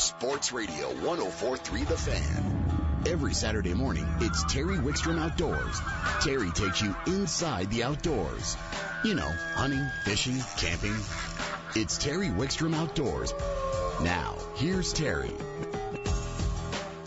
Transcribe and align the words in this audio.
Sports 0.00 0.50
Radio 0.50 0.88
1043 0.88 1.84
The 1.84 1.96
Fan. 1.98 3.04
Every 3.06 3.34
Saturday 3.34 3.74
morning, 3.74 4.08
it's 4.20 4.42
Terry 4.44 4.78
Wickstrom 4.78 5.20
Outdoors. 5.20 5.78
Terry 6.22 6.50
takes 6.52 6.80
you 6.80 6.96
inside 7.06 7.70
the 7.70 7.82
outdoors. 7.82 8.56
You 9.04 9.14
know, 9.14 9.30
hunting, 9.54 9.86
fishing, 10.04 10.38
camping. 10.56 10.96
It's 11.76 11.98
Terry 11.98 12.28
Wickstrom 12.28 12.74
Outdoors. 12.74 13.34
Now, 14.02 14.38
here's 14.56 14.94
Terry. 14.94 15.32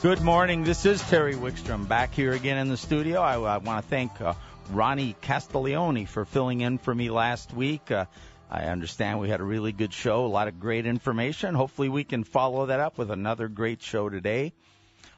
Good 0.03 0.21
morning. 0.21 0.63
This 0.63 0.85
is 0.85 1.01
Terry 1.01 1.33
Wickstrom 1.33 1.87
back 1.87 2.13
here 2.13 2.33
again 2.33 2.59
in 2.59 2.69
the 2.69 2.77
studio. 2.77 3.21
I, 3.21 3.39
I 3.39 3.57
want 3.57 3.83
to 3.83 3.89
thank 3.89 4.21
uh, 4.21 4.35
Ronnie 4.69 5.15
Castiglione 5.21 6.05
for 6.05 6.25
filling 6.25 6.61
in 6.61 6.77
for 6.77 6.93
me 6.93 7.09
last 7.09 7.53
week. 7.55 7.89
Uh, 7.89 8.05
I 8.53 8.65
understand 8.65 9.19
we 9.19 9.29
had 9.29 9.39
a 9.39 9.43
really 9.43 9.71
good 9.71 9.91
show, 9.91 10.27
a 10.27 10.27
lot 10.27 10.47
of 10.47 10.59
great 10.59 10.85
information. 10.85 11.55
Hopefully, 11.55 11.89
we 11.89 12.03
can 12.03 12.23
follow 12.23 12.67
that 12.67 12.79
up 12.79 12.99
with 12.99 13.09
another 13.09 13.47
great 13.47 13.81
show 13.81 14.09
today. 14.09 14.53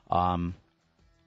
Um, 0.10 0.56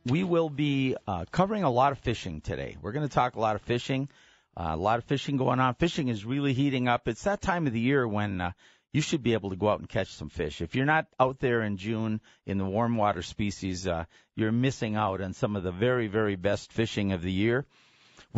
we 0.07 0.25
will 0.25 0.49
be 0.49 0.97
uh, 1.07 1.27
covering 1.31 1.65
a 1.65 1.71
lot 1.71 1.93
of 1.93 1.99
fishing 1.99 2.41
today. 2.41 2.79
We're 2.81 2.93
going 2.93 3.07
to 3.07 3.15
talk 3.15 3.37
a 3.37 3.41
lot 3.41 3.57
of 3.57 3.61
fishing, 3.61 4.09
uh, 4.57 4.71
a 4.71 4.77
lot 4.77 4.97
of 4.99 5.05
fishing 5.05 5.37
going 5.37 5.61
on. 5.61 5.75
Fishing 5.75 6.09
is 6.09 6.25
really 6.25 6.55
heating 6.55 6.89
up. 6.89 7.09
It's 7.09 7.25
that 7.25 7.43
time 7.43 7.67
of 7.67 7.75
the 7.75 7.81
year 7.81 8.09
when 8.09 8.41
uh, 8.41 8.53
you 8.91 9.03
should 9.03 9.23
be 9.23 9.35
able 9.35 9.51
to 9.51 9.57
go 9.57 9.69
out 9.69 9.81
and 9.81 9.89
catch 9.89 10.15
some 10.15 10.31
fish. 10.31 10.63
If 10.63 10.75
you're 10.75 10.87
not 10.87 11.09
out 11.21 11.41
there 11.41 11.61
in 11.61 11.77
June 11.77 12.23
in 12.47 12.57
the 12.57 12.65
warm 12.65 12.97
water 12.97 13.21
species, 13.21 13.87
uh, 13.87 14.07
you're 14.35 14.51
missing 14.51 14.97
out 14.97 15.21
on 15.21 15.35
some 15.35 15.57
of 15.57 15.63
the 15.63 15.73
very, 15.73 16.07
very 16.07 16.37
best 16.37 16.73
fishing 16.73 17.13
of 17.13 17.21
the 17.21 17.33
year. 17.33 17.67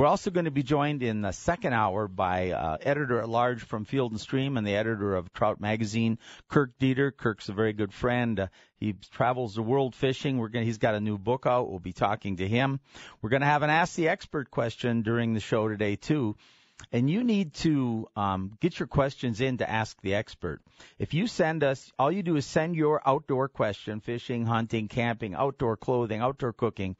We're 0.00 0.06
also 0.06 0.30
going 0.30 0.46
to 0.46 0.50
be 0.50 0.62
joined 0.62 1.02
in 1.02 1.20
the 1.20 1.30
second 1.30 1.74
hour 1.74 2.08
by 2.08 2.52
uh, 2.52 2.78
editor 2.80 3.20
at 3.20 3.28
large 3.28 3.62
from 3.62 3.84
Field 3.84 4.12
and 4.12 4.18
Stream 4.18 4.56
and 4.56 4.66
the 4.66 4.74
editor 4.74 5.14
of 5.14 5.30
Trout 5.34 5.60
Magazine, 5.60 6.18
Kirk 6.48 6.70
Deeter. 6.78 7.10
Kirk's 7.10 7.50
a 7.50 7.52
very 7.52 7.74
good 7.74 7.92
friend. 7.92 8.40
Uh, 8.40 8.46
he 8.78 8.94
travels 9.12 9.56
the 9.56 9.62
world 9.62 9.94
fishing. 9.94 10.38
We're 10.38 10.48
going 10.48 10.64
he's 10.64 10.78
got 10.78 10.94
a 10.94 11.00
new 11.02 11.18
book 11.18 11.44
out. 11.44 11.68
We'll 11.68 11.80
be 11.80 11.92
talking 11.92 12.38
to 12.38 12.48
him. 12.48 12.80
We're 13.20 13.28
going 13.28 13.42
to 13.42 13.46
have 13.46 13.62
an 13.62 13.68
Ask 13.68 13.94
the 13.94 14.08
Expert 14.08 14.50
question 14.50 15.02
during 15.02 15.34
the 15.34 15.40
show 15.40 15.68
today 15.68 15.96
too. 15.96 16.34
And 16.92 17.08
you 17.08 17.22
need 17.22 17.54
to 17.54 18.08
um, 18.16 18.52
get 18.60 18.78
your 18.78 18.86
questions 18.86 19.40
in 19.40 19.58
to 19.58 19.70
ask 19.70 20.00
the 20.00 20.14
expert. 20.14 20.60
If 20.98 21.14
you 21.14 21.26
send 21.26 21.62
us, 21.62 21.92
all 21.98 22.10
you 22.10 22.22
do 22.22 22.36
is 22.36 22.46
send 22.46 22.74
your 22.74 23.00
outdoor 23.06 23.48
question, 23.48 24.00
fishing, 24.00 24.46
hunting, 24.46 24.88
camping, 24.88 25.34
outdoor 25.34 25.76
clothing, 25.76 26.20
outdoor 26.20 26.52
cooking, 26.52 26.96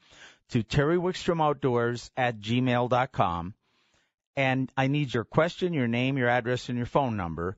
to 0.49 0.63
Terry 0.63 0.97
Wickstrom 0.97 1.41
Outdoors 1.41 2.11
at 2.15 2.39
gmail.com. 2.39 3.53
And 4.35 4.71
I 4.77 4.87
need 4.87 5.13
your 5.13 5.25
question, 5.25 5.73
your 5.73 5.87
name, 5.87 6.17
your 6.17 6.29
address, 6.29 6.69
and 6.69 6.77
your 6.77 6.87
phone 6.87 7.17
number. 7.17 7.57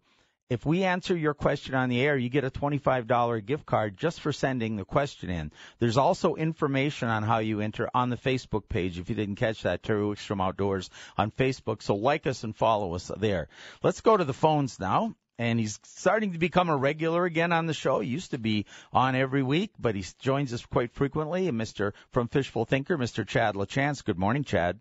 If 0.54 0.68
we 0.68 0.84
answer 0.84 1.18
your 1.18 1.34
question 1.34 1.74
on 1.74 1.90
the 1.90 2.00
air, 2.00 2.16
you 2.16 2.30
get 2.30 2.44
a 2.44 2.52
$25 2.52 3.44
gift 3.44 3.66
card 3.66 3.98
just 3.98 4.22
for 4.22 4.32
sending 4.32 4.76
the 4.76 4.86
question 4.86 5.32
in. 5.32 5.52
There's 5.80 5.98
also 5.98 6.36
information 6.36 7.10
on 7.10 7.24
how 7.24 7.40
you 7.40 7.60
enter 7.60 7.90
on 7.92 8.12
the 8.12 8.18
Facebook 8.18 8.70
page. 8.70 9.00
If 9.00 9.10
you 9.10 9.16
didn't 9.16 9.38
catch 9.38 9.64
that, 9.64 9.82
Terry 9.82 10.04
Wickstrom 10.04 10.44
Outdoors 10.44 10.92
on 11.18 11.32
Facebook. 11.32 11.82
So 11.82 11.96
like 11.96 12.28
us 12.28 12.44
and 12.44 12.56
follow 12.56 12.94
us 12.94 13.12
there. 13.18 13.48
Let's 13.82 14.02
go 14.02 14.16
to 14.16 14.24
the 14.24 14.32
phones 14.32 14.80
now 14.80 15.16
and 15.40 15.60
he's 15.60 15.80
starting 15.86 16.34
to 16.34 16.38
become 16.38 16.70
a 16.70 16.78
regular 16.78 17.26
again 17.26 17.52
on 17.52 17.66
the 17.66 17.74
show. 17.74 18.02
He 18.02 18.10
used 18.10 18.30
to 18.32 18.38
be 18.38 18.68
on 18.92 19.16
every 19.16 19.42
week, 19.42 19.72
but 19.80 19.96
he 19.96 20.06
joins 20.20 20.54
us 20.54 20.64
quite 20.64 20.94
frequently. 20.94 21.50
Mr. 21.52 21.94
from 22.12 22.28
Fishful 22.28 22.66
Thinker, 22.66 22.96
Mr. 22.96 23.28
Chad 23.28 23.56
LaChance. 23.56 24.04
Good 24.04 24.20
morning, 24.20 24.44
Chad. 24.44 24.80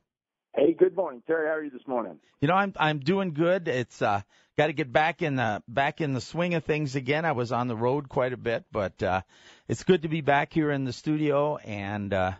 Hey, 0.55 0.75
good 0.75 0.95
morning, 0.95 1.23
Terry. 1.27 1.49
How 1.49 1.55
are 1.55 1.65
you 1.65 1.71
this 1.71 1.87
morning? 1.87 2.19
You 2.43 2.49
know, 2.49 2.55
I'm 2.55 2.75
I'm 2.77 2.99
doing 2.99 3.33
good. 3.33 3.69
It's 3.69 4.03
uh 4.03 4.21
got 4.59 4.67
to 4.67 4.75
get 4.75 4.93
back 4.93 5.23
in 5.23 5.37
the 5.37 5.63
back 5.67 6.03
in 6.03 6.13
the 6.13 6.21
swing 6.21 6.55
of 6.55 6.65
things 6.65 6.95
again. 6.95 7.25
I 7.25 7.33
was 7.33 7.53
on 7.53 7.69
the 7.69 7.77
road 7.77 8.11
quite 8.11 8.35
a 8.35 8.37
bit, 8.37 8.65
but 8.71 9.03
uh 9.03 9.23
it's 9.67 9.83
good 9.85 10.03
to 10.03 10.09
be 10.09 10.21
back 10.21 10.53
here 10.53 10.71
in 10.71 10.85
the 10.85 10.93
studio 10.93 11.57
and 11.57 12.13
uh 12.13 12.33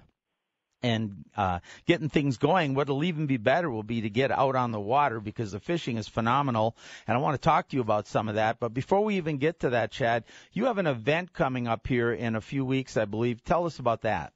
and 0.83 1.25
uh, 1.37 1.61
getting 1.87 2.09
things 2.09 2.39
going. 2.39 2.75
What'll 2.75 3.05
even 3.05 3.27
be 3.27 3.37
better 3.37 3.71
will 3.71 3.85
be 3.85 4.01
to 4.01 4.11
get 4.11 4.33
out 4.33 4.57
on 4.57 4.73
the 4.73 4.81
water 4.81 5.21
because 5.21 5.53
the 5.53 5.61
fishing 5.61 5.97
is 5.97 6.09
phenomenal. 6.09 6.77
And 7.07 7.17
I 7.17 7.21
want 7.21 7.41
to 7.41 7.41
talk 7.41 7.69
to 7.69 7.77
you 7.77 7.83
about 7.83 8.09
some 8.09 8.29
of 8.29 8.35
that. 8.35 8.59
But 8.59 8.75
before 8.75 9.05
we 9.05 9.17
even 9.17 9.39
get 9.39 9.61
to 9.61 9.71
that, 9.71 9.93
Chad, 9.93 10.25
you 10.53 10.65
have 10.65 10.79
an 10.79 10.89
event 10.89 11.33
coming 11.33 11.69
up 11.69 11.87
here 11.87 12.13
in 12.13 12.35
a 12.35 12.41
few 12.41 12.65
weeks, 12.65 12.97
I 12.97 13.05
believe. 13.05 13.45
Tell 13.45 13.65
us 13.67 13.79
about 13.79 14.03
that. 14.03 14.33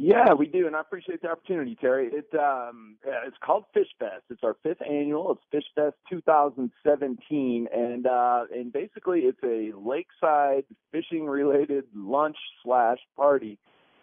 Yeah, 0.00 0.32
we 0.32 0.46
do, 0.46 0.68
and 0.68 0.76
I 0.76 0.80
appreciate 0.80 1.22
the 1.22 1.28
opportunity, 1.28 1.76
Terry. 1.80 2.08
It 2.12 2.32
um, 2.38 2.98
it's 3.26 3.36
called 3.44 3.64
Fish 3.74 3.88
Fest. 3.98 4.22
It's 4.30 4.44
our 4.44 4.56
fifth 4.62 4.80
annual. 4.88 5.32
It's 5.32 5.42
Fish 5.50 5.64
Fest 5.74 5.96
2017, 6.08 7.66
and 7.74 8.06
uh, 8.06 8.44
and 8.54 8.72
basically 8.72 9.22
it's 9.22 9.42
a 9.42 9.76
lakeside 9.76 10.66
fishing 10.92 11.26
related 11.26 11.82
lunch 11.96 12.36
slash 12.62 12.98
party 13.16 13.58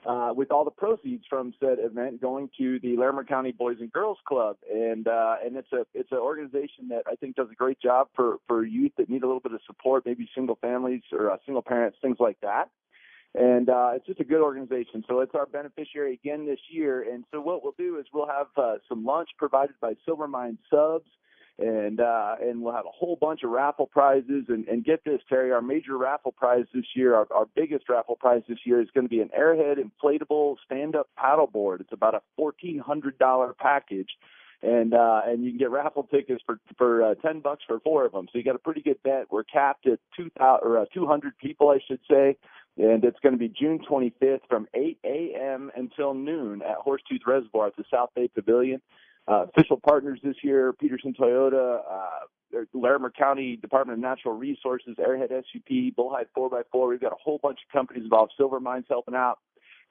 uh, 0.06 0.33
with 0.35 0.51
all 0.51 0.66
the 0.66 0.72
proceeds 0.72 1.23
from 1.29 1.53
said 1.61 1.78
event 1.79 2.19
going 2.22 2.50
to 2.57 2.77
the 2.81 2.97
Larimer 2.97 3.23
County 3.23 3.53
Boys 3.53 3.77
and 3.79 3.89
Girls 3.89 4.17
Club, 4.27 4.57
and 4.69 5.07
uh, 5.07 5.38
and 5.45 5.56
it's 5.56 5.72
a 5.72 5.85
it's 5.94 6.12
an 6.12 6.17
organization 6.17 6.89
that 6.89 7.03
I 7.09 7.16
think 7.16 7.38
does 7.38 7.47
a 7.53 7.56
great 7.56 7.79
job 7.79 8.09
for 8.17 8.39
for 8.50 8.66
youth 8.66 8.91
that 8.97 9.09
need 9.09 9.23
a 9.23 9.27
little 9.27 9.39
bit 9.39 9.53
of 9.53 9.62
support, 9.66 10.06
maybe 10.06 10.27
single 10.35 10.57
families 10.62 11.03
or 11.13 11.31
uh, 11.31 11.38
single 11.45 11.62
parents, 11.63 11.97
things 12.01 12.17
like 12.19 12.41
that. 12.41 12.69
And 13.38 13.69
uh, 13.69 13.91
it's 13.96 14.06
just 14.06 14.22
a 14.22 14.23
good 14.23 14.41
organization. 14.41 15.03
So 15.09 15.19
it's 15.19 15.35
our 15.35 15.46
beneficiary 15.46 16.13
again 16.13 16.46
this 16.46 16.59
year. 16.69 17.06
And 17.12 17.25
so 17.31 17.41
what 17.41 17.63
we'll 17.63 17.75
do 17.78 18.00
is 18.00 18.06
we'll 18.13 18.28
have 18.28 18.47
uh, 18.56 18.75
some 18.88 19.03
lunch 19.03 19.29
provided 19.38 19.75
by 19.81 19.96
Silvermine 20.07 20.57
Subs 20.69 21.09
and 21.57 22.00
uh, 22.00 22.35
and 22.41 22.62
we'll 22.62 22.74
have 22.74 22.85
a 22.85 22.91
whole 22.91 23.18
bunch 23.19 23.44
of 23.44 23.50
raffle 23.50 23.88
prizes. 23.88 24.45
And, 24.47 24.68
and 24.68 24.84
get 24.84 25.03
this, 25.03 25.22
Terry, 25.28 25.51
our 25.51 25.62
major 25.62 25.97
raffle 25.97 26.34
prize 26.34 26.66
this 26.74 26.85
year, 26.95 27.16
our, 27.16 27.28
our 27.34 27.45
biggest 27.56 27.88
raffle 27.90 28.16
prize 28.16 28.44
this 28.47 28.59
year 28.66 28.81
is 28.81 28.90
going 28.94 29.06
to 29.06 29.09
be 29.09 29.22
an 29.22 29.29
Airhead 29.38 29.78
inflatable 29.78 30.56
stand-up 30.66 31.09
paddleboard. 31.18 31.81
It's 31.81 31.94
about 31.94 32.16
a 32.16 32.22
fourteen 32.35 32.79
hundred 32.79 33.18
dollar 33.18 33.53
package. 33.53 34.09
And 34.63 34.94
uh, 34.94 35.22
and 35.25 35.44
you 35.44 35.51
can 35.51 35.59
get 35.59 35.72
raffle 35.72 36.03
tickets 36.03 36.41
for 36.45 36.59
for 36.78 37.03
uh, 37.03 37.16
ten 37.16 37.40
bucks 37.40 37.63
for 37.68 37.79
four 37.81 38.06
of 38.06 38.13
them. 38.13 38.28
So 38.31 38.38
you 38.38 38.44
got 38.44 38.56
a 38.56 38.59
pretty 38.59 38.81
good 38.81 39.01
bet. 39.03 39.28
We're 39.29 39.44
capped 39.44 39.85
at 39.88 40.00
two 40.18 40.29
thousand 40.38 40.68
or 40.68 40.79
uh, 40.79 40.85
two 40.94 41.06
hundred 41.06 41.38
people, 41.38 41.69
I 41.69 41.79
should 41.88 42.00
say 42.09 42.38
and 42.78 43.03
it's 43.03 43.19
going 43.22 43.34
to 43.34 43.40
be 43.40 43.47
June 43.47 43.80
25th 43.90 44.41
from 44.50 44.68
8 44.74 44.97
a.m. 45.06 45.72
until 45.75 46.13
noon 46.13 46.62
at 46.62 46.78
Horsetooth 46.86 47.25
Reservoir 47.25 47.68
at 47.68 47.75
the 47.78 47.86
South 47.91 48.09
Bay 48.16 48.28
Pavilion. 48.28 48.81
Uh, 49.28 49.46
official 49.56 49.78
partners 49.78 50.19
this 50.24 50.36
year, 50.44 50.74
Pedersen 50.74 51.13
Toyota, 51.13 51.80
uh, 51.90 52.59
Larimer 52.74 53.09
County 53.09 53.56
Department 53.56 53.97
of 53.97 54.02
Natural 54.02 54.36
Resources, 54.36 54.96
Airhead 55.00 55.30
SUP, 55.30 55.96
Bullhide 55.97 56.28
4x4. 56.38 56.90
We've 56.90 57.02
got 57.02 57.12
a 57.12 57.18
whole 57.22 57.40
bunch 57.41 57.59
of 57.68 57.74
companies 57.74 58.03
involved. 58.03 58.34
Silver 58.38 58.59
Mines 58.59 58.86
helping 58.88 59.16
out. 59.16 59.40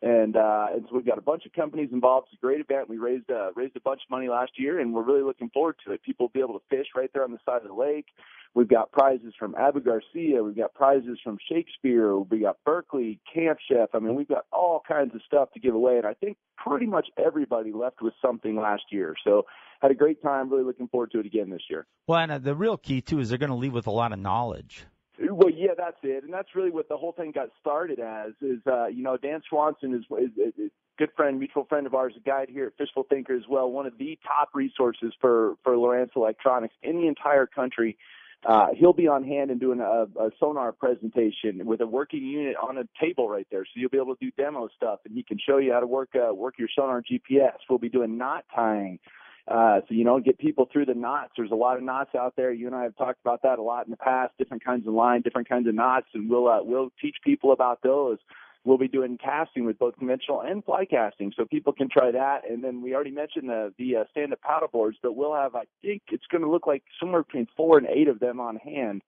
And, 0.04 0.36
uh, 0.36 0.66
and 0.74 0.84
so 0.86 0.96
we've 0.96 1.06
got 1.06 1.16
a 1.16 1.22
bunch 1.22 1.46
of 1.46 1.54
companies 1.54 1.88
involved. 1.90 2.28
It's 2.30 2.38
a 2.38 2.44
great 2.44 2.60
event. 2.60 2.90
We 2.90 2.98
raised, 2.98 3.30
uh, 3.30 3.52
raised 3.54 3.74
a 3.74 3.80
bunch 3.80 4.02
of 4.06 4.10
money 4.10 4.28
last 4.28 4.52
year 4.58 4.78
and 4.78 4.92
we're 4.92 5.02
really 5.02 5.22
looking 5.22 5.48
forward 5.48 5.76
to 5.86 5.92
it. 5.92 6.02
People 6.02 6.24
will 6.24 6.32
be 6.34 6.40
able 6.40 6.58
to 6.58 6.64
fish 6.68 6.88
right 6.94 7.08
there 7.14 7.24
on 7.24 7.32
the 7.32 7.38
side 7.46 7.62
of 7.62 7.68
the 7.68 7.74
lake. 7.74 8.08
We've 8.52 8.68
got 8.68 8.92
prizes 8.92 9.32
from 9.38 9.54
Abu 9.54 9.80
Garcia. 9.80 10.44
We've 10.44 10.54
got 10.56 10.74
prizes 10.74 11.18
from 11.24 11.38
Shakespeare. 11.50 12.18
We've 12.18 12.42
got 12.42 12.58
Berkley 12.66 13.18
Camp 13.32 13.58
Chef. 13.66 13.88
I 13.94 13.98
mean, 13.98 14.14
we've 14.14 14.28
got 14.28 14.44
all 14.52 14.82
kinds 14.86 15.14
of 15.14 15.22
stuff 15.26 15.50
to 15.54 15.60
give 15.60 15.74
away. 15.74 15.96
And 15.96 16.06
I 16.06 16.12
think 16.12 16.36
pretty 16.58 16.86
much 16.86 17.08
everybody 17.16 17.72
left 17.72 18.02
with 18.02 18.12
something 18.20 18.56
last 18.56 18.82
year. 18.90 19.14
So 19.24 19.46
had 19.80 19.90
a 19.90 19.94
great 19.94 20.22
time. 20.22 20.50
Really 20.50 20.64
looking 20.64 20.88
forward 20.88 21.12
to 21.12 21.20
it 21.20 21.26
again 21.26 21.48
this 21.48 21.62
year. 21.70 21.86
Well, 22.06 22.18
and 22.20 22.30
uh, 22.30 22.38
the 22.38 22.54
real 22.54 22.76
key 22.76 23.00
too 23.00 23.20
is 23.20 23.30
they're 23.30 23.38
going 23.38 23.48
to 23.48 23.56
leave 23.56 23.72
with 23.72 23.86
a 23.86 23.90
lot 23.90 24.12
of 24.12 24.18
knowledge. 24.18 24.84
Well, 25.18 25.50
yeah, 25.50 25.72
that's 25.76 25.96
it, 26.02 26.24
and 26.24 26.32
that's 26.32 26.48
really 26.54 26.70
what 26.70 26.88
the 26.88 26.96
whole 26.96 27.12
thing 27.12 27.30
got 27.32 27.50
started 27.60 28.00
as. 28.00 28.32
Is 28.40 28.60
uh, 28.66 28.86
you 28.86 29.02
know, 29.02 29.16
Dan 29.16 29.42
Swanson 29.48 29.94
is, 29.94 30.04
is, 30.18 30.54
is 30.58 30.70
good 30.98 31.10
friend, 31.16 31.38
mutual 31.38 31.64
friend 31.64 31.86
of 31.86 31.94
ours, 31.94 32.14
a 32.16 32.20
guide 32.20 32.48
here 32.50 32.66
at 32.66 32.76
Fishful 32.76 33.04
Thinker 33.08 33.34
as 33.34 33.44
well, 33.48 33.70
one 33.70 33.86
of 33.86 33.96
the 33.98 34.18
top 34.26 34.50
resources 34.54 35.12
for 35.20 35.54
for 35.62 35.74
Lowrance 35.74 36.10
Electronics 36.16 36.74
in 36.82 36.96
the 37.00 37.06
entire 37.06 37.46
country. 37.46 37.96
Uh, 38.44 38.66
he'll 38.76 38.92
be 38.92 39.08
on 39.08 39.24
hand 39.24 39.50
and 39.50 39.58
doing 39.58 39.80
a, 39.80 40.06
a 40.20 40.30
sonar 40.38 40.70
presentation 40.72 41.64
with 41.64 41.80
a 41.80 41.86
working 41.86 42.22
unit 42.22 42.54
on 42.56 42.76
a 42.76 42.84
table 43.00 43.26
right 43.28 43.46
there, 43.50 43.64
so 43.64 43.70
you'll 43.76 43.88
be 43.88 43.96
able 43.96 44.14
to 44.14 44.24
do 44.24 44.30
demo 44.36 44.68
stuff, 44.76 44.98
and 45.06 45.14
he 45.14 45.22
can 45.22 45.38
show 45.38 45.56
you 45.58 45.72
how 45.72 45.80
to 45.80 45.86
work 45.86 46.10
uh, 46.14 46.34
work 46.34 46.58
your 46.58 46.68
sonar 46.76 47.02
GPS. 47.02 47.54
We'll 47.70 47.78
be 47.78 47.88
doing 47.88 48.18
knot 48.18 48.44
tying. 48.54 48.98
Uh, 49.46 49.80
so 49.86 49.94
you 49.94 50.04
know, 50.04 50.18
get 50.20 50.38
people 50.38 50.68
through 50.72 50.86
the 50.86 50.94
knots. 50.94 51.32
There's 51.36 51.50
a 51.50 51.56
lot 51.56 51.76
of 51.76 51.82
knots 51.82 52.14
out 52.14 52.34
there. 52.36 52.52
You 52.52 52.66
and 52.66 52.74
I 52.74 52.84
have 52.84 52.96
talked 52.96 53.20
about 53.22 53.42
that 53.42 53.58
a 53.58 53.62
lot 53.62 53.86
in 53.86 53.90
the 53.90 53.96
past. 53.96 54.32
Different 54.38 54.64
kinds 54.64 54.86
of 54.86 54.94
line, 54.94 55.20
different 55.20 55.48
kinds 55.48 55.68
of 55.68 55.74
knots, 55.74 56.06
and 56.14 56.30
we'll 56.30 56.48
uh, 56.48 56.62
we'll 56.62 56.90
teach 57.00 57.16
people 57.24 57.52
about 57.52 57.80
those 57.82 58.18
we'll 58.64 58.78
be 58.78 58.88
doing 58.88 59.18
casting 59.22 59.64
with 59.64 59.78
both 59.78 59.96
conventional 59.96 60.40
and 60.40 60.64
fly 60.64 60.84
casting, 60.84 61.32
so 61.36 61.44
people 61.44 61.72
can 61.72 61.88
try 61.88 62.10
that. 62.10 62.48
And 62.48 62.64
then 62.64 62.82
we 62.82 62.94
already 62.94 63.10
mentioned 63.10 63.48
the 63.48 63.72
the 63.78 63.96
uh, 63.96 64.04
stand-up 64.10 64.40
paddle 64.40 64.68
boards, 64.68 64.98
but 65.02 65.14
we'll 65.14 65.34
have 65.34 65.54
I 65.54 65.64
think 65.82 66.02
it's 66.10 66.26
going 66.30 66.42
to 66.42 66.50
look 66.50 66.66
like 66.66 66.82
somewhere 66.98 67.22
between 67.22 67.46
four 67.56 67.78
and 67.78 67.86
eight 67.86 68.08
of 68.08 68.20
them 68.20 68.40
on 68.40 68.56
hand. 68.56 69.02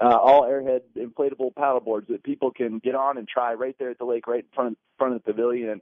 Uh, 0.00 0.16
all 0.16 0.42
airhead 0.42 0.82
inflatable 0.96 1.52
paddle 1.56 1.80
boards 1.80 2.06
that 2.08 2.22
people 2.22 2.52
can 2.52 2.78
get 2.78 2.94
on 2.94 3.18
and 3.18 3.26
try 3.26 3.54
right 3.54 3.74
there 3.80 3.90
at 3.90 3.98
the 3.98 4.04
lake, 4.04 4.28
right 4.28 4.44
in 4.44 4.50
front 4.54 4.70
of, 4.70 4.76
front 4.96 5.14
of 5.14 5.22
the 5.24 5.32
pavilion. 5.32 5.70
And 5.70 5.80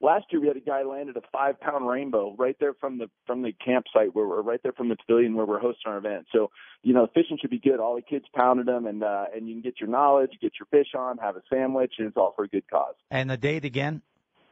last 0.00 0.26
year 0.30 0.40
we 0.40 0.48
had 0.48 0.56
a 0.56 0.60
guy 0.60 0.82
landed 0.82 1.16
a 1.16 1.22
five 1.32 1.60
pound 1.60 1.88
rainbow 1.88 2.34
right 2.38 2.56
there 2.60 2.74
from 2.74 2.98
the 2.98 3.08
from 3.26 3.42
the 3.42 3.52
campsite 3.64 4.14
where 4.14 4.26
we're 4.26 4.42
right 4.42 4.60
there 4.62 4.72
from 4.72 4.88
the 4.88 4.96
pavilion 4.96 5.34
where 5.34 5.46
we're 5.46 5.58
hosting 5.58 5.90
our 5.90 5.98
event. 5.98 6.26
So 6.32 6.50
you 6.82 6.94
know 6.94 7.06
fishing 7.14 7.38
should 7.40 7.50
be 7.50 7.58
good. 7.58 7.80
All 7.80 7.96
the 7.96 8.02
kids 8.02 8.24
pounded 8.34 8.66
them, 8.66 8.86
and 8.86 9.02
uh, 9.02 9.26
and 9.34 9.48
you 9.48 9.54
can 9.54 9.62
get 9.62 9.80
your 9.80 9.88
knowledge, 9.88 10.30
get 10.40 10.52
your 10.58 10.66
fish 10.70 10.94
on, 10.96 11.18
have 11.18 11.36
a 11.36 11.42
sandwich, 11.52 11.94
and 11.98 12.08
it's 12.08 12.16
all 12.16 12.32
for 12.36 12.44
a 12.44 12.48
good 12.48 12.68
cause. 12.70 12.94
And 13.10 13.30
the 13.30 13.36
date 13.36 13.64
again? 13.64 14.02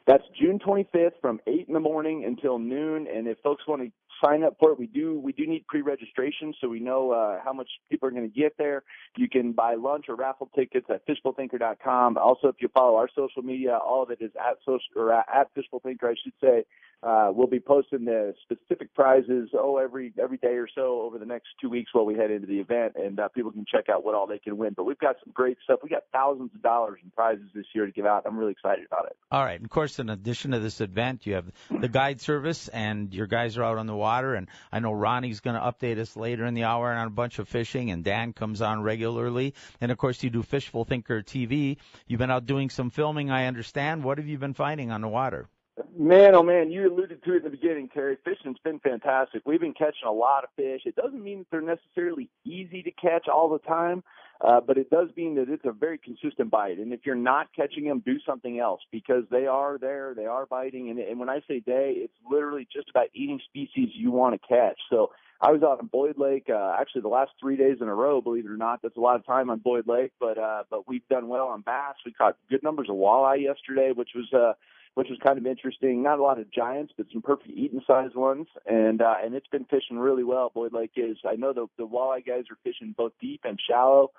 That's 0.06 0.24
June 0.38 0.58
25th 0.58 1.12
from 1.22 1.40
8 1.46 1.64
in 1.66 1.72
the 1.72 1.80
morning 1.80 2.24
until 2.26 2.58
noon. 2.58 3.06
And 3.06 3.26
if 3.26 3.38
folks 3.38 3.66
want 3.66 3.80
to 3.82 3.90
sign 4.22 4.44
up 4.44 4.56
for 4.58 4.72
it. 4.72 4.78
We 4.78 4.86
do 4.86 5.18
we 5.18 5.32
do 5.32 5.46
need 5.46 5.66
pre-registration 5.66 6.54
so 6.60 6.68
we 6.68 6.80
know 6.80 7.12
uh, 7.12 7.40
how 7.44 7.52
much 7.52 7.68
people 7.90 8.08
are 8.08 8.12
going 8.12 8.30
to 8.30 8.40
get 8.40 8.56
there. 8.58 8.82
You 9.16 9.28
can 9.28 9.52
buy 9.52 9.74
lunch 9.74 10.06
or 10.08 10.16
raffle 10.16 10.50
tickets 10.54 10.86
at 10.90 11.06
fishfulthinker.com. 11.06 12.18
Also, 12.18 12.48
if 12.48 12.56
you 12.60 12.68
follow 12.68 12.96
our 12.96 13.08
social 13.14 13.42
media, 13.42 13.78
all 13.78 14.02
of 14.02 14.10
it 14.10 14.18
is 14.20 14.32
at 14.38 14.58
social 14.60 14.80
or 14.96 15.12
at, 15.12 15.48
fishfulthinker, 15.54 16.04
I 16.04 16.14
should 16.22 16.32
say. 16.40 16.64
Uh, 17.02 17.30
we'll 17.34 17.46
be 17.46 17.60
posting 17.60 18.06
the 18.06 18.32
specific 18.42 18.94
prizes 18.94 19.50
oh 19.52 19.76
every 19.76 20.14
every 20.20 20.38
day 20.38 20.54
or 20.54 20.66
so 20.74 21.02
over 21.02 21.18
the 21.18 21.26
next 21.26 21.48
two 21.60 21.68
weeks 21.68 21.90
while 21.92 22.06
we 22.06 22.14
head 22.14 22.30
into 22.30 22.46
the 22.46 22.58
event, 22.58 22.94
and 22.96 23.20
uh, 23.20 23.28
people 23.28 23.52
can 23.52 23.66
check 23.70 23.90
out 23.90 24.04
what 24.04 24.14
all 24.14 24.26
they 24.26 24.38
can 24.38 24.56
win. 24.56 24.72
But 24.74 24.84
we've 24.84 24.98
got 24.98 25.16
some 25.22 25.30
great 25.34 25.58
stuff. 25.64 25.80
We 25.82 25.90
got 25.90 26.04
thousands 26.14 26.52
of 26.54 26.62
dollars 26.62 27.00
in 27.04 27.10
prizes 27.10 27.44
this 27.54 27.66
year 27.74 27.84
to 27.84 27.92
give 27.92 28.06
out. 28.06 28.22
I'm 28.26 28.38
really 28.38 28.52
excited 28.52 28.86
about 28.86 29.06
it. 29.06 29.16
All 29.30 29.44
right. 29.44 29.56
And 29.56 29.66
of 29.66 29.70
course, 29.70 29.98
in 29.98 30.08
addition 30.08 30.52
to 30.52 30.60
this 30.60 30.80
event, 30.80 31.26
you 31.26 31.34
have 31.34 31.52
the 31.70 31.88
guide 31.88 32.22
service, 32.22 32.68
and 32.68 33.12
your 33.12 33.26
guys 33.26 33.58
are 33.58 33.64
out 33.64 33.76
on 33.76 33.86
the 33.86 33.94
water. 33.94 34.03
And 34.04 34.48
I 34.72 34.80
know 34.80 34.92
Ronnie's 34.92 35.40
going 35.40 35.56
to 35.56 35.62
update 35.62 35.98
us 35.98 36.16
later 36.16 36.44
in 36.44 36.54
the 36.54 36.64
hour 36.64 36.92
on 36.92 37.06
a 37.06 37.10
bunch 37.10 37.38
of 37.38 37.48
fishing, 37.48 37.90
and 37.90 38.04
Dan 38.04 38.32
comes 38.32 38.60
on 38.60 38.82
regularly. 38.82 39.54
And 39.80 39.90
of 39.90 39.98
course, 39.98 40.22
you 40.22 40.30
do 40.30 40.42
Fishful 40.42 40.84
Thinker 40.84 41.22
TV. 41.22 41.78
You've 42.06 42.18
been 42.18 42.30
out 42.30 42.46
doing 42.46 42.70
some 42.70 42.90
filming, 42.90 43.30
I 43.30 43.46
understand. 43.46 44.04
What 44.04 44.18
have 44.18 44.26
you 44.26 44.38
been 44.38 44.54
finding 44.54 44.90
on 44.90 45.00
the 45.00 45.08
water? 45.08 45.48
Man, 45.96 46.36
oh 46.36 46.42
man, 46.42 46.70
you 46.70 46.88
alluded 46.88 47.24
to 47.24 47.32
it 47.32 47.38
in 47.38 47.42
the 47.44 47.50
beginning, 47.50 47.88
Terry. 47.88 48.16
Fishing's 48.24 48.58
been 48.62 48.78
fantastic. 48.78 49.42
We've 49.44 49.60
been 49.60 49.74
catching 49.74 50.06
a 50.06 50.12
lot 50.12 50.44
of 50.44 50.50
fish. 50.54 50.82
It 50.84 50.94
doesn't 50.94 51.22
mean 51.22 51.40
that 51.40 51.46
they're 51.50 51.60
necessarily 51.62 52.30
easy 52.44 52.82
to 52.82 52.92
catch 52.92 53.26
all 53.28 53.48
the 53.48 53.58
time, 53.58 54.04
uh, 54.44 54.60
but 54.60 54.76
it 54.76 54.90
does 54.90 55.08
mean 55.16 55.36
that 55.36 55.48
it's 55.48 55.64
a 55.64 55.72
very 55.72 55.96
consistent 55.96 56.50
bite. 56.50 56.78
And 56.78 56.92
if 56.92 57.00
you're 57.06 57.14
not 57.14 57.48
catching 57.56 57.84
them, 57.84 58.02
do 58.04 58.18
something 58.26 58.58
else 58.58 58.82
because 58.92 59.24
they 59.30 59.46
are 59.46 59.78
there, 59.78 60.12
they 60.14 60.26
are 60.26 60.44
biting. 60.44 60.90
And, 60.90 60.98
and 60.98 61.18
when 61.18 61.30
I 61.30 61.40
say 61.48 61.60
day, 61.60 61.94
it's 61.96 62.12
literally 62.30 62.68
just 62.70 62.90
about 62.90 63.06
eating 63.14 63.40
species 63.48 63.88
you 63.94 64.10
want 64.10 64.38
to 64.38 64.46
catch. 64.46 64.78
So 64.90 65.12
I 65.40 65.50
was 65.50 65.62
out 65.62 65.80
on 65.80 65.86
Boyd 65.86 66.18
Lake, 66.18 66.48
uh, 66.50 66.76
actually 66.78 67.02
the 67.02 67.08
last 67.08 67.30
three 67.40 67.56
days 67.56 67.78
in 67.80 67.88
a 67.88 67.94
row, 67.94 68.20
believe 68.20 68.44
it 68.44 68.50
or 68.50 68.58
not. 68.58 68.82
That's 68.82 68.98
a 68.98 69.00
lot 69.00 69.16
of 69.16 69.24
time 69.24 69.48
on 69.48 69.60
Boyd 69.60 69.88
Lake, 69.88 70.12
but, 70.20 70.36
uh, 70.36 70.64
but 70.68 70.86
we've 70.86 71.06
done 71.08 71.28
well 71.28 71.46
on 71.46 71.62
bass. 71.62 71.94
We 72.04 72.12
caught 72.12 72.36
good 72.50 72.62
numbers 72.62 72.88
of 72.90 72.96
walleye 72.96 73.42
yesterday, 73.42 73.92
which 73.94 74.10
was, 74.14 74.30
uh, 74.34 74.52
which 74.94 75.08
was 75.08 75.18
kind 75.24 75.38
of 75.38 75.46
interesting. 75.46 76.02
Not 76.02 76.18
a 76.18 76.22
lot 76.22 76.38
of 76.38 76.52
giants, 76.52 76.92
but 76.96 77.06
some 77.12 77.22
perfect 77.22 77.50
eating 77.50 77.80
sized 77.86 78.14
ones, 78.14 78.46
and 78.64 79.02
uh, 79.02 79.14
and 79.24 79.34
it's 79.34 79.48
been 79.48 79.64
fishing 79.64 79.98
really 79.98 80.22
well. 80.22 80.52
Boyd 80.54 80.72
Lake 80.72 80.92
is. 80.94 81.16
I 81.28 81.34
know 81.34 81.52
the 81.52 81.66
the 81.76 81.86
walleye 81.86 82.24
guys 82.24 82.44
are 82.48 82.58
fishing 82.62 82.94
both 82.96 83.10
deep 83.20 83.40
and 83.42 83.58
shallow. 83.68 84.12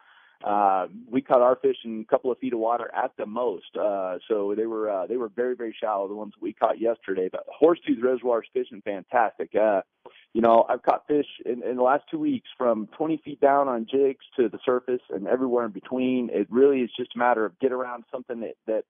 Uh, 0.43 0.87
we 1.09 1.21
caught 1.21 1.41
our 1.41 1.55
fish 1.55 1.77
in 1.83 2.01
a 2.01 2.11
couple 2.11 2.31
of 2.31 2.37
feet 2.39 2.53
of 2.53 2.59
water 2.59 2.91
at 2.95 3.11
the 3.17 3.25
most, 3.25 3.75
uh, 3.79 4.17
so 4.27 4.53
they 4.55 4.65
were 4.65 4.89
uh, 4.89 5.07
they 5.07 5.17
were 5.17 5.29
very 5.29 5.55
very 5.55 5.75
shallow. 5.79 6.07
The 6.07 6.15
ones 6.15 6.33
we 6.39 6.53
caught 6.53 6.79
yesterday, 6.79 7.29
but 7.31 7.45
Horsetooth 7.61 8.01
Reservoir 8.01 8.43
is 8.43 8.49
fishing 8.53 8.81
fantastic. 8.83 9.55
Uh, 9.55 9.81
you 10.33 10.41
know, 10.41 10.65
I've 10.67 10.83
caught 10.83 11.07
fish 11.07 11.25
in, 11.45 11.63
in 11.63 11.77
the 11.77 11.81
last 11.81 12.03
two 12.11 12.19
weeks 12.19 12.49
from 12.57 12.87
20 12.97 13.21
feet 13.23 13.39
down 13.39 13.69
on 13.69 13.87
jigs 13.89 14.25
to 14.35 14.49
the 14.49 14.59
surface 14.65 15.01
and 15.09 15.27
everywhere 15.27 15.65
in 15.65 15.71
between. 15.71 16.29
It 16.29 16.47
really 16.49 16.81
is 16.81 16.91
just 16.97 17.15
a 17.15 17.17
matter 17.17 17.45
of 17.45 17.57
get 17.59 17.71
around 17.71 18.03
something 18.11 18.41
that 18.41 18.55
that 18.67 18.83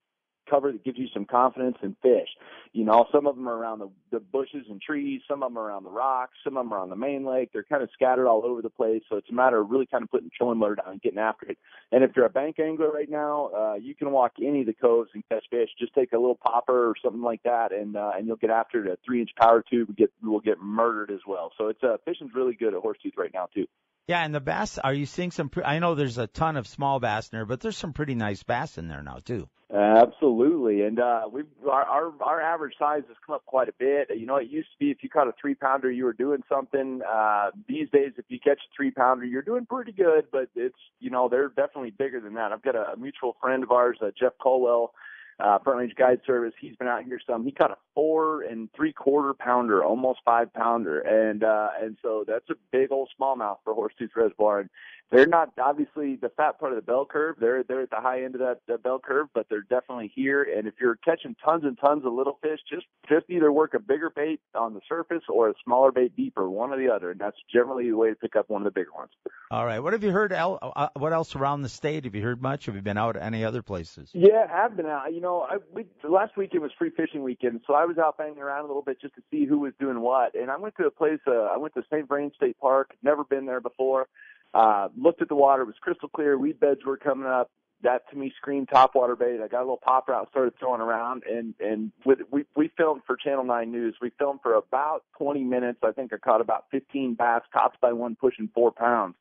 cover 0.50 0.72
that 0.72 0.84
gives 0.84 0.98
you 0.98 1.08
some 1.14 1.26
confidence 1.26 1.78
in 1.82 1.96
fish. 2.02 2.30
You 2.74 2.84
know, 2.84 3.06
some 3.12 3.28
of 3.28 3.36
them 3.36 3.48
are 3.48 3.56
around 3.56 3.80
the, 3.80 3.90
the 4.12 4.20
bushes 4.20 4.66
and 4.70 4.82
trees, 4.82 5.22
some 5.28 5.44
of 5.44 5.50
them 5.50 5.58
are 5.58 5.68
around 5.68 5.84
the 5.84 5.92
rocks, 5.92 6.34
some 6.44 6.58
of 6.58 6.66
them 6.66 6.74
are 6.74 6.80
on 6.80 6.90
the 6.90 6.96
main 6.96 7.26
lake. 7.26 7.50
They're 7.54 7.64
kind 7.64 7.84
of 7.84 7.90
scattered 7.94 8.28
all 8.28 8.44
over 8.46 8.62
the 8.62 8.70
place. 8.70 9.02
So 9.10 9.18
it's 9.18 9.30
a 9.30 9.34
matter 9.34 9.60
of 9.60 9.70
really 9.70 9.86
kind 9.86 10.04
of 10.04 10.12
putting 10.12 10.30
trolling 10.36 10.60
motor 10.60 10.76
down 10.76 10.92
and 10.92 11.02
getting 11.02 11.20
after 11.20 11.48
it. 11.48 11.58
And 11.92 12.04
if 12.04 12.12
you're 12.16 12.26
a 12.26 12.30
bank 12.30 12.60
angler 12.60 12.92
right 12.92 13.10
now, 13.10 13.50
uh, 13.56 13.76
you 13.76 13.96
can 13.96 14.12
walk 14.12 14.34
any 14.42 14.62
of 14.62 14.68
the 14.68 14.74
coves 14.74 15.10
and 15.14 15.24
catch 15.30 15.46
fish. 15.50 15.70
Just 15.80 15.94
take 15.94 16.14
a 16.14 16.18
little 16.18 16.36
popper 16.36 16.90
or 16.90 16.96
something 17.04 17.22
like 17.22 17.44
that, 17.44 17.72
and 17.72 17.96
uh, 17.96 18.12
and 18.16 18.28
you'll 18.28 18.36
get 18.36 18.50
after 18.50 18.86
it. 18.86 18.92
A 18.92 18.98
three 19.06 19.22
inch 19.22 19.32
power 19.40 19.64
tube 19.70 19.88
will 19.88 19.96
get 19.96 20.12
will 20.22 20.40
get 20.40 20.60
murdered 20.62 21.12
as 21.12 21.22
well. 21.28 21.52
So 21.58 21.68
it's 21.68 21.84
uh, 21.84 21.98
fishing's 22.06 22.32
really 22.34 22.54
good 22.54 22.74
at 22.74 22.82
Horsetooth 22.82 23.18
right 23.18 23.32
now 23.34 23.48
too. 23.54 23.66
Yeah, 24.08 24.24
and 24.24 24.36
the 24.36 24.40
bass. 24.40 24.78
Are 24.78 24.94
you 24.94 25.08
seeing 25.08 25.32
some? 25.32 25.50
I 25.64 25.80
know 25.80 25.96
there's 25.96 26.20
a 26.20 26.28
ton 26.28 26.58
of 26.58 26.68
small 26.68 27.00
bass 27.00 27.30
in 27.30 27.38
there, 27.38 27.46
but 27.46 27.60
there's 27.62 27.78
some 27.78 27.94
pretty 27.94 28.14
nice 28.14 28.44
bass 28.44 28.78
in 28.78 28.88
there 28.88 29.02
now 29.02 29.18
too. 29.24 29.50
Absolutely, 29.74 30.84
and 30.84 31.00
uh, 31.00 31.22
we've 31.32 31.48
our, 31.68 31.84
our 31.84 32.14
our 32.22 32.42
average 32.42 32.76
size 32.78 33.02
has 33.08 33.18
come 33.26 33.34
up 33.34 33.44
quite 33.48 33.68
a 33.68 33.74
bit. 33.80 34.10
You 34.16 34.28
know, 34.28 34.36
it 34.36 34.48
used 34.48 34.70
to 34.74 34.78
be 34.80 34.92
if 34.92 34.98
you 35.02 35.10
caught 35.10 35.28
a 35.28 35.34
three 35.42 35.56
pounder, 35.56 35.90
you 35.90 36.06
were 36.06 36.14
doing 36.14 36.44
something. 36.48 37.02
Uh, 37.02 37.50
these 37.68 37.90
days, 37.90 38.12
if 38.18 38.26
you 38.30 38.40
catch 38.40 38.60
a 38.60 38.70
three 38.76 38.92
pounder, 38.92 39.26
you're 39.26 39.42
doing 39.42 39.66
pretty 39.66 39.92
good. 39.92 40.26
But 40.32 40.50
it's 40.56 40.78
you 41.00 41.10
know 41.10 41.28
they're 41.28 41.48
definitely 41.48 41.92
bigger 41.92 42.22
than 42.22 42.36
that. 42.36 42.52
I've 42.52 42.62
got 42.62 42.76
a, 42.76 42.94
a 42.94 42.98
mutual 42.98 43.36
friend 43.42 43.64
of 43.64 43.72
ours, 43.72 43.98
uh, 44.04 44.12
Jeff 44.18 44.34
Colwell 44.40 44.94
uh, 45.40 45.60
Front 45.60 45.80
Range 45.80 45.96
Guide 45.96 46.22
Service. 46.26 46.54
He's 46.60 46.76
been 46.76 46.88
out 46.88 47.04
here 47.04 47.20
some. 47.28 47.44
He 47.44 47.52
caught 47.52 47.72
a 47.72 47.78
four 47.94 48.44
and 48.44 48.70
three 48.74 48.94
quarter 48.94 49.34
pounder, 49.34 49.84
almost 49.84 50.20
five 50.24 50.54
pounder, 50.54 51.00
and 51.00 51.44
uh, 51.44 51.70
and 51.82 51.98
so 52.02 52.24
that's 52.28 52.50
a 52.50 52.56
big 52.72 52.92
old 52.92 53.10
smallmouth 53.20 53.58
for 53.64 53.76
Horsetooth 53.76 54.16
Reservoir. 54.16 54.62
And 54.62 54.70
they're 55.12 55.28
not 55.28 55.52
obviously 55.62 56.16
the 56.16 56.30
fat 56.30 56.60
part 56.60 56.72
of 56.72 56.78
the 56.78 56.82
bell 56.82 57.06
curve. 57.06 57.36
They're 57.40 57.64
they're 57.64 57.84
at 57.84 57.92
the 57.92 58.02
high 58.02 58.24
end 58.24 58.36
of 58.36 58.40
that, 58.42 58.60
that 58.68 58.82
bell 58.82 59.00
curve, 59.00 59.28
but 59.34 59.48
they're 59.50 59.62
definitely 59.62 60.12
here. 60.14 60.44
And 60.44 60.68
if 60.68 60.76
you're 60.82 60.96
catching 60.98 61.36
tons 61.44 61.64
and 61.64 61.78
tons 61.78 62.06
of 62.06 62.14
little 62.14 62.40
fish, 62.42 62.60
just 62.70 62.86
just 63.08 63.30
either 63.30 63.52
work 63.52 63.76
a 63.76 63.80
bigger 63.80 64.10
bait 64.10 64.40
on 64.56 64.74
the 64.74 64.82
surface 64.90 65.22
or 65.30 65.50
a 65.50 65.54
smaller 65.64 65.92
bait 65.92 66.16
deeper, 66.16 66.50
one 66.50 66.72
or 66.72 66.78
the 66.78 66.92
other. 66.92 67.12
And 67.12 67.20
that's 67.20 67.38
generally 67.54 67.90
the 67.90 67.98
way 67.98 68.10
to 68.10 68.16
pick 68.16 68.36
up 68.36 68.50
one 68.50 68.62
of 68.62 68.66
the 68.66 68.72
bigger 68.72 68.92
ones. 68.96 69.12
All 69.52 69.66
right. 69.66 69.80
What 69.80 69.94
have 69.94 70.04
you 70.04 70.12
heard? 70.12 70.34
El- 70.34 70.60
uh, 70.76 70.90
what 70.96 71.14
else 71.14 71.36
around 71.36 71.62
the 71.62 71.70
state? 71.70 72.06
Have 72.06 72.16
you 72.16 72.24
heard 72.24 72.42
much? 72.42 72.66
Have 72.66 72.76
you 72.76 72.82
been 72.82 72.98
out 72.98 73.16
any 73.16 73.46
other 73.46 73.62
places? 73.62 74.10
Yeah, 74.14 74.48
I've 74.52 74.76
been 74.76 74.88
out. 74.88 75.14
You 75.14 75.22
know, 75.22 75.42
I 75.42 75.58
we 75.72 75.86
last 76.04 76.36
weekend 76.36 76.64
was 76.64 76.72
free 76.80 76.90
fishing 76.90 77.22
weekend, 77.22 77.62
so 77.68 77.76
I 77.76 77.86
was 77.86 78.00
out 78.00 78.18
banging 78.18 78.40
around 78.40 78.66
a 78.66 78.68
little 78.68 78.82
bit 78.82 79.00
just 79.00 79.14
to 79.16 79.22
see 79.30 79.46
who 79.46 79.60
was 79.60 79.74
doing 79.80 80.02
what. 80.02 80.34
And 80.34 80.50
I 80.50 80.58
went 80.58 80.76
to 80.78 80.88
a 80.88 80.92
place. 80.92 81.20
Uh, 81.28 81.34
I 81.54 81.58
went 81.58 81.76
to 81.76 81.84
St. 81.92 82.08
Vrain 82.08 82.32
State 82.36 82.60
Park. 82.60 82.96
Never 83.04 83.24
been 83.24 83.46
there 83.46 83.62
before. 83.62 84.08
Uh, 84.54 84.88
looked 84.98 85.22
at 85.22 85.30
the 85.30 85.36
water, 85.36 85.64
it 85.64 85.66
was 85.66 85.76
crystal 85.82 86.10
clear, 86.10 86.38
weed 86.38 86.60
beds 86.60 86.82
were 86.86 86.98
coming 86.98 87.28
up. 87.28 87.52
That 87.84 88.10
to 88.10 88.18
me 88.18 88.32
screamed 88.38 88.70
topwater 88.70 89.20
bait. 89.20 89.42
I 89.44 89.48
got 89.48 89.60
a 89.60 89.68
little 89.68 89.82
popper 89.84 90.14
out, 90.14 90.30
started 90.30 90.54
throwing 90.58 90.80
around, 90.82 91.24
and 91.30 91.54
and 91.60 91.92
with, 92.06 92.20
we 92.32 92.46
we 92.56 92.72
filmed 92.78 93.02
for 93.06 93.18
Channel 93.18 93.44
Nine 93.44 93.72
News. 93.72 93.96
We 94.02 94.12
filmed 94.18 94.40
for 94.42 94.56
about 94.56 95.04
20 95.18 95.44
minutes. 95.44 95.80
I 95.84 95.92
think 95.92 96.14
I 96.14 96.18
caught 96.18 96.40
about 96.40 96.66
15 96.72 97.16
bass, 97.16 97.42
tops 97.52 97.78
by 97.82 97.92
one, 97.92 98.16
pushing 98.16 98.50
four 98.56 98.72
pounds. 98.72 99.16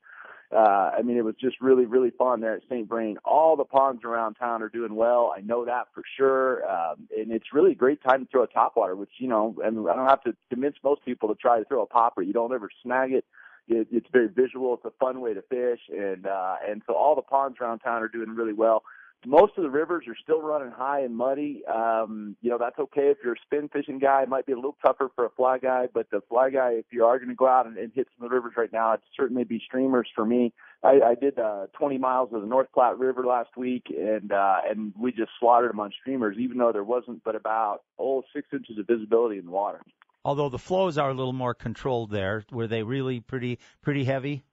Uh, 0.54 0.90
I 0.96 1.02
mean, 1.02 1.16
it 1.16 1.24
was 1.24 1.34
just 1.40 1.60
really, 1.60 1.84
really 1.84 2.10
fun 2.10 2.40
there 2.40 2.54
at 2.54 2.62
St. 2.70 2.88
Vrain. 2.88 3.16
All 3.24 3.56
the 3.56 3.64
ponds 3.64 4.04
around 4.04 4.34
town 4.34 4.62
are 4.62 4.68
doing 4.68 4.94
well. 4.94 5.34
I 5.36 5.40
know 5.40 5.64
that 5.64 5.88
for 5.92 6.04
sure. 6.16 6.64
Um, 6.70 7.08
and 7.16 7.32
it's 7.32 7.52
really 7.52 7.72
a 7.72 7.74
great 7.74 8.02
time 8.04 8.24
to 8.24 8.30
throw 8.30 8.44
a 8.44 8.48
topwater, 8.48 8.96
which, 8.96 9.10
you 9.18 9.26
know, 9.26 9.56
and 9.64 9.88
I 9.88 9.96
don't 9.96 10.08
have 10.08 10.22
to 10.24 10.36
convince 10.50 10.76
most 10.84 11.04
people 11.04 11.28
to 11.28 11.34
try 11.34 11.58
to 11.58 11.64
throw 11.64 11.82
a 11.82 11.86
popper. 11.86 12.22
You 12.22 12.32
don't 12.32 12.52
ever 12.52 12.68
snag 12.82 13.12
it 13.12 13.24
it, 13.68 13.88
it's 13.90 14.06
very 14.12 14.28
visual. 14.28 14.74
It's 14.74 14.84
a 14.84 14.92
fun 14.98 15.20
way 15.20 15.34
to 15.34 15.42
fish, 15.42 15.80
and 15.90 16.26
uh, 16.26 16.56
and 16.68 16.82
so 16.86 16.94
all 16.94 17.14
the 17.14 17.22
ponds 17.22 17.58
around 17.60 17.80
town 17.80 18.02
are 18.02 18.08
doing 18.08 18.30
really 18.30 18.52
well. 18.52 18.82
Most 19.26 19.54
of 19.56 19.62
the 19.62 19.70
rivers 19.70 20.04
are 20.06 20.16
still 20.22 20.42
running 20.42 20.70
high 20.70 21.00
and 21.00 21.16
muddy. 21.16 21.62
Um, 21.66 22.36
you 22.42 22.50
know 22.50 22.58
that's 22.58 22.78
okay 22.78 23.08
if 23.08 23.18
you're 23.24 23.34
a 23.34 23.40
spin 23.46 23.70
fishing 23.72 23.98
guy. 23.98 24.22
It 24.22 24.28
might 24.28 24.44
be 24.44 24.52
a 24.52 24.56
little 24.56 24.76
tougher 24.84 25.10
for 25.14 25.24
a 25.24 25.30
fly 25.30 25.58
guy, 25.58 25.88
but 25.92 26.10
the 26.10 26.20
fly 26.28 26.50
guy, 26.50 26.72
if 26.72 26.84
you 26.90 27.04
are 27.04 27.18
going 27.18 27.30
to 27.30 27.34
go 27.34 27.48
out 27.48 27.66
and, 27.66 27.78
and 27.78 27.90
hit 27.94 28.06
some 28.16 28.24
of 28.24 28.30
the 28.30 28.34
rivers 28.34 28.52
right 28.56 28.72
now, 28.72 28.92
it'd 28.92 29.04
certainly 29.16 29.44
be 29.44 29.62
streamers 29.64 30.08
for 30.14 30.26
me. 30.26 30.52
I, 30.82 31.00
I 31.00 31.14
did 31.14 31.38
uh, 31.38 31.68
20 31.72 31.96
miles 31.96 32.34
of 32.34 32.42
the 32.42 32.46
North 32.46 32.68
Platte 32.74 32.98
River 32.98 33.24
last 33.24 33.56
week, 33.56 33.86
and 33.88 34.30
uh, 34.30 34.56
and 34.68 34.92
we 34.98 35.10
just 35.10 35.30
slaughtered 35.40 35.70
them 35.70 35.80
on 35.80 35.90
streamers, 36.02 36.36
even 36.38 36.58
though 36.58 36.72
there 36.72 36.84
wasn't 36.84 37.24
but 37.24 37.34
about 37.34 37.80
oh 37.98 38.24
six 38.34 38.48
inches 38.52 38.78
of 38.78 38.86
visibility 38.86 39.38
in 39.38 39.46
the 39.46 39.52
water 39.52 39.80
although 40.24 40.48
the 40.48 40.58
flows 40.58 40.98
are 40.98 41.10
a 41.10 41.14
little 41.14 41.32
more 41.32 41.54
controlled 41.54 42.10
there. 42.10 42.44
Were 42.50 42.66
they 42.66 42.82
really 42.82 43.20
pretty 43.20 43.58
pretty 43.82 44.04
heavy? 44.04 44.44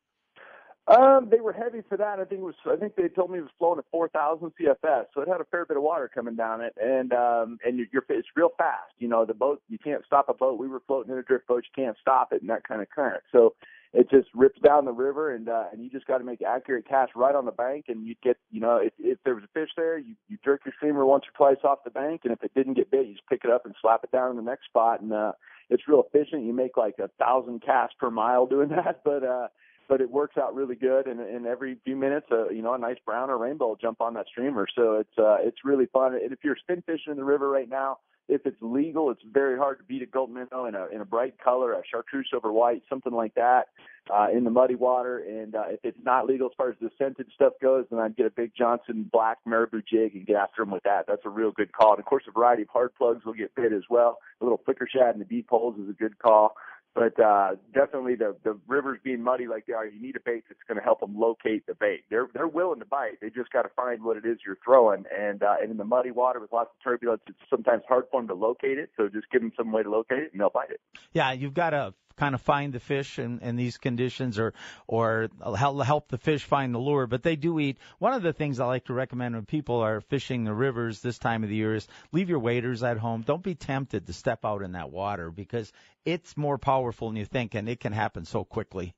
Um, 0.87 1.29
they 1.29 1.39
were 1.39 1.53
heavy 1.53 1.81
for 1.87 1.97
that. 1.97 2.19
I 2.19 2.25
think 2.25 2.41
it 2.41 2.43
was. 2.43 2.55
I 2.65 2.75
think 2.75 2.95
they 2.95 3.07
told 3.07 3.31
me 3.31 3.37
it 3.37 3.43
was 3.43 3.51
flowing 3.59 3.79
at 3.79 3.85
4,000 3.91 4.51
CFS, 4.59 5.05
so 5.13 5.21
it 5.21 5.27
had 5.27 5.39
a 5.39 5.45
fair 5.45 5.65
bit 5.65 5.77
of 5.77 5.83
water 5.83 6.09
coming 6.13 6.35
down 6.35 6.61
it, 6.61 6.73
and 6.81 7.13
um, 7.13 7.59
and 7.63 7.77
you're, 7.77 7.87
you're 7.93 8.03
it's 8.09 8.27
real 8.35 8.49
fast. 8.57 8.91
You 8.97 9.07
know, 9.07 9.23
the 9.25 9.33
boat 9.33 9.61
you 9.69 9.77
can't 9.77 10.03
stop 10.05 10.27
a 10.27 10.33
boat. 10.33 10.59
We 10.59 10.67
were 10.67 10.81
floating 10.87 11.13
in 11.13 11.19
a 11.19 11.23
drift 11.23 11.47
boat. 11.47 11.63
You 11.63 11.83
can't 11.83 11.97
stop 12.01 12.33
it 12.33 12.41
in 12.41 12.47
that 12.47 12.67
kind 12.67 12.81
of 12.81 12.89
current. 12.89 13.23
So 13.31 13.53
it 13.93 14.09
just 14.09 14.27
rips 14.33 14.59
down 14.61 14.85
the 14.85 14.93
river, 14.93 15.33
and 15.35 15.49
uh, 15.49 15.65
and 15.71 15.83
you 15.83 15.89
just 15.89 16.07
got 16.07 16.17
to 16.17 16.23
make 16.23 16.41
accurate 16.41 16.87
cast 16.87 17.11
right 17.15 17.35
on 17.35 17.45
the 17.45 17.51
bank, 17.51 17.85
and 17.89 18.05
you 18.05 18.15
get, 18.23 18.37
you 18.49 18.61
know, 18.61 18.77
if 18.77 18.93
if 18.97 19.17
there 19.25 19.35
was 19.35 19.43
a 19.43 19.49
fish 19.53 19.69
there, 19.75 19.97
you 19.97 20.15
you 20.29 20.37
jerk 20.43 20.61
your 20.65 20.73
streamer 20.77 21.05
once 21.05 21.25
or 21.25 21.37
twice 21.37 21.63
off 21.63 21.83
the 21.83 21.91
bank, 21.91 22.21
and 22.23 22.31
if 22.31 22.41
it 22.41 22.53
didn't 22.55 22.75
get 22.75 22.89
bit, 22.89 23.05
you 23.05 23.13
just 23.13 23.27
pick 23.27 23.41
it 23.43 23.51
up 23.51 23.65
and 23.65 23.75
slap 23.81 24.03
it 24.03 24.11
down 24.11 24.31
in 24.31 24.37
the 24.37 24.41
next 24.41 24.65
spot, 24.65 25.01
and 25.01 25.11
uh, 25.11 25.33
it's 25.71 25.87
real 25.87 26.03
efficient. 26.05 26.45
You 26.45 26.53
make 26.53 26.77
like 26.77 26.95
a 26.99 27.07
thousand 27.17 27.63
casts 27.63 27.95
per 27.99 28.11
mile 28.11 28.45
doing 28.45 28.69
that, 28.75 29.01
but 29.03 29.23
uh, 29.23 29.47
but 29.87 30.01
it 30.01 30.11
works 30.11 30.37
out 30.37 30.53
really 30.53 30.75
good. 30.75 31.07
And, 31.07 31.19
and 31.19 31.47
every 31.47 31.77
few 31.83 31.95
minutes, 31.95 32.27
uh, 32.31 32.49
you 32.49 32.61
know, 32.61 32.73
a 32.73 32.77
nice 32.77 32.97
brown 33.05 33.29
or 33.29 33.37
rainbow 33.37 33.69
will 33.69 33.75
jump 33.77 33.99
on 33.99 34.13
that 34.13 34.27
streamer. 34.27 34.67
So 34.75 34.97
it's 34.97 35.17
uh, 35.17 35.37
it's 35.39 35.65
really 35.65 35.87
fun. 35.87 36.13
And 36.13 36.31
if 36.31 36.39
you're 36.43 36.57
spin 36.57 36.83
fishing 36.85 37.11
in 37.11 37.17
the 37.17 37.23
river 37.23 37.49
right 37.49 37.67
now, 37.67 37.97
if 38.27 38.45
it's 38.45 38.57
legal, 38.61 39.11
it's 39.11 39.21
very 39.29 39.57
hard 39.57 39.79
to 39.79 39.83
beat 39.83 40.01
a 40.01 40.05
Gulp 40.05 40.29
minnow 40.29 40.65
in 40.65 40.75
a 40.75 40.87
in 40.87 41.01
a 41.01 41.05
bright 41.05 41.35
color, 41.37 41.73
a 41.73 41.81
chartreuse 41.89 42.29
over 42.33 42.51
white, 42.51 42.83
something 42.89 43.11
like 43.11 43.33
that, 43.35 43.69
uh, 44.13 44.27
in 44.31 44.43
the 44.43 44.49
muddy 44.49 44.75
water. 44.75 45.19
And 45.19 45.55
uh, 45.55 45.65
if 45.69 45.79
it's 45.83 45.97
not 46.03 46.27
legal 46.27 46.47
as 46.47 46.53
far 46.55 46.69
as 46.69 46.75
the 46.79 46.89
scented 46.97 47.27
stuff 47.35 47.53
goes, 47.61 47.85
then 47.91 47.99
I'd 47.99 48.15
get 48.15 48.25
a 48.25 48.31
big 48.31 48.51
Johnson 48.57 49.09
black 49.11 49.39
marabou 49.45 49.81
jig 49.81 50.15
and 50.15 50.25
get 50.25 50.37
after 50.37 50.61
them 50.61 50.71
with 50.71 50.83
that. 50.83 51.05
That's 51.07 51.25
a 51.25 51.29
real 51.29 51.51
good 51.51 51.73
call. 51.73 51.91
And 51.91 51.99
of 51.99 52.05
course, 52.05 52.23
a 52.27 52.31
variety 52.31 52.63
of 52.63 52.69
hard 52.69 52.95
plugs 52.95 53.25
will 53.25 53.33
get 53.33 53.53
bit 53.55 53.73
as 53.73 53.83
well. 53.89 54.19
A 54.39 54.45
little 54.45 54.61
flicker 54.63 54.87
shad 54.87 55.13
in 55.13 55.19
the 55.19 55.25
deep 55.25 55.47
holes 55.49 55.77
is 55.79 55.89
a 55.89 55.93
good 55.93 56.17
call. 56.19 56.55
But 56.93 57.17
uh, 57.19 57.55
definitely, 57.73 58.15
the 58.15 58.35
the 58.43 58.59
rivers 58.67 58.99
being 59.03 59.21
muddy 59.21 59.47
like 59.47 59.65
they 59.65 59.73
are, 59.73 59.85
you 59.85 60.01
need 60.01 60.17
a 60.17 60.19
bait 60.19 60.43
that's 60.49 60.59
going 60.67 60.77
to 60.77 60.83
help 60.83 60.99
them 60.99 61.17
locate 61.17 61.65
the 61.65 61.73
bait. 61.73 62.03
They're 62.09 62.27
they're 62.33 62.47
willing 62.47 62.79
to 62.79 62.85
bite. 62.85 63.21
They 63.21 63.29
just 63.29 63.51
got 63.51 63.61
to 63.61 63.69
find 63.69 64.03
what 64.03 64.17
it 64.17 64.25
is 64.25 64.39
you're 64.45 64.57
throwing. 64.63 65.05
And 65.17 65.41
uh, 65.41 65.55
and 65.61 65.71
in 65.71 65.77
the 65.77 65.85
muddy 65.85 66.11
water 66.11 66.41
with 66.41 66.51
lots 66.51 66.71
of 66.77 66.83
turbulence, 66.83 67.21
it's 67.27 67.37
sometimes 67.49 67.83
hard 67.87 68.05
for 68.11 68.19
them 68.19 68.27
to 68.27 68.33
locate 68.33 68.77
it. 68.77 68.89
So 68.97 69.07
just 69.07 69.29
give 69.31 69.41
them 69.41 69.53
some 69.55 69.71
way 69.71 69.83
to 69.83 69.89
locate 69.89 70.19
it, 70.19 70.31
and 70.33 70.41
they'll 70.41 70.49
bite 70.49 70.69
it. 70.69 70.81
Yeah, 71.13 71.31
you've 71.31 71.53
got 71.53 71.69
to 71.69 71.93
kind 72.21 72.35
of 72.35 72.41
find 72.41 72.71
the 72.71 72.79
fish 72.79 73.17
in, 73.17 73.39
in 73.39 73.55
these 73.55 73.79
conditions 73.79 74.37
or 74.37 74.53
or 74.85 75.27
help 75.57 75.83
help 75.83 76.07
the 76.09 76.19
fish 76.19 76.43
find 76.43 76.71
the 76.71 76.77
lure 76.77 77.07
but 77.07 77.23
they 77.23 77.35
do 77.35 77.59
eat. 77.59 77.79
One 77.97 78.13
of 78.13 78.21
the 78.21 78.31
things 78.31 78.59
i 78.59 78.65
like 78.67 78.85
to 78.85 78.93
recommend 78.93 79.33
when 79.33 79.45
people 79.47 79.77
are 79.77 80.01
fishing 80.01 80.43
the 80.43 80.53
rivers 80.53 81.01
this 81.01 81.17
time 81.17 81.41
of 81.41 81.49
the 81.49 81.55
year 81.55 81.73
is 81.73 81.87
leave 82.11 82.29
your 82.29 82.37
waders 82.37 82.83
at 82.83 82.99
home. 82.99 83.23
Don't 83.23 83.41
be 83.41 83.55
tempted 83.55 84.05
to 84.05 84.13
step 84.13 84.45
out 84.45 84.61
in 84.61 84.73
that 84.73 84.91
water 84.91 85.31
because 85.31 85.73
it's 86.05 86.37
more 86.37 86.59
powerful 86.59 87.07
than 87.09 87.17
you 87.17 87.25
think 87.25 87.55
and 87.55 87.67
it 87.67 87.79
can 87.79 87.91
happen 87.91 88.23
so 88.23 88.43
quickly 88.43 88.93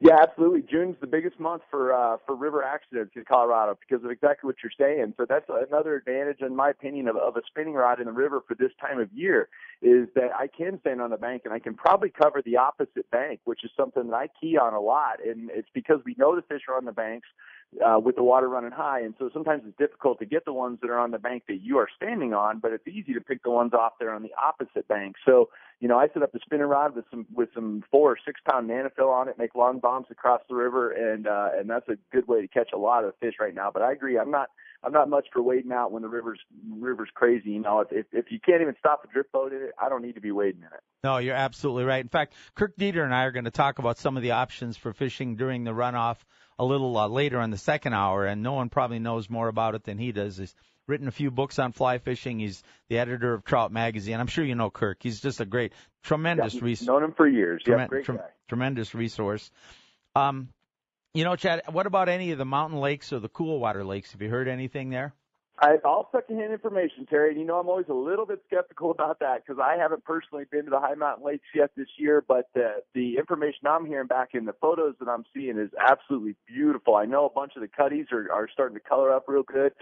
yeah, 0.00 0.16
absolutely. 0.20 0.62
June's 0.62 0.96
the 1.00 1.06
biggest 1.06 1.38
month 1.38 1.62
for 1.70 1.94
uh, 1.94 2.16
for 2.26 2.34
river 2.34 2.64
accidents 2.64 3.12
in 3.14 3.24
Colorado 3.24 3.78
because 3.78 4.04
of 4.04 4.10
exactly 4.10 4.48
what 4.48 4.56
you're 4.62 4.72
saying. 4.76 5.14
So 5.16 5.24
that's 5.28 5.46
another 5.48 5.94
advantage, 5.94 6.40
in 6.40 6.54
my 6.54 6.70
opinion, 6.70 7.06
of, 7.06 7.16
of 7.16 7.36
a 7.36 7.42
spinning 7.46 7.74
rod 7.74 8.00
in 8.00 8.06
the 8.06 8.12
river 8.12 8.42
for 8.46 8.54
this 8.56 8.72
time 8.80 8.98
of 8.98 9.12
year 9.12 9.48
is 9.82 10.08
that 10.16 10.30
I 10.36 10.48
can 10.48 10.80
stand 10.80 11.00
on 11.00 11.10
the 11.10 11.16
bank 11.16 11.42
and 11.44 11.54
I 11.54 11.60
can 11.60 11.74
probably 11.74 12.10
cover 12.10 12.42
the 12.44 12.56
opposite 12.56 13.08
bank, 13.12 13.40
which 13.44 13.64
is 13.64 13.70
something 13.76 14.08
that 14.08 14.14
I 14.14 14.28
key 14.40 14.58
on 14.58 14.74
a 14.74 14.80
lot. 14.80 15.24
And 15.24 15.48
it's 15.52 15.68
because 15.72 16.00
we 16.04 16.16
know 16.18 16.34
the 16.34 16.42
fish 16.42 16.62
are 16.68 16.76
on 16.76 16.86
the 16.86 16.92
banks 16.92 17.28
uh, 17.84 17.98
with 17.98 18.16
the 18.16 18.22
water 18.22 18.48
running 18.48 18.70
high, 18.70 19.00
and 19.00 19.14
so 19.18 19.30
sometimes 19.32 19.62
it's 19.66 19.76
difficult 19.76 20.18
to 20.20 20.26
get 20.26 20.44
the 20.44 20.52
ones 20.52 20.78
that 20.80 20.90
are 20.90 20.98
on 20.98 21.10
the 21.10 21.18
bank 21.18 21.44
that 21.48 21.60
you 21.62 21.78
are 21.78 21.88
standing 21.96 22.32
on, 22.32 22.58
but 22.58 22.72
it's 22.72 22.86
easy 22.86 23.12
to 23.14 23.20
pick 23.20 23.42
the 23.42 23.50
ones 23.50 23.72
off 23.72 23.92
there 23.98 24.12
on 24.12 24.22
the 24.22 24.30
opposite 24.40 24.86
bank. 24.88 25.16
So 25.26 25.48
you 25.80 25.88
know, 25.88 25.98
I 25.98 26.08
set 26.14 26.22
up 26.22 26.32
the 26.32 26.40
spinning 26.42 26.66
rod 26.66 26.94
with 26.94 27.04
some 27.10 27.26
with 27.34 27.50
some 27.54 27.82
four 27.90 28.12
or 28.12 28.16
six 28.24 28.40
pound 28.48 28.70
NanoFil 28.70 29.08
on 29.12 29.28
it, 29.28 29.38
make 29.38 29.54
long 29.54 29.80
bombs 29.80 30.06
across 30.10 30.40
the 30.48 30.54
river, 30.54 30.90
and 30.90 31.26
uh, 31.26 31.50
and 31.58 31.68
that's 31.68 31.88
a 31.88 31.96
good 32.12 32.26
way 32.28 32.40
to 32.40 32.48
catch 32.48 32.70
a 32.72 32.78
lot 32.78 33.04
of 33.04 33.14
fish 33.20 33.34
right 33.40 33.54
now. 33.54 33.70
But 33.72 33.82
I 33.82 33.92
agree, 33.92 34.18
I'm 34.18 34.30
not 34.30 34.48
I'm 34.82 34.92
not 34.92 35.08
much 35.08 35.26
for 35.32 35.42
wading 35.42 35.72
out 35.72 35.92
when 35.92 36.02
the 36.02 36.08
river's 36.08 36.40
river's 36.70 37.10
crazy. 37.12 37.50
You 37.50 37.60
know, 37.60 37.80
if 37.80 37.88
if, 37.90 38.06
if 38.12 38.26
you 38.30 38.38
can't 38.38 38.62
even 38.62 38.74
stop 38.78 39.04
a 39.04 39.12
drift 39.12 39.32
boat 39.32 39.52
in 39.52 39.62
it, 39.62 39.72
I 39.78 39.88
don't 39.88 40.02
need 40.02 40.14
to 40.14 40.20
be 40.20 40.30
wading 40.30 40.60
in 40.60 40.68
it. 40.68 40.80
No, 41.02 41.18
you're 41.18 41.34
absolutely 41.34 41.84
right. 41.84 42.02
In 42.02 42.08
fact, 42.08 42.34
Kirk 42.54 42.76
Deeter 42.78 43.04
and 43.04 43.14
I 43.14 43.24
are 43.24 43.32
going 43.32 43.44
to 43.44 43.50
talk 43.50 43.78
about 43.78 43.98
some 43.98 44.16
of 44.16 44.22
the 44.22 44.30
options 44.30 44.76
for 44.76 44.92
fishing 44.92 45.36
during 45.36 45.64
the 45.64 45.72
runoff 45.72 46.18
a 46.58 46.64
little 46.64 46.96
uh, 46.96 47.08
later 47.08 47.40
in 47.40 47.50
the 47.50 47.58
second 47.58 47.94
hour, 47.94 48.26
and 48.26 48.42
no 48.42 48.52
one 48.52 48.68
probably 48.68 48.98
knows 48.98 49.28
more 49.28 49.48
about 49.48 49.74
it 49.74 49.84
than 49.84 49.98
he 49.98 50.12
does. 50.12 50.36
He's 50.36 50.54
written 50.86 51.08
a 51.08 51.12
few 51.12 51.30
books 51.30 51.58
on 51.58 51.72
fly 51.72 51.98
fishing. 51.98 52.38
He's 52.38 52.62
the 52.88 52.98
editor 52.98 53.34
of 53.34 53.44
Trout 53.44 53.72
Magazine. 53.72 54.20
I'm 54.20 54.26
sure 54.26 54.44
you 54.44 54.54
know 54.54 54.70
Kirk. 54.70 54.98
He's 55.00 55.20
just 55.20 55.40
a 55.40 55.44
great, 55.44 55.72
tremendous 56.02 56.54
yeah, 56.54 56.60
resource. 56.62 56.86
Known 56.86 57.04
him 57.04 57.12
for 57.12 57.26
years. 57.26 57.62
Yeah, 57.66 57.86
great 57.86 58.06
guy. 58.06 58.18
Tremendous 58.48 58.94
resource. 58.94 59.50
Um, 60.14 60.48
you 61.12 61.24
know, 61.24 61.36
Chad, 61.36 61.62
what 61.70 61.86
about 61.86 62.08
any 62.08 62.32
of 62.32 62.38
the 62.38 62.44
mountain 62.44 62.80
lakes 62.80 63.12
or 63.12 63.20
the 63.20 63.28
cool 63.28 63.58
water 63.58 63.84
lakes? 63.84 64.12
Have 64.12 64.22
you 64.22 64.28
heard 64.28 64.48
anything 64.48 64.90
there? 64.90 65.14
I, 65.58 65.76
all 65.84 66.08
secondhand 66.10 66.52
information, 66.52 67.06
Terry. 67.06 67.30
And 67.30 67.40
you 67.40 67.46
know, 67.46 67.58
I'm 67.60 67.68
always 67.68 67.86
a 67.88 67.94
little 67.94 68.26
bit 68.26 68.42
skeptical 68.46 68.90
about 68.92 69.20
that 69.20 69.42
because 69.46 69.62
I 69.62 69.76
haven't 69.76 70.04
personally 70.04 70.44
been 70.50 70.64
to 70.64 70.70
the 70.70 70.80
high 70.80 70.94
mountain 70.94 71.24
lakes 71.24 71.46
yet 71.54 71.70
this 71.76 71.88
year. 71.96 72.24
But 72.26 72.48
the 72.54 72.82
the 72.94 73.16
information 73.16 73.66
I'm 73.66 73.86
hearing 73.86 74.08
back 74.08 74.30
in 74.34 74.44
the 74.44 74.54
photos 74.60 74.94
that 75.00 75.08
I'm 75.08 75.24
seeing 75.32 75.58
is 75.58 75.70
absolutely 75.78 76.36
beautiful. 76.46 76.96
I 76.96 77.04
know 77.04 77.26
a 77.26 77.30
bunch 77.30 77.52
of 77.56 77.62
the 77.62 77.68
cutties 77.68 78.06
are 78.12 78.30
are 78.32 78.48
starting 78.52 78.76
to 78.76 78.82
color 78.82 79.12
up 79.12 79.24
real 79.28 79.44
good. 79.44 79.72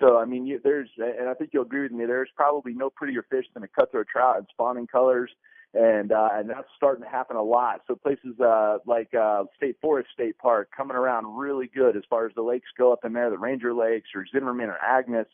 So 0.00 0.18
I 0.18 0.24
mean, 0.24 0.46
you, 0.46 0.60
there's, 0.62 0.88
and 0.98 1.28
I 1.28 1.34
think 1.34 1.50
you'll 1.52 1.64
agree 1.64 1.82
with 1.82 1.92
me. 1.92 2.06
There's 2.06 2.30
probably 2.34 2.72
no 2.72 2.90
prettier 2.90 3.24
fish 3.30 3.44
than 3.54 3.62
a 3.62 3.68
cutthroat 3.68 4.08
trout 4.08 4.38
in 4.38 4.46
spawning 4.50 4.86
colors, 4.86 5.30
and 5.74 6.10
uh, 6.12 6.28
and 6.32 6.50
that's 6.50 6.68
starting 6.76 7.04
to 7.04 7.10
happen 7.10 7.36
a 7.36 7.42
lot. 7.42 7.82
So 7.86 7.94
places 7.94 8.38
uh, 8.40 8.78
like 8.86 9.14
uh, 9.14 9.44
State 9.56 9.76
Forest 9.80 10.10
State 10.12 10.38
Park 10.38 10.70
coming 10.76 10.96
around 10.96 11.36
really 11.36 11.68
good 11.72 11.96
as 11.96 12.02
far 12.10 12.26
as 12.26 12.32
the 12.34 12.42
lakes 12.42 12.68
go 12.76 12.92
up 12.92 13.04
in 13.04 13.12
there, 13.12 13.30
the 13.30 13.38
Ranger 13.38 13.72
Lakes 13.72 14.08
or 14.14 14.26
Zimmerman 14.26 14.68
or 14.68 14.78
Agnes. 14.78 15.28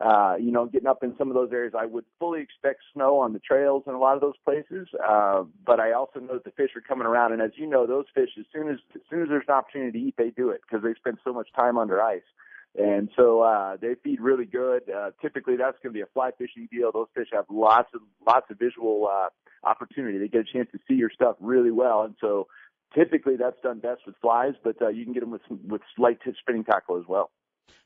Uh, 0.00 0.36
you 0.38 0.52
know, 0.52 0.64
getting 0.66 0.86
up 0.86 1.02
in 1.02 1.12
some 1.18 1.26
of 1.26 1.34
those 1.34 1.50
areas, 1.52 1.74
I 1.76 1.84
would 1.84 2.04
fully 2.20 2.40
expect 2.40 2.82
snow 2.92 3.18
on 3.18 3.32
the 3.32 3.40
trails 3.40 3.82
in 3.88 3.94
a 3.94 3.98
lot 3.98 4.14
of 4.14 4.20
those 4.20 4.36
places. 4.44 4.86
Uh, 5.04 5.42
but 5.66 5.80
I 5.80 5.90
also 5.90 6.20
know 6.20 6.34
that 6.34 6.44
the 6.44 6.52
fish 6.52 6.70
are 6.76 6.80
coming 6.80 7.04
around, 7.04 7.32
and 7.32 7.42
as 7.42 7.50
you 7.56 7.66
know, 7.66 7.84
those 7.84 8.04
fish, 8.14 8.30
as 8.38 8.44
soon 8.52 8.68
as 8.68 8.78
as 8.94 9.00
soon 9.10 9.22
as 9.22 9.28
there's 9.28 9.46
an 9.48 9.54
opportunity 9.54 9.98
to 9.98 10.06
eat, 10.06 10.14
they 10.16 10.30
do 10.30 10.50
it 10.50 10.60
because 10.62 10.84
they 10.84 10.94
spend 10.94 11.18
so 11.24 11.32
much 11.32 11.48
time 11.56 11.76
under 11.78 12.00
ice. 12.00 12.22
And 12.76 13.08
so 13.16 13.40
uh, 13.42 13.76
they 13.80 13.94
feed 14.04 14.20
really 14.20 14.44
good. 14.44 14.82
Uh, 14.88 15.10
typically, 15.20 15.56
that's 15.56 15.76
going 15.82 15.92
to 15.92 15.98
be 15.98 16.02
a 16.02 16.06
fly 16.14 16.30
fishing 16.38 16.68
deal. 16.70 16.92
Those 16.92 17.08
fish 17.14 17.28
have 17.32 17.46
lots 17.50 17.88
of 17.94 18.02
lots 18.26 18.46
of 18.50 18.58
visual 18.58 19.08
uh, 19.10 19.28
opportunity. 19.68 20.18
They 20.18 20.28
get 20.28 20.42
a 20.42 20.52
chance 20.52 20.68
to 20.72 20.78
see 20.86 20.94
your 20.94 21.10
stuff 21.10 21.36
really 21.40 21.70
well, 21.70 22.02
and 22.02 22.14
so 22.20 22.46
typically 22.94 23.36
that's 23.36 23.60
done 23.62 23.80
best 23.80 24.02
with 24.06 24.16
flies. 24.20 24.54
But 24.62 24.80
uh, 24.80 24.88
you 24.88 25.04
can 25.04 25.12
get 25.12 25.20
them 25.20 25.30
with 25.30 25.42
with 25.66 25.82
light 25.98 26.18
tip 26.24 26.34
spinning 26.40 26.64
tackle 26.64 26.98
as 26.98 27.04
well. 27.08 27.30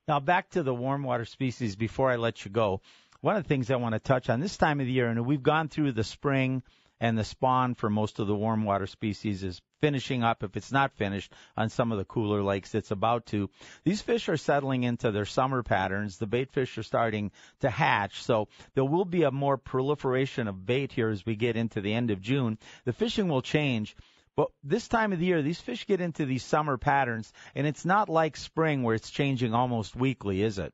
Now 0.09 0.21
back 0.21 0.51
to 0.51 0.63
the 0.63 0.75
warm 0.75 1.05
water 1.05 1.25
species. 1.25 1.77
Before 1.77 2.11
I 2.11 2.17
let 2.17 2.45
you 2.45 2.51
go, 2.51 2.81
one 3.21 3.37
of 3.37 3.45
the 3.45 3.49
things 3.49 3.71
I 3.71 3.77
want 3.77 3.95
to 3.95 4.01
touch 4.01 4.29
on 4.29 4.41
this 4.41 4.57
time 4.57 4.81
of 4.81 4.87
the 4.87 4.93
year, 4.93 5.09
and 5.09 5.25
we've 5.25 5.43
gone 5.43 5.69
through 5.69 5.93
the 5.93 6.05
spring 6.05 6.63
and 7.03 7.19
the 7.19 7.25
spawn 7.25 7.75
for 7.75 7.91
most 7.91 8.21
of 8.21 8.29
the 8.29 8.35
warm 8.35 8.65
water 8.65 8.87
species 8.87 9.43
is 9.43 9.61
finishing 9.81 10.23
up 10.23 10.45
if 10.45 10.57
it's 10.57 10.71
not 10.71 10.93
finished 10.93 11.33
on 11.57 11.69
some 11.69 11.91
of 11.91 11.99
the 11.99 12.05
cooler 12.05 12.45
lakes 12.45 12.77
it's 12.77 12.93
about 12.93 13.27
to. 13.27 13.51
These 13.83 14.01
fish 14.01 14.29
are 14.29 14.37
settling 14.37 14.85
into 14.85 15.11
their 15.11 15.25
summer 15.25 15.65
patterns. 15.65 16.19
The 16.19 16.29
bait 16.29 16.53
fish 16.53 16.79
are 16.79 16.85
starting 16.85 17.33
to 17.61 17.69
hatch 17.69 18.23
so 18.23 18.47
there 18.75 18.85
will 18.85 19.05
be 19.05 19.25
a 19.25 19.33
more 19.33 19.59
proliferation 19.59 20.47
of 20.47 20.65
bait 20.65 20.93
here 20.93 21.09
as 21.09 21.27
we 21.27 21.35
get 21.35 21.57
into 21.57 21.81
the 21.81 21.93
end 21.93 22.13
of 22.13 22.21
June. 22.21 22.57
The 22.85 22.93
fishing 22.93 23.27
will 23.27 23.43
change 23.43 23.97
but 24.37 24.49
this 24.63 24.89
time 24.89 25.13
of 25.13 25.19
the 25.19 25.27
year, 25.27 25.43
these 25.43 25.61
fish 25.61 25.87
get 25.87 26.01
into 26.01 26.25
these 26.25 26.43
summer 26.43 26.79
patterns, 26.79 27.31
and 27.55 27.67
it's 27.67 27.85
not 27.85 28.09
like 28.09 28.37
spring 28.39 28.83
where 28.83 28.95
it's 28.95 29.11
changing 29.11 29.53
almost 29.53 29.95
weekly, 29.95 30.43
is 30.43 30.59
it? 30.59 30.73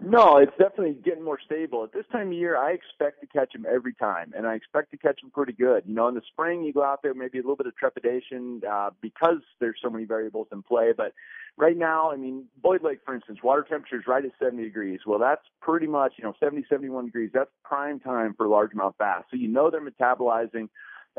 No, 0.00 0.36
it's 0.36 0.52
definitely 0.52 0.96
getting 1.04 1.24
more 1.24 1.40
stable. 1.44 1.82
At 1.82 1.92
this 1.92 2.04
time 2.12 2.28
of 2.28 2.32
year, 2.34 2.56
I 2.56 2.70
expect 2.70 3.20
to 3.20 3.26
catch 3.26 3.52
them 3.52 3.66
every 3.68 3.94
time, 3.94 4.32
and 4.36 4.46
I 4.46 4.54
expect 4.54 4.92
to 4.92 4.96
catch 4.96 5.20
them 5.20 5.30
pretty 5.30 5.52
good. 5.52 5.82
You 5.86 5.94
know, 5.94 6.06
in 6.06 6.14
the 6.14 6.22
spring, 6.30 6.62
you 6.62 6.72
go 6.72 6.84
out 6.84 7.02
there, 7.02 7.14
maybe 7.14 7.38
a 7.38 7.42
little 7.42 7.56
bit 7.56 7.66
of 7.66 7.76
trepidation 7.76 8.62
uh, 8.68 8.90
because 9.00 9.40
there's 9.58 9.78
so 9.82 9.90
many 9.90 10.04
variables 10.04 10.46
in 10.52 10.62
play. 10.62 10.92
But 10.96 11.14
right 11.56 11.76
now, 11.76 12.12
I 12.12 12.16
mean, 12.16 12.44
Boyd 12.62 12.84
Lake, 12.84 13.00
for 13.04 13.12
instance, 13.12 13.40
water 13.42 13.66
temperature 13.68 13.96
is 13.98 14.06
right 14.06 14.24
at 14.24 14.30
70 14.38 14.62
degrees. 14.62 15.00
Well, 15.04 15.18
that's 15.18 15.42
pretty 15.60 15.88
much, 15.88 16.12
you 16.16 16.22
know, 16.22 16.34
70, 16.38 16.66
71 16.70 17.06
degrees. 17.06 17.30
That's 17.34 17.50
prime 17.64 17.98
time 17.98 18.34
for 18.36 18.46
largemouth 18.46 18.94
bass. 19.00 19.24
So 19.32 19.36
you 19.36 19.48
know 19.48 19.68
they're 19.68 19.84
metabolizing 19.84 20.68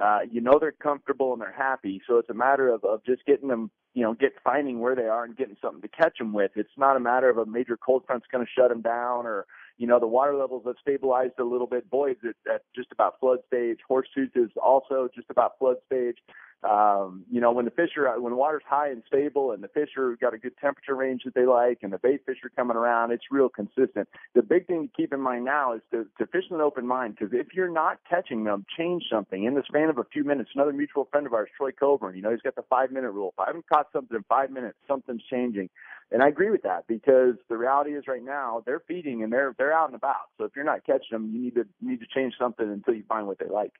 uh, 0.02 0.20
you 0.30 0.42
know 0.42 0.58
they're 0.60 0.72
comfortable 0.72 1.34
and 1.34 1.42
they're 1.42 1.54
happy. 1.54 2.02
So 2.08 2.18
it's 2.18 2.30
a 2.30 2.34
matter 2.34 2.70
of, 2.70 2.84
of 2.84 3.04
just 3.06 3.26
getting 3.26 3.48
them, 3.48 3.72
you 3.94 4.04
know, 4.04 4.14
get 4.14 4.34
finding 4.44 4.80
where 4.80 4.96
they 4.96 5.08
are 5.08 5.24
and 5.24 5.36
getting 5.36 5.58
something 5.62 5.82
to 5.82 5.88
catch 5.88 6.18
them 6.18 6.34
with. 6.34 6.52
It's 6.56 6.70
not 6.78 6.96
a 6.96 7.00
matter 7.00 7.30
of 7.30 7.38
a 7.38 7.46
major 7.46 7.78
cold 7.78 8.04
front's 8.06 8.28
going 8.32 8.46
to 8.46 8.52
shut 8.52 8.70
them 8.70 8.82
down 8.82 9.26
or, 9.26 9.46
you 9.78 9.88
know, 9.88 10.00
the 10.00 10.08
water 10.08 10.36
levels 10.36 10.64
have 10.66 10.76
stabilized 10.82 11.40
a 11.40 11.44
little 11.44 11.68
bit. 11.68 11.90
Boyd's 11.90 12.20
at, 12.24 12.54
at 12.54 12.62
just 12.76 12.92
about 12.92 13.20
flood 13.20 13.40
stage. 13.48 13.80
Horseshoe 13.88 14.28
is 14.36 14.52
also 14.62 15.10
just 15.14 15.30
about 15.30 15.58
flood 15.60 15.78
stage 15.86 16.18
um, 16.64 17.24
you 17.32 17.40
know, 17.40 17.54
when 17.54 17.64
the 17.64 17.72
fish 17.72 17.92
are 17.98 18.20
when 18.20 18.34
the 18.34 18.38
water's 18.38 18.64
high 18.68 18.90
and 18.90 19.02
stable 19.08 19.54
and 19.54 19.64
the 19.64 19.70
fish 19.70 19.90
are 19.98 20.18
got 20.18 20.34
a 20.34 20.38
good 20.38 20.58
temperature 20.60 20.96
range 20.96 21.22
that 21.24 21.34
they 21.34 21.46
like 21.46 21.80
and 21.84 21.94
the 21.94 21.98
bait 21.98 22.26
fish 22.26 22.38
are 22.44 22.50
coming 22.50 22.76
around, 22.76 23.12
it's 23.12 23.24
real 23.32 23.48
consistent. 23.48 24.10
The 24.36 24.42
big 24.42 24.68
thing 24.68 24.90
to 24.90 24.94
keep 24.96 25.14
in 25.14 25.22
mind 25.22 25.46
now 25.46 25.74
is 25.74 25.82
to, 25.92 26.06
to 26.18 26.28
fish 26.28 26.44
with 26.50 26.60
an 26.60 26.66
open 26.66 26.86
mind 26.86 27.16
because 27.18 27.34
if 27.34 27.54
you're 27.54 27.72
not 27.72 28.00
catching 28.10 28.44
them, 28.44 28.66
change 28.78 29.04
something 29.10 29.46
in 29.46 29.54
the 29.54 29.64
span 29.68 29.90
of 29.90 30.00
a 30.00 30.04
few 30.04 30.26
minutes. 30.26 30.50
Another 30.54 30.74
mutual 30.74 31.08
friend 31.10 31.26
of 31.26 31.34
ours, 31.34 31.50
Troy 31.56 31.72
Coburn, 31.72 32.16
you 32.18 32.22
know, 32.22 32.32
he's 32.32 32.42
got 32.42 32.56
the 32.56 32.64
five 32.70 32.92
minute 32.92 33.12
rule. 33.12 33.34
If 33.34 33.40
I 33.40 33.48
haven't 33.48 33.70
caught 33.70 33.88
something 33.94 34.18
in 34.18 34.24
five 34.24 34.52
minutes, 34.52 34.78
something's 34.86 35.24
changing. 35.30 35.70
And 36.12 36.22
I 36.22 36.28
agree 36.28 36.50
with 36.50 36.64
that 36.64 36.88
because 36.88 37.36
the 37.48 37.58
reality 37.58 37.92
is 37.92 38.04
right 38.08 38.24
now 38.24 38.64
they're 38.66 38.82
feeding 38.86 39.24
and 39.24 39.32
they're 39.32 39.56
they're 39.58 39.74
out 39.74 39.88
and 39.88 39.96
about. 39.96 40.28
So 40.38 40.44
if 40.44 40.52
you're 40.58 40.66
not 40.66 40.86
catching 40.86 41.12
them, 41.12 41.32
you 41.32 41.40
need 41.42 41.56
to 41.56 41.66
need 41.82 42.02
to 42.02 42.08
change 42.14 42.34
something 42.38 42.68
until 42.68 42.96
you 42.96 43.04
find 43.08 43.28
what 43.28 43.40
they 43.40 43.46
like. 43.46 43.72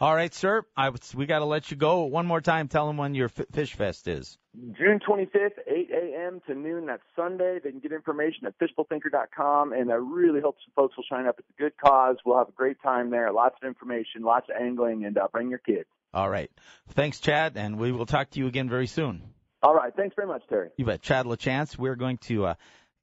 All 0.00 0.14
right, 0.14 0.32
sir. 0.32 0.64
I, 0.76 0.92
we 1.14 1.26
got 1.26 1.40
to 1.40 1.44
let 1.44 1.70
you 1.70 1.76
go. 1.76 2.04
One 2.18 2.26
more 2.26 2.40
time, 2.40 2.66
tell 2.66 2.88
them 2.88 2.96
when 2.96 3.14
your 3.14 3.26
f- 3.28 3.46
Fish 3.52 3.74
Fest 3.74 4.08
is. 4.08 4.38
June 4.76 4.98
25th, 5.08 5.52
8 5.68 5.88
a.m. 5.92 6.40
to 6.48 6.54
noon. 6.56 6.86
That's 6.86 7.00
Sunday. 7.14 7.60
They 7.62 7.70
can 7.70 7.78
get 7.78 7.92
information 7.92 8.44
at 8.44 8.54
fishfulthinker.com, 8.58 9.72
and 9.72 9.92
I 9.92 9.94
really 9.94 10.40
hope 10.40 10.56
some 10.66 10.72
folks 10.74 10.96
will 10.96 11.04
sign 11.08 11.28
up. 11.28 11.36
It's 11.38 11.48
a 11.56 11.62
good 11.62 11.76
cause. 11.76 12.16
We'll 12.26 12.38
have 12.38 12.48
a 12.48 12.52
great 12.56 12.82
time 12.82 13.10
there. 13.10 13.32
Lots 13.32 13.54
of 13.62 13.68
information, 13.68 14.22
lots 14.22 14.48
of 14.50 14.60
angling, 14.60 15.04
and 15.04 15.16
uh, 15.16 15.28
bring 15.30 15.48
your 15.48 15.60
kids. 15.60 15.86
All 16.12 16.28
right. 16.28 16.50
Thanks, 16.88 17.20
Chad, 17.20 17.56
and 17.56 17.78
we 17.78 17.92
will 17.92 18.04
talk 18.04 18.30
to 18.30 18.40
you 18.40 18.48
again 18.48 18.68
very 18.68 18.88
soon. 18.88 19.22
All 19.62 19.76
right. 19.76 19.94
Thanks 19.94 20.16
very 20.16 20.26
much, 20.26 20.42
Terry. 20.48 20.70
You 20.76 20.86
bet. 20.86 21.02
Chad 21.02 21.24
LaChance, 21.24 21.78
we're 21.78 21.94
going 21.94 22.18
to, 22.22 22.46
uh, 22.46 22.54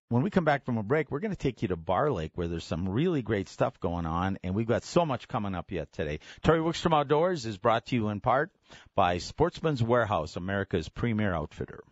when 0.09 0.21
we 0.21 0.29
come 0.29 0.45
back 0.45 0.65
from 0.65 0.77
a 0.77 0.83
break, 0.83 1.09
we're 1.09 1.19
going 1.19 1.31
to 1.31 1.37
take 1.37 1.61
you 1.61 1.69
to 1.69 1.75
Barr 1.75 2.11
Lake 2.11 2.31
where 2.35 2.47
there's 2.47 2.63
some 2.63 2.87
really 2.87 3.23
great 3.23 3.49
stuff 3.49 3.79
going 3.79 4.05
on, 4.05 4.37
and 4.43 4.53
we've 4.53 4.67
got 4.67 4.83
so 4.83 5.05
much 5.05 5.27
coming 5.27 5.55
up 5.55 5.71
yet 5.71 5.91
today. 5.93 6.19
Terry 6.43 6.59
Wickstrom 6.59 6.95
Outdoors 6.95 7.45
is 7.45 7.57
brought 7.57 7.87
to 7.87 7.95
you 7.95 8.09
in 8.09 8.19
part 8.21 8.51
by 8.95 9.17
Sportsman's 9.17 9.81
Warehouse, 9.81 10.35
America's 10.35 10.89
premier 10.89 11.33
outfitter. 11.33 11.83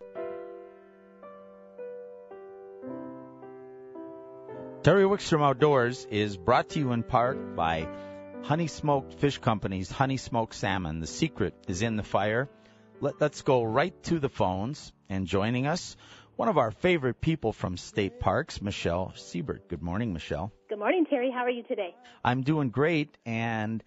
Terry 4.84 5.06
Wickstrom 5.06 5.42
Outdoors 5.42 6.06
is 6.12 6.38
brought 6.38 6.70
to 6.70 6.80
you 6.80 6.92
in 6.92 7.02
part 7.02 7.56
by 7.56 7.88
Honey 8.44 8.68
Smoked 8.68 9.14
Fish 9.16 9.40
Company's 9.40 9.90
Honey 9.90 10.18
Smoked 10.18 10.54
Salmon. 10.54 11.00
The 11.00 11.08
secret 11.08 11.56
is 11.68 11.82
in 11.82 11.96
the 11.96 12.04
fire. 12.04 12.48
Let, 13.00 13.22
us 13.22 13.42
go 13.42 13.64
right 13.64 13.94
to 14.04 14.20
the 14.20 14.30
phones. 14.30 14.92
And 15.10 15.28
joining 15.28 15.68
us, 15.68 15.96
one 16.36 16.50
of 16.50 16.58
our 16.58 16.72
favorite 16.72 17.22
people 17.22 17.54
from 17.54 17.78
state 17.78 18.20
parks, 18.20 18.62
Michelle 18.62 19.14
Siebert. 19.16 19.68
Good 19.70 19.82
morning, 19.82 20.14
Michelle. 20.14 20.52
Good 20.70 20.80
morning, 20.80 21.06
Terry. 21.10 21.32
How 21.32 21.42
are 21.42 21.50
you 21.50 21.64
today? 21.64 21.96
I'm 22.24 22.42
doing 22.42 22.70
great, 22.70 23.16
and 23.26 23.84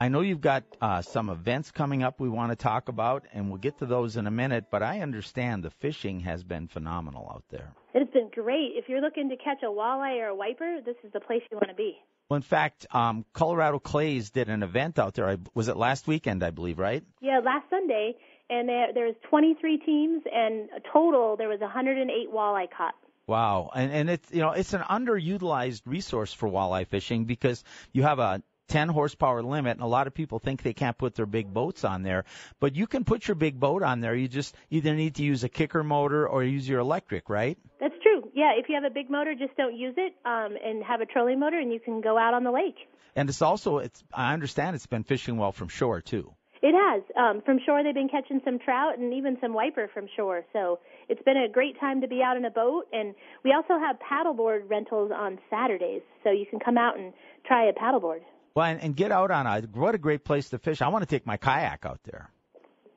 I 0.00 0.08
know 0.08 0.20
you've 0.20 0.40
got 0.40 0.64
uh, 0.80 1.02
some 1.02 1.30
events 1.30 1.70
coming 1.70 2.02
up 2.02 2.20
we 2.20 2.28
want 2.28 2.52
to 2.52 2.56
talk 2.56 2.88
about, 2.88 3.24
and 3.32 3.48
we'll 3.48 3.60
get 3.60 3.78
to 3.78 3.86
those 3.86 4.16
in 4.16 4.26
a 4.26 4.30
minute. 4.30 4.66
But 4.70 4.82
I 4.82 5.00
understand 5.00 5.62
the 5.62 5.70
fishing 5.70 6.20
has 6.20 6.42
been 6.42 6.68
phenomenal 6.68 7.30
out 7.32 7.44
there. 7.50 7.72
It's 7.94 8.12
been 8.12 8.30
great. 8.34 8.72
If 8.74 8.88
you're 8.88 9.00
looking 9.00 9.28
to 9.30 9.36
catch 9.36 9.62
a 9.62 9.66
walleye 9.66 10.20
or 10.20 10.28
a 10.28 10.34
wiper, 10.34 10.80
this 10.84 10.96
is 11.04 11.12
the 11.12 11.20
place 11.20 11.42
you 11.50 11.56
want 11.56 11.70
to 11.70 11.74
be. 11.74 11.96
Well, 12.28 12.36
in 12.36 12.42
fact, 12.42 12.86
um, 12.90 13.24
Colorado 13.32 13.78
Clays 13.78 14.30
did 14.30 14.48
an 14.48 14.64
event 14.64 14.98
out 14.98 15.14
there. 15.14 15.28
I, 15.28 15.36
was 15.54 15.68
it 15.68 15.76
last 15.76 16.08
weekend, 16.08 16.42
I 16.42 16.50
believe, 16.50 16.80
right? 16.80 17.04
Yeah, 17.20 17.38
last 17.38 17.70
Sunday, 17.70 18.16
and 18.50 18.68
there 18.68 18.92
there 18.92 19.06
was 19.06 19.14
23 19.28 19.78
teams, 19.78 20.22
and 20.32 20.68
a 20.76 20.80
total 20.92 21.36
there 21.36 21.48
was 21.48 21.60
108 21.60 22.32
walleye 22.32 22.68
caught. 22.76 22.94
Wow, 23.26 23.70
and 23.74 23.92
and 23.92 24.10
it's 24.10 24.30
you 24.30 24.40
know 24.40 24.52
it's 24.52 24.72
an 24.72 24.82
underutilized 24.82 25.82
resource 25.84 26.32
for 26.32 26.48
walleye 26.48 26.86
fishing 26.86 27.24
because 27.24 27.64
you 27.92 28.02
have 28.02 28.18
a 28.18 28.42
10 28.68 28.88
horsepower 28.88 29.42
limit, 29.42 29.72
and 29.72 29.82
a 29.82 29.86
lot 29.86 30.06
of 30.06 30.14
people 30.14 30.38
think 30.38 30.62
they 30.62 30.72
can't 30.72 30.98
put 30.98 31.14
their 31.14 31.26
big 31.26 31.52
boats 31.52 31.84
on 31.84 32.02
there. 32.02 32.24
But 32.60 32.76
you 32.76 32.86
can 32.86 33.04
put 33.04 33.28
your 33.28 33.34
big 33.34 33.58
boat 33.58 33.82
on 33.82 34.00
there. 34.00 34.14
You 34.14 34.28
just 34.28 34.54
either 34.70 34.94
need 34.94 35.16
to 35.16 35.22
use 35.22 35.44
a 35.44 35.48
kicker 35.48 35.84
motor 35.84 36.28
or 36.28 36.42
use 36.42 36.68
your 36.68 36.80
electric, 36.80 37.28
right? 37.28 37.58
That's 37.80 37.94
true. 38.02 38.30
Yeah, 38.34 38.52
if 38.56 38.68
you 38.68 38.74
have 38.74 38.84
a 38.84 38.90
big 38.92 39.10
motor, 39.10 39.34
just 39.34 39.56
don't 39.56 39.76
use 39.76 39.94
it, 39.96 40.14
um, 40.24 40.56
and 40.64 40.82
have 40.84 41.00
a 41.00 41.06
trolling 41.06 41.38
motor, 41.38 41.58
and 41.58 41.72
you 41.72 41.80
can 41.80 42.00
go 42.00 42.18
out 42.18 42.34
on 42.34 42.44
the 42.44 42.50
lake. 42.50 42.76
And 43.14 43.28
it's 43.28 43.40
also, 43.40 43.78
it's 43.78 44.04
I 44.12 44.34
understand 44.34 44.76
it's 44.76 44.86
been 44.86 45.04
fishing 45.04 45.36
well 45.36 45.52
from 45.52 45.68
shore 45.68 46.00
too. 46.00 46.34
It 46.66 46.74
has. 46.74 47.02
Um, 47.16 47.42
from 47.42 47.60
shore, 47.64 47.84
they've 47.84 47.94
been 47.94 48.08
catching 48.08 48.40
some 48.44 48.58
trout 48.58 48.98
and 48.98 49.14
even 49.14 49.38
some 49.40 49.54
wiper 49.54 49.88
from 49.94 50.08
shore. 50.16 50.42
So 50.52 50.80
it's 51.08 51.22
been 51.22 51.36
a 51.36 51.48
great 51.48 51.78
time 51.78 52.00
to 52.00 52.08
be 52.08 52.22
out 52.22 52.36
in 52.36 52.44
a 52.44 52.50
boat. 52.50 52.86
And 52.92 53.14
we 53.44 53.52
also 53.52 53.78
have 53.78 53.94
paddleboard 54.02 54.68
rentals 54.68 55.12
on 55.14 55.38
Saturdays, 55.48 56.02
so 56.24 56.32
you 56.32 56.44
can 56.44 56.58
come 56.58 56.76
out 56.76 56.98
and 56.98 57.12
try 57.46 57.68
a 57.68 57.72
paddleboard. 57.72 58.22
Well, 58.56 58.66
and, 58.66 58.80
and 58.82 58.96
get 58.96 59.12
out 59.12 59.30
on 59.30 59.46
a 59.46 59.60
what 59.74 59.94
a 59.94 59.98
great 59.98 60.24
place 60.24 60.48
to 60.48 60.58
fish. 60.58 60.82
I 60.82 60.88
want 60.88 61.02
to 61.02 61.06
take 61.06 61.24
my 61.24 61.36
kayak 61.36 61.86
out 61.86 62.00
there. 62.02 62.32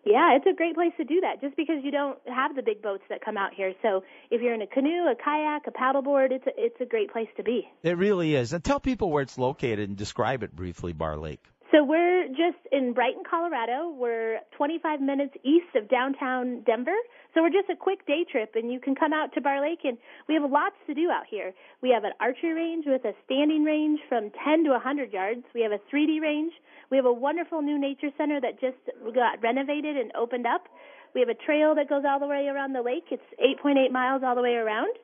Yeah, 0.03 0.35
it's 0.35 0.47
a 0.47 0.55
great 0.55 0.73
place 0.73 0.93
to 0.97 1.03
do 1.03 1.21
that. 1.21 1.39
Just 1.39 1.55
because 1.55 1.83
you 1.83 1.91
don't 1.91 2.17
have 2.25 2.55
the 2.55 2.63
big 2.63 2.81
boats 2.81 3.03
that 3.09 3.23
come 3.23 3.37
out 3.37 3.53
here, 3.53 3.73
so 3.83 4.03
if 4.31 4.41
you're 4.41 4.55
in 4.55 4.63
a 4.63 4.67
canoe, 4.67 5.11
a 5.11 5.13
kayak, 5.23 5.67
a 5.67 5.71
paddleboard, 5.71 6.31
it's 6.31 6.47
a, 6.47 6.51
it's 6.57 6.81
a 6.81 6.85
great 6.85 7.11
place 7.11 7.27
to 7.37 7.43
be. 7.43 7.67
It 7.83 7.97
really 7.99 8.33
is. 8.33 8.51
And 8.51 8.63
tell 8.63 8.79
people 8.79 9.11
where 9.11 9.21
it's 9.21 9.37
located 9.37 9.89
and 9.89 9.95
describe 9.95 10.41
it 10.41 10.55
briefly, 10.55 10.93
Barr 10.93 11.17
Lake. 11.17 11.45
So 11.71 11.83
we're 11.83 12.27
just 12.29 12.57
in 12.71 12.93
Brighton, 12.93 13.21
Colorado. 13.29 13.93
We're 13.93 14.39
25 14.57 15.01
minutes 15.01 15.35
east 15.43 15.69
of 15.75 15.87
downtown 15.87 16.63
Denver. 16.65 16.97
So 17.33 17.43
we're 17.43 17.53
just 17.53 17.69
a 17.69 17.75
quick 17.75 18.07
day 18.07 18.25
trip, 18.25 18.53
and 18.55 18.71
you 18.71 18.79
can 18.79 18.95
come 18.95 19.13
out 19.13 19.33
to 19.33 19.41
Barr 19.41 19.61
Lake, 19.61 19.81
and 19.83 19.95
we 20.27 20.33
have 20.33 20.49
lots 20.49 20.75
to 20.87 20.95
do 20.95 21.11
out 21.11 21.25
here. 21.29 21.53
We 21.83 21.91
have 21.93 22.05
an 22.05 22.13
archery 22.19 22.53
range 22.53 22.85
with 22.87 23.05
a 23.05 23.13
standing 23.25 23.63
range 23.63 23.99
from 24.09 24.31
10 24.43 24.63
to 24.63 24.71
100 24.71 25.13
yards. 25.13 25.43
We 25.53 25.61
have 25.61 25.71
a 25.71 25.77
3D 25.93 26.19
range. 26.19 26.53
We 26.89 26.97
have 26.97 27.05
a 27.05 27.13
wonderful 27.13 27.61
new 27.61 27.79
nature 27.79 28.09
center 28.17 28.41
that 28.41 28.59
just 28.59 28.81
got 29.13 29.37
renovated 29.43 29.95
and 29.95 30.11
opened 30.17 30.47
up. 30.47 30.65
We 31.13 31.21
have 31.21 31.29
a 31.29 31.37
trail 31.37 31.75
that 31.75 31.87
goes 31.87 32.01
all 32.03 32.19
the 32.19 32.27
way 32.27 32.47
around 32.49 32.73
the 32.73 32.81
lake. 32.81 33.05
It's 33.11 33.21
8.8 33.63 33.91
miles 33.91 34.23
all 34.25 34.33
the 34.33 34.41
way 34.41 34.55
around. 34.55 34.97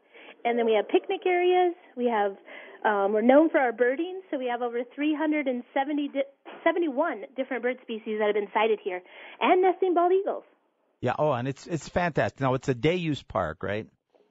And 0.46 0.58
then 0.58 0.66
we 0.66 0.74
have 0.74 0.90
picnic 0.90 1.22
areas. 1.26 1.76
We 1.96 2.06
have 2.06 2.38
um, 2.86 3.14
we're 3.14 3.22
known 3.22 3.50
for 3.50 3.60
our 3.60 3.72
birding, 3.72 4.22
so 4.30 4.38
we 4.38 4.48
have 4.48 4.62
over 4.62 4.82
370 4.96 6.08
di- 6.10 6.22
71 6.64 7.24
different 7.36 7.64
bird 7.64 7.78
species 7.82 8.20
that 8.20 8.26
have 8.28 8.36
been 8.36 8.52
sighted 8.54 8.80
here, 8.84 9.02
and 9.42 9.62
nesting 9.62 9.94
bald 9.94 10.12
eagles. 10.12 10.44
Yeah. 11.02 11.16
Oh, 11.18 11.32
and 11.32 11.48
it's 11.48 11.68
it's 11.68 11.90
fantastic. 11.90 12.40
Now 12.40 12.54
it's 12.54 12.70
a 12.70 12.74
day 12.74 12.96
use 12.96 13.22
park, 13.22 13.64
right? 13.64 13.88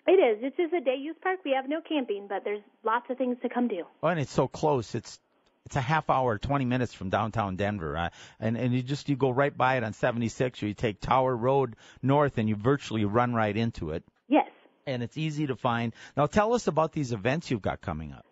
It 0.06 0.12
is. 0.12 0.38
It's 0.42 0.56
just 0.56 0.72
a 0.72 0.80
day 0.80 0.96
use 0.98 1.16
park. 1.22 1.40
We 1.44 1.52
have 1.52 1.68
no 1.68 1.80
camping, 1.80 2.26
but 2.28 2.44
there's 2.44 2.62
lots 2.84 3.06
of 3.10 3.16
things 3.18 3.36
to 3.42 3.48
come 3.48 3.68
do. 3.68 3.84
Oh, 4.02 4.08
and 4.08 4.20
it's 4.20 4.32
so 4.32 4.48
close. 4.48 4.94
It's 4.94 5.18
it's 5.66 5.76
a 5.76 5.80
half 5.80 6.10
hour, 6.10 6.36
20 6.36 6.66
minutes 6.66 6.92
from 6.92 7.08
downtown 7.08 7.56
Denver, 7.56 7.96
uh, 7.96 8.10
and 8.38 8.56
and 8.56 8.74
you 8.74 8.82
just 8.82 9.08
you 9.08 9.16
go 9.16 9.30
right 9.30 9.56
by 9.56 9.76
it 9.76 9.84
on 9.84 9.94
76, 9.94 10.62
or 10.62 10.66
you 10.66 10.74
take 10.74 11.00
Tower 11.00 11.34
Road 11.34 11.76
north, 12.02 12.38
and 12.38 12.48
you 12.48 12.54
virtually 12.54 13.04
run 13.04 13.34
right 13.34 13.56
into 13.56 13.90
it. 13.90 14.04
Yes. 14.28 14.48
And 14.86 15.02
it's 15.02 15.16
easy 15.16 15.46
to 15.46 15.56
find. 15.56 15.94
Now, 16.16 16.26
tell 16.26 16.52
us 16.52 16.66
about 16.66 16.92
these 16.92 17.12
events 17.12 17.50
you've 17.50 17.62
got 17.62 17.80
coming 17.80 18.12
up. 18.12 18.26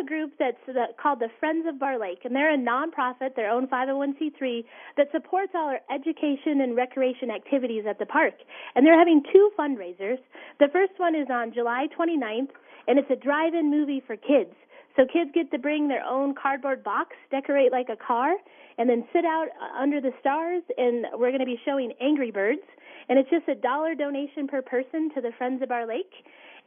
A 0.00 0.04
group 0.06 0.32
that's 0.38 0.56
that, 0.66 0.96
called 0.96 1.20
the 1.20 1.28
Friends 1.40 1.66
of 1.68 1.78
Barr 1.78 1.98
Lake, 1.98 2.20
and 2.24 2.34
they're 2.34 2.54
a 2.54 2.56
nonprofit, 2.56 3.36
their 3.36 3.50
own 3.50 3.66
501c3, 3.66 4.64
that 4.96 5.08
supports 5.12 5.52
all 5.54 5.68
our 5.68 5.80
education 5.94 6.62
and 6.62 6.74
recreation 6.74 7.30
activities 7.30 7.84
at 7.88 7.98
the 7.98 8.06
park. 8.06 8.34
And 8.74 8.86
they're 8.86 8.98
having 8.98 9.22
two 9.30 9.50
fundraisers. 9.58 10.18
The 10.58 10.68
first 10.72 10.92
one 10.96 11.14
is 11.14 11.28
on 11.30 11.52
July 11.52 11.88
29th, 11.98 12.48
and 12.88 12.98
it's 12.98 13.10
a 13.10 13.16
drive-in 13.16 13.70
movie 13.70 14.02
for 14.06 14.16
kids. 14.16 14.54
So 14.96 15.04
kids 15.04 15.30
get 15.34 15.50
to 15.50 15.58
bring 15.58 15.88
their 15.88 16.04
own 16.04 16.34
cardboard 16.34 16.82
box, 16.82 17.10
decorate 17.30 17.72
like 17.72 17.88
a 17.90 17.96
car, 17.96 18.34
and 18.78 18.88
then 18.88 19.04
sit 19.12 19.24
out 19.24 19.48
uh, 19.60 19.82
under 19.82 20.00
the 20.00 20.12
stars. 20.20 20.62
And 20.78 21.06
we're 21.14 21.30
going 21.30 21.40
to 21.40 21.46
be 21.46 21.60
showing 21.64 21.92
Angry 22.00 22.30
Birds, 22.30 22.64
and 23.08 23.18
it's 23.18 23.28
just 23.28 23.48
a 23.48 23.54
dollar 23.54 23.94
donation 23.94 24.48
per 24.48 24.62
person 24.62 25.10
to 25.14 25.20
the 25.20 25.32
Friends 25.36 25.62
of 25.62 25.68
Barr 25.68 25.86
Lake. 25.86 26.12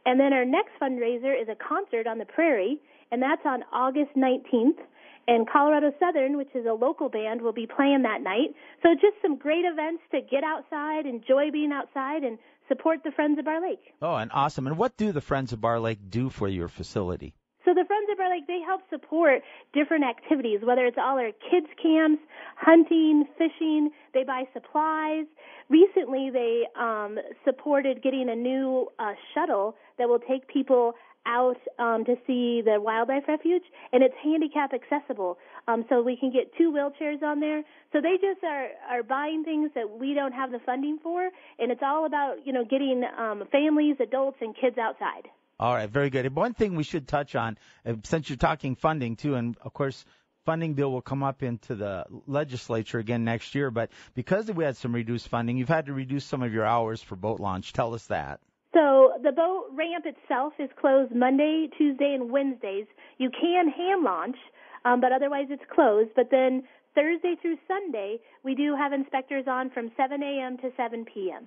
And 0.06 0.20
then 0.20 0.32
our 0.32 0.44
next 0.44 0.72
fundraiser 0.80 1.34
is 1.34 1.48
a 1.48 1.56
concert 1.56 2.06
on 2.06 2.18
the 2.18 2.26
prairie, 2.26 2.78
and 3.14 3.22
that's 3.22 3.46
on 3.46 3.62
August 3.72 4.10
19th. 4.16 4.82
And 5.26 5.48
Colorado 5.48 5.92
Southern, 6.00 6.36
which 6.36 6.50
is 6.52 6.66
a 6.66 6.74
local 6.74 7.08
band, 7.08 7.42
will 7.42 7.52
be 7.52 7.66
playing 7.66 8.02
that 8.02 8.22
night. 8.22 8.54
So 8.82 8.90
just 8.94 9.16
some 9.22 9.38
great 9.38 9.64
events 9.64 10.02
to 10.10 10.20
get 10.20 10.42
outside, 10.42 11.06
enjoy 11.06 11.50
being 11.52 11.70
outside, 11.72 12.24
and 12.24 12.38
support 12.68 12.98
the 13.04 13.12
Friends 13.12 13.38
of 13.38 13.44
Barr 13.44 13.62
Lake. 13.62 13.94
Oh, 14.02 14.16
and 14.16 14.30
awesome. 14.34 14.66
And 14.66 14.76
what 14.76 14.96
do 14.96 15.12
the 15.12 15.20
Friends 15.20 15.52
of 15.52 15.60
Barr 15.60 15.78
Lake 15.78 16.00
do 16.10 16.28
for 16.28 16.48
your 16.48 16.68
facility? 16.68 17.34
So 17.64 17.72
the 17.72 17.84
Friends 17.86 18.08
of 18.10 18.18
Barr 18.18 18.30
Lake, 18.30 18.46
they 18.46 18.60
help 18.66 18.82
support 18.90 19.42
different 19.72 20.04
activities, 20.04 20.60
whether 20.62 20.84
it's 20.84 20.98
all 20.98 21.18
our 21.18 21.30
kids 21.50 21.68
camps, 21.80 22.20
hunting, 22.56 23.24
fishing. 23.38 23.90
They 24.12 24.24
buy 24.24 24.44
supplies. 24.52 25.24
Recently, 25.70 26.28
they 26.30 26.64
um, 26.78 27.18
supported 27.44 28.02
getting 28.02 28.28
a 28.28 28.34
new 28.34 28.88
uh, 28.98 29.12
shuttle 29.32 29.76
that 29.96 30.08
will 30.08 30.18
take 30.18 30.48
people 30.48 30.92
out 31.26 31.56
um, 31.78 32.04
to 32.04 32.16
see 32.26 32.62
the 32.64 32.80
wildlife 32.80 33.24
refuge, 33.28 33.62
and 33.92 34.02
it's 34.02 34.14
handicap 34.22 34.72
accessible. 34.72 35.38
Um, 35.66 35.84
so 35.88 36.02
we 36.02 36.16
can 36.16 36.30
get 36.30 36.52
two 36.56 36.72
wheelchairs 36.72 37.22
on 37.22 37.40
there. 37.40 37.62
So 37.92 38.00
they 38.00 38.16
just 38.20 38.44
are 38.44 38.68
are 38.90 39.02
buying 39.02 39.44
things 39.44 39.70
that 39.74 39.88
we 39.88 40.14
don't 40.14 40.32
have 40.32 40.50
the 40.50 40.60
funding 40.64 40.98
for, 41.02 41.28
and 41.58 41.70
it's 41.70 41.82
all 41.82 42.06
about 42.06 42.46
you 42.46 42.52
know 42.52 42.64
getting 42.64 43.02
um, 43.18 43.44
families, 43.50 43.96
adults, 44.00 44.38
and 44.40 44.54
kids 44.54 44.78
outside. 44.78 45.28
All 45.58 45.74
right, 45.74 45.88
very 45.88 46.10
good. 46.10 46.34
One 46.34 46.52
thing 46.52 46.74
we 46.74 46.82
should 46.82 47.06
touch 47.06 47.36
on, 47.36 47.56
uh, 47.86 47.94
since 48.02 48.28
you're 48.28 48.36
talking 48.36 48.74
funding 48.74 49.16
too, 49.16 49.36
and 49.36 49.56
of 49.62 49.72
course, 49.72 50.04
funding 50.44 50.74
bill 50.74 50.90
will 50.90 51.02
come 51.02 51.22
up 51.22 51.42
into 51.42 51.74
the 51.74 52.04
legislature 52.26 52.98
again 52.98 53.24
next 53.24 53.54
year. 53.54 53.70
But 53.70 53.90
because 54.14 54.50
we 54.50 54.64
had 54.64 54.76
some 54.76 54.94
reduced 54.94 55.28
funding, 55.28 55.56
you've 55.56 55.68
had 55.68 55.86
to 55.86 55.92
reduce 55.92 56.24
some 56.24 56.42
of 56.42 56.52
your 56.52 56.64
hours 56.64 57.02
for 57.02 57.16
boat 57.16 57.40
launch. 57.40 57.72
Tell 57.72 57.94
us 57.94 58.06
that. 58.06 58.40
So 58.74 59.12
the 59.22 59.30
boat 59.30 59.66
ramp 59.72 60.04
itself 60.04 60.52
is 60.58 60.68
closed 60.80 61.14
Monday, 61.14 61.68
Tuesday, 61.78 62.12
and 62.12 62.30
Wednesdays. 62.30 62.86
You 63.18 63.30
can 63.30 63.68
hand 63.68 64.02
launch, 64.02 64.36
um, 64.84 65.00
but 65.00 65.12
otherwise 65.12 65.46
it's 65.48 65.62
closed. 65.72 66.10
But 66.16 66.30
then 66.32 66.64
Thursday 66.94 67.36
through 67.40 67.56
Sunday, 67.68 68.18
we 68.42 68.56
do 68.56 68.74
have 68.76 68.92
inspectors 68.92 69.44
on 69.48 69.70
from 69.70 69.92
7 69.96 70.22
a.m. 70.22 70.58
to 70.58 70.70
7 70.76 71.04
p.m. 71.04 71.46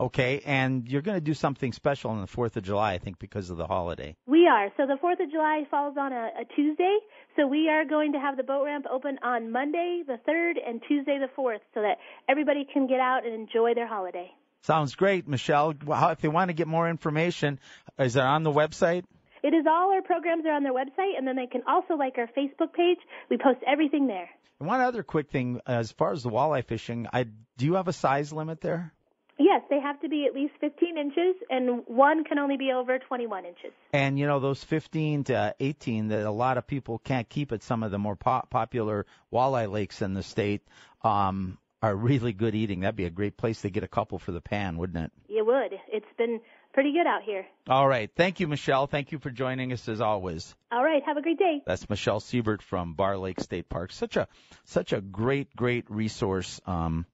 Okay, 0.00 0.40
and 0.46 0.88
you're 0.88 1.02
going 1.02 1.16
to 1.16 1.20
do 1.20 1.34
something 1.34 1.72
special 1.72 2.10
on 2.10 2.22
the 2.22 2.26
4th 2.26 2.56
of 2.56 2.62
July, 2.62 2.94
I 2.94 2.98
think, 2.98 3.18
because 3.18 3.50
of 3.50 3.58
the 3.58 3.66
holiday. 3.66 4.16
We 4.26 4.46
are. 4.46 4.70
So 4.78 4.86
the 4.86 4.94
4th 4.94 5.22
of 5.22 5.30
July 5.30 5.64
falls 5.70 5.96
on 5.98 6.12
a, 6.12 6.30
a 6.40 6.44
Tuesday. 6.56 6.98
So 7.36 7.46
we 7.46 7.68
are 7.68 7.84
going 7.84 8.12
to 8.12 8.18
have 8.18 8.38
the 8.38 8.42
boat 8.42 8.64
ramp 8.64 8.86
open 8.90 9.18
on 9.22 9.50
Monday 9.50 10.02
the 10.06 10.18
3rd 10.26 10.54
and 10.66 10.80
Tuesday 10.88 11.18
the 11.18 11.28
4th 11.36 11.60
so 11.74 11.82
that 11.82 11.98
everybody 12.28 12.66
can 12.72 12.86
get 12.86 13.00
out 13.00 13.26
and 13.26 13.34
enjoy 13.34 13.74
their 13.74 13.86
holiday. 13.88 14.30
Sounds 14.62 14.94
great, 14.94 15.26
Michelle. 15.26 15.74
If 15.86 16.20
they 16.20 16.28
want 16.28 16.48
to 16.50 16.54
get 16.54 16.68
more 16.68 16.88
information, 16.88 17.58
is 17.98 18.16
it 18.16 18.22
on 18.22 18.42
the 18.42 18.52
website? 18.52 19.04
It 19.42 19.54
is 19.54 19.64
all 19.66 19.92
our 19.92 20.02
programs 20.02 20.44
are 20.44 20.52
on 20.52 20.62
their 20.62 20.74
website, 20.74 21.16
and 21.16 21.26
then 21.26 21.36
they 21.36 21.46
can 21.46 21.62
also 21.66 21.94
like 21.94 22.18
our 22.18 22.28
Facebook 22.36 22.74
page. 22.74 22.98
We 23.30 23.38
post 23.38 23.60
everything 23.66 24.06
there. 24.06 24.28
And 24.58 24.68
one 24.68 24.82
other 24.82 25.02
quick 25.02 25.30
thing, 25.30 25.60
as 25.66 25.92
far 25.92 26.12
as 26.12 26.22
the 26.22 26.28
walleye 26.28 26.64
fishing, 26.64 27.06
I 27.10 27.24
do 27.56 27.64
you 27.64 27.74
have 27.74 27.88
a 27.88 27.92
size 27.92 28.32
limit 28.32 28.60
there? 28.60 28.92
Yes, 29.38 29.62
they 29.70 29.80
have 29.80 29.98
to 30.02 30.08
be 30.10 30.26
at 30.26 30.34
least 30.34 30.52
15 30.60 30.98
inches, 30.98 31.34
and 31.48 31.82
one 31.86 32.24
can 32.24 32.38
only 32.38 32.58
be 32.58 32.72
over 32.72 32.98
21 32.98 33.46
inches. 33.46 33.70
And 33.94 34.18
you 34.18 34.26
know 34.26 34.38
those 34.38 34.62
15 34.62 35.24
to 35.24 35.54
18 35.58 36.08
that 36.08 36.26
a 36.26 36.30
lot 36.30 36.58
of 36.58 36.66
people 36.66 36.98
can't 36.98 37.26
keep 37.26 37.50
at 37.52 37.62
some 37.62 37.82
of 37.82 37.90
the 37.90 37.98
more 37.98 38.16
po- 38.16 38.46
popular 38.50 39.06
walleye 39.32 39.70
lakes 39.70 40.02
in 40.02 40.12
the 40.12 40.22
state 40.22 40.60
um, 41.02 41.56
are 41.82 41.94
really 41.94 42.32
good 42.32 42.54
eating. 42.54 42.80
That'd 42.80 42.96
be 42.96 43.06
a 43.06 43.10
great 43.10 43.36
place 43.36 43.62
to 43.62 43.70
get 43.70 43.84
a 43.84 43.88
couple 43.88 44.18
for 44.18 44.32
the 44.32 44.40
pan, 44.40 44.76
wouldn't 44.76 45.04
it? 45.04 45.12
It 45.28 45.46
would. 45.46 45.72
It's 45.88 46.06
been 46.18 46.40
pretty 46.72 46.92
good 46.92 47.06
out 47.06 47.22
here. 47.22 47.46
All 47.68 47.88
right. 47.88 48.10
Thank 48.14 48.40
you, 48.40 48.48
Michelle. 48.48 48.86
Thank 48.86 49.12
you 49.12 49.18
for 49.18 49.30
joining 49.30 49.72
us 49.72 49.88
as 49.88 50.00
always. 50.00 50.54
All 50.70 50.84
right. 50.84 51.02
Have 51.04 51.16
a 51.16 51.22
great 51.22 51.38
day. 51.38 51.62
That's 51.66 51.88
Michelle 51.88 52.20
Siebert 52.20 52.62
from 52.62 52.94
Barr 52.94 53.16
Lake 53.16 53.40
State 53.40 53.68
Park. 53.68 53.92
Such 53.92 54.16
a 54.16 54.28
such 54.64 54.92
a 54.92 55.00
great 55.00 55.54
great 55.56 55.90
resource. 55.90 56.60
Um, 56.66 57.06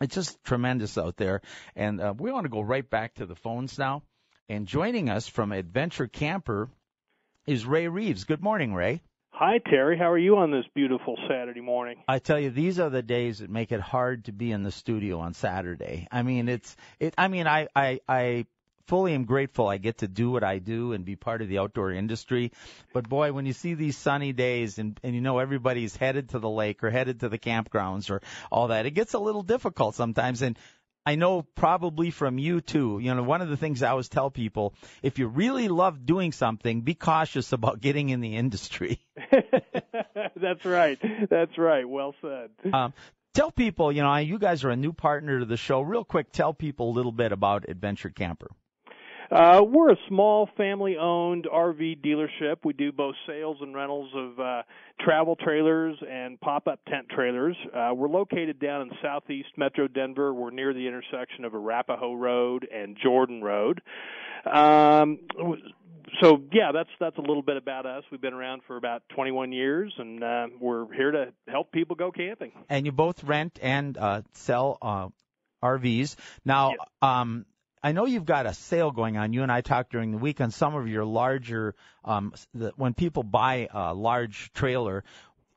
it's 0.00 0.14
just 0.14 0.42
tremendous 0.44 0.96
out 0.96 1.16
there. 1.16 1.42
And 1.76 2.00
uh, 2.00 2.14
we 2.16 2.32
want 2.32 2.44
to 2.44 2.50
go 2.50 2.60
right 2.60 2.88
back 2.88 3.14
to 3.14 3.26
the 3.26 3.34
phones 3.34 3.78
now. 3.78 4.02
And 4.48 4.66
joining 4.66 5.10
us 5.10 5.28
from 5.28 5.52
Adventure 5.52 6.06
Camper 6.06 6.70
is 7.46 7.66
Ray 7.66 7.88
Reeves. 7.88 8.24
Good 8.24 8.42
morning, 8.42 8.72
Ray. 8.72 9.02
Hi, 9.38 9.58
Terry. 9.58 9.96
How 9.96 10.10
are 10.10 10.18
you 10.18 10.38
on 10.38 10.50
this 10.50 10.64
beautiful 10.74 11.16
Saturday 11.28 11.60
morning? 11.60 12.02
I 12.08 12.18
tell 12.18 12.40
you, 12.40 12.50
these 12.50 12.80
are 12.80 12.90
the 12.90 13.02
days 13.02 13.38
that 13.38 13.48
make 13.48 13.70
it 13.70 13.78
hard 13.78 14.24
to 14.24 14.32
be 14.32 14.50
in 14.50 14.64
the 14.64 14.72
studio 14.72 15.20
on 15.20 15.32
Saturday. 15.32 16.08
I 16.10 16.22
mean, 16.22 16.48
it's 16.48 16.74
it. 16.98 17.14
I 17.16 17.28
mean, 17.28 17.46
I 17.46 17.68
I 17.76 18.00
I 18.08 18.46
fully 18.88 19.14
am 19.14 19.26
grateful 19.26 19.68
I 19.68 19.76
get 19.76 19.98
to 19.98 20.08
do 20.08 20.32
what 20.32 20.42
I 20.42 20.58
do 20.58 20.92
and 20.92 21.04
be 21.04 21.14
part 21.14 21.40
of 21.40 21.48
the 21.48 21.60
outdoor 21.60 21.92
industry. 21.92 22.50
But 22.92 23.08
boy, 23.08 23.32
when 23.32 23.46
you 23.46 23.52
see 23.52 23.74
these 23.74 23.96
sunny 23.96 24.32
days 24.32 24.80
and, 24.80 24.98
and 25.04 25.14
you 25.14 25.20
know 25.20 25.38
everybody's 25.38 25.94
headed 25.94 26.30
to 26.30 26.40
the 26.40 26.50
lake 26.50 26.82
or 26.82 26.90
headed 26.90 27.20
to 27.20 27.28
the 27.28 27.38
campgrounds 27.38 28.10
or 28.10 28.22
all 28.50 28.68
that, 28.68 28.86
it 28.86 28.90
gets 28.90 29.14
a 29.14 29.20
little 29.20 29.44
difficult 29.44 29.94
sometimes. 29.94 30.42
And 30.42 30.58
I 31.06 31.14
know 31.14 31.42
probably 31.42 32.10
from 32.10 32.38
you 32.38 32.60
too. 32.60 32.98
You 33.00 33.14
know, 33.14 33.22
one 33.22 33.40
of 33.40 33.48
the 33.48 33.56
things 33.56 33.82
I 33.82 33.90
always 33.90 34.08
tell 34.08 34.30
people, 34.30 34.74
if 35.02 35.18
you 35.18 35.26
really 35.26 35.68
love 35.68 36.04
doing 36.04 36.32
something, 36.32 36.82
be 36.82 36.94
cautious 36.94 37.52
about 37.52 37.80
getting 37.86 38.10
in 38.10 38.20
the 38.20 38.36
industry. 38.36 39.00
That's 39.30 40.64
right. 40.64 40.98
That's 41.30 41.56
right. 41.56 41.88
Well 41.88 42.14
said. 42.20 42.50
Um, 42.72 42.92
tell 43.32 43.50
people, 43.50 43.90
you 43.90 44.02
know, 44.02 44.16
you 44.16 44.38
guys 44.38 44.64
are 44.64 44.70
a 44.70 44.76
new 44.76 44.92
partner 44.92 45.40
to 45.40 45.46
the 45.46 45.56
show. 45.56 45.80
Real 45.80 46.04
quick, 46.04 46.30
tell 46.32 46.52
people 46.52 46.90
a 46.90 46.94
little 46.94 47.12
bit 47.12 47.32
about 47.32 47.68
Adventure 47.68 48.10
Camper. 48.10 48.50
Uh, 49.30 49.62
we're 49.62 49.92
a 49.92 49.96
small 50.08 50.48
family-owned 50.56 51.46
RV 51.52 52.02
dealership. 52.04 52.56
We 52.64 52.72
do 52.72 52.92
both 52.92 53.14
sales 53.26 53.58
and 53.60 53.74
rentals 53.74 54.10
of 54.14 54.40
uh, 54.40 54.62
travel 55.00 55.36
trailers 55.36 55.96
and 56.10 56.40
pop-up 56.40 56.80
tent 56.88 57.08
trailers. 57.10 57.56
Uh, 57.74 57.90
we're 57.94 58.08
located 58.08 58.58
down 58.58 58.82
in 58.82 58.90
southeast 59.02 59.48
Metro 59.58 59.86
Denver. 59.86 60.32
We're 60.32 60.50
near 60.50 60.72
the 60.72 60.86
intersection 60.86 61.44
of 61.44 61.54
Arapahoe 61.54 62.14
Road 62.14 62.66
and 62.74 62.96
Jordan 63.02 63.42
Road. 63.42 63.82
Um, 64.50 65.18
so 66.22 66.42
yeah, 66.52 66.72
that's 66.72 66.88
that's 66.98 67.18
a 67.18 67.20
little 67.20 67.42
bit 67.42 67.58
about 67.58 67.84
us. 67.84 68.04
We've 68.10 68.20
been 68.20 68.32
around 68.32 68.62
for 68.66 68.78
about 68.78 69.02
21 69.14 69.52
years, 69.52 69.92
and 69.98 70.24
uh, 70.24 70.46
we're 70.58 70.90
here 70.94 71.10
to 71.10 71.26
help 71.48 71.70
people 71.70 71.96
go 71.96 72.10
camping. 72.10 72.52
And 72.70 72.86
you 72.86 72.92
both 72.92 73.22
rent 73.24 73.58
and 73.60 73.98
uh, 73.98 74.22
sell 74.32 74.78
uh, 74.80 75.08
RVs. 75.62 76.16
Now, 76.46 76.70
Yep. 76.70 76.78
um, 77.02 77.46
I 77.82 77.92
know 77.92 78.06
you've 78.06 78.24
got 78.24 78.46
a 78.46 78.54
sale 78.54 78.90
going 78.90 79.16
on. 79.16 79.32
You 79.32 79.42
and 79.42 79.52
I 79.52 79.60
talked 79.60 79.92
during 79.92 80.12
the 80.12 80.18
week 80.18 80.40
on 80.40 80.50
some 80.50 80.74
of 80.74 80.88
your 80.88 81.04
larger. 81.04 81.74
Um, 82.04 82.32
the, 82.54 82.72
when 82.76 82.94
people 82.94 83.22
buy 83.22 83.68
a 83.72 83.94
large 83.94 84.52
trailer, 84.52 85.04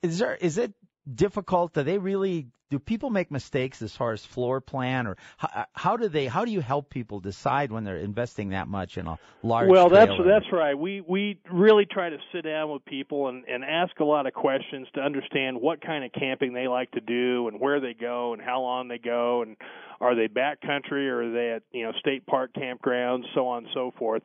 is 0.02 0.20
there 0.20 0.36
is 0.36 0.58
it 0.58 0.74
difficult? 1.12 1.74
Do 1.74 1.84
they 1.84 1.98
really? 1.98 2.48
Do 2.72 2.80
people 2.80 3.10
make 3.10 3.30
mistakes 3.30 3.82
as 3.82 3.94
far 3.94 4.14
as 4.14 4.24
floor 4.24 4.62
plan, 4.62 5.06
or 5.06 5.18
how, 5.38 5.66
how 5.74 5.98
do 5.98 6.08
they? 6.08 6.28
How 6.28 6.46
do 6.46 6.52
you 6.52 6.62
help 6.62 6.90
people 6.90 7.20
decide 7.20 7.70
when 7.70 7.84
they're 7.84 7.98
investing 7.98 8.50
that 8.52 8.70
much 8.70 8.98
in 8.98 9.08
a 9.08 9.20
large? 9.44 9.68
Well, 9.68 9.90
that's 9.90 10.14
that's 10.26 10.46
right. 10.54 10.74
We 10.74 11.02
we 11.02 11.38
really 11.52 11.86
try 11.86 12.10
to 12.10 12.18
sit 12.32 12.46
down 12.46 12.72
with 12.72 12.86
people 12.86 13.28
and 13.28 13.44
and 13.44 13.66
ask 13.66 14.00
a 14.00 14.06
lot 14.06 14.26
of 14.26 14.34
questions 14.34 14.88
to 14.96 15.02
understand 15.02 15.60
what 15.60 15.82
kind 15.82 16.06
of 16.06 16.14
camping 16.14 16.54
they 16.54 16.70
like 16.70 16.90
to 16.92 17.02
do 17.02 17.50
and 17.50 17.60
where 17.60 17.82
they 17.82 17.94
go 17.94 18.32
and 18.32 18.42
how 18.42 18.62
long 18.62 18.88
they 18.88 19.00
go 19.00 19.42
and 19.42 19.58
are 20.00 20.16
they 20.16 20.30
backcountry 20.30 21.10
or 21.10 21.24
are 21.24 21.32
they 21.32 21.52
at 21.52 21.64
you 21.74 21.84
know 21.84 21.92
state 22.00 22.26
park 22.26 22.52
campgrounds, 22.54 23.24
so 23.36 23.48
on 23.48 23.66
and 23.66 23.68
so 23.74 23.92
forth. 24.00 24.24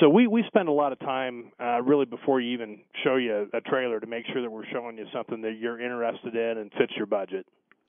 So 0.00 0.10
we 0.10 0.26
we 0.26 0.44
spend 0.48 0.68
a 0.68 0.72
lot 0.72 0.92
of 0.92 0.98
time 1.00 1.50
uh, 1.58 1.80
really 1.80 2.04
before 2.04 2.42
you 2.42 2.52
even 2.52 2.80
show 3.02 3.16
you 3.16 3.48
a 3.54 3.60
trailer 3.62 4.00
to 4.00 4.06
make 4.06 4.26
sure 4.32 4.42
that 4.42 4.50
we're 4.50 4.66
showing 4.70 4.98
you 4.98 5.06
something 5.14 5.40
that 5.40 5.56
you're 5.58 5.80
interested 5.80 6.36
in 6.36 6.58
and 6.58 6.70
fits 6.78 6.92
your 6.94 7.06
budget. 7.06 7.46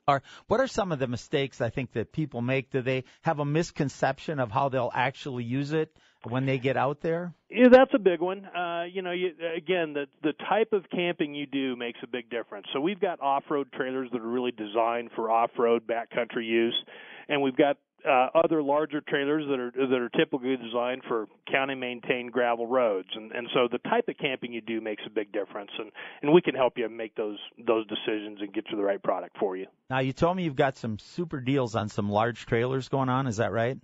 Are 0.07 0.21
what 0.47 0.61
are 0.61 0.67
some 0.67 0.93
of 0.93 0.99
the 0.99 1.07
mistakes 1.07 1.59
I 1.59 1.69
think 1.69 1.91
that 1.91 2.13
people 2.13 2.41
make? 2.41 2.71
Do 2.71 2.81
they 2.81 3.03
have 3.23 3.39
a 3.39 3.45
misconception 3.45 4.39
of 4.39 4.49
how 4.51 4.69
they'll 4.69 4.91
actually 4.93 5.43
use 5.43 5.73
it 5.73 5.93
when 6.23 6.45
they 6.45 6.59
get 6.59 6.77
out 6.77 7.01
there? 7.01 7.33
Yeah, 7.49 7.67
that's 7.69 7.91
a 7.93 7.99
big 7.99 8.21
one. 8.21 8.45
Uh, 8.45 8.83
you 8.89 9.01
know, 9.01 9.11
you, 9.11 9.31
again, 9.57 9.91
the 9.91 10.05
the 10.23 10.31
type 10.47 10.71
of 10.71 10.89
camping 10.89 11.35
you 11.35 11.45
do 11.45 11.75
makes 11.75 11.99
a 12.03 12.07
big 12.07 12.29
difference. 12.29 12.67
So 12.73 12.79
we've 12.79 13.01
got 13.01 13.19
off-road 13.19 13.67
trailers 13.73 14.09
that 14.13 14.21
are 14.21 14.27
really 14.27 14.51
designed 14.51 15.09
for 15.13 15.29
off-road 15.29 15.83
backcountry 15.85 16.45
use, 16.45 16.75
and 17.27 17.41
we've 17.41 17.57
got 17.57 17.75
uh, 18.05 18.27
other 18.35 18.61
larger 18.61 19.01
trailers 19.01 19.45
that 19.49 19.59
are 19.59 19.71
that 19.71 19.99
are 19.99 20.09
typically 20.09 20.57
designed 20.57 21.01
for 21.07 21.27
county 21.51 21.75
maintained 21.75 22.31
gravel 22.31 22.67
roads. 22.67 23.09
And 23.15 23.31
and 23.31 23.47
so 23.53 23.67
the 23.71 23.79
type 23.89 24.07
of 24.07 24.17
camping 24.17 24.53
you 24.53 24.61
do 24.61 24.81
makes 24.81 25.03
a 25.05 25.09
big 25.09 25.31
difference, 25.31 25.71
and 25.77 25.91
and 26.21 26.33
we 26.33 26.41
can 26.41 26.55
help 26.55 26.73
you 26.77 26.87
make 26.89 27.15
those 27.15 27.37
those 27.65 27.85
decisions 27.87 28.39
and 28.41 28.53
get 28.53 28.65
you 28.69 28.77
the 28.77 28.83
right 28.83 29.01
product 29.01 29.37
for 29.39 29.55
you. 29.55 29.67
Now 29.89 29.99
you 29.99 30.13
told 30.13 30.37
me 30.37 30.43
you've 30.43 30.55
got 30.55 30.77
some 30.77 30.99
super 30.99 31.39
deals 31.39 31.75
on 31.75 31.89
some 31.89 32.09
large 32.09 32.45
trailers 32.45 32.89
going 32.89 33.09
on. 33.09 33.27
Is 33.27 33.37
that 33.37 33.51
right? 33.51 33.77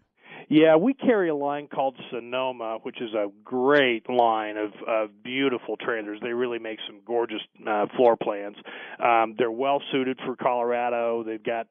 Yeah, 0.50 0.76
we 0.76 0.94
carry 0.94 1.30
a 1.30 1.36
line 1.36 1.68
called 1.68 1.96
Sonoma, 2.12 2.80
which 2.84 3.02
is 3.02 3.14
a 3.14 3.28
great 3.44 4.10
line 4.10 4.58
of, 4.58 4.72
of 4.88 5.24
beautiful 5.24 5.78
trailers. 5.78 6.20
They 6.22 6.34
really 6.34 6.60
make 6.60 6.80
some 6.88 7.00
gorgeous 7.06 7.42
uh, 7.68 7.86
floor 7.96 8.18
plans. 8.18 8.58
Um, 9.04 9.36
they're 9.38 9.52
well 9.52 9.82
suited 9.92 10.20
for 10.26 10.36
Colorado. 10.36 11.24
They've 11.24 11.44
got 11.44 11.68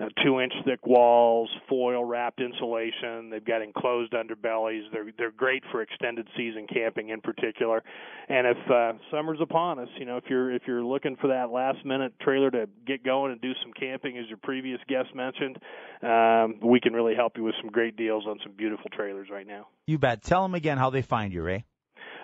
uh, 0.00 0.06
two 0.24 0.40
inch 0.40 0.52
thick 0.64 0.86
walls, 0.86 1.50
foil 1.68 2.04
wrapped 2.04 2.40
insulation. 2.40 3.30
They've 3.30 3.44
got 3.44 3.62
enclosed 3.62 4.12
underbellies. 4.12 4.82
They're 4.92 5.06
they're 5.18 5.30
great 5.30 5.62
for 5.70 5.82
extended 5.82 6.26
season 6.36 6.66
camping 6.72 7.10
in 7.10 7.20
particular. 7.20 7.82
And 8.28 8.46
if 8.46 8.70
uh, 8.70 8.92
summer's 9.10 9.40
upon 9.40 9.78
us, 9.78 9.88
you 9.98 10.06
know 10.06 10.16
if 10.16 10.24
you're 10.28 10.52
if 10.52 10.62
you're 10.66 10.84
looking 10.84 11.16
for 11.16 11.28
that 11.28 11.50
last 11.50 11.84
minute 11.84 12.14
trailer 12.20 12.50
to 12.50 12.68
get 12.86 13.04
going 13.04 13.32
and 13.32 13.40
do 13.40 13.52
some 13.62 13.72
camping, 13.72 14.16
as 14.16 14.26
your 14.28 14.38
previous 14.38 14.80
guest 14.88 15.14
mentioned, 15.14 15.58
um, 16.02 16.60
we 16.62 16.80
can 16.80 16.92
really 16.92 17.14
help 17.14 17.36
you 17.36 17.44
with 17.44 17.54
some 17.60 17.70
great 17.70 17.96
deals 17.96 18.24
on 18.26 18.38
some 18.42 18.52
beautiful 18.52 18.90
trailers 18.90 19.28
right 19.30 19.46
now. 19.46 19.66
You 19.86 19.98
bet. 19.98 20.22
Tell 20.22 20.42
them 20.42 20.54
again 20.54 20.78
how 20.78 20.90
they 20.90 21.02
find 21.02 21.32
you, 21.32 21.42
Ray. 21.42 21.64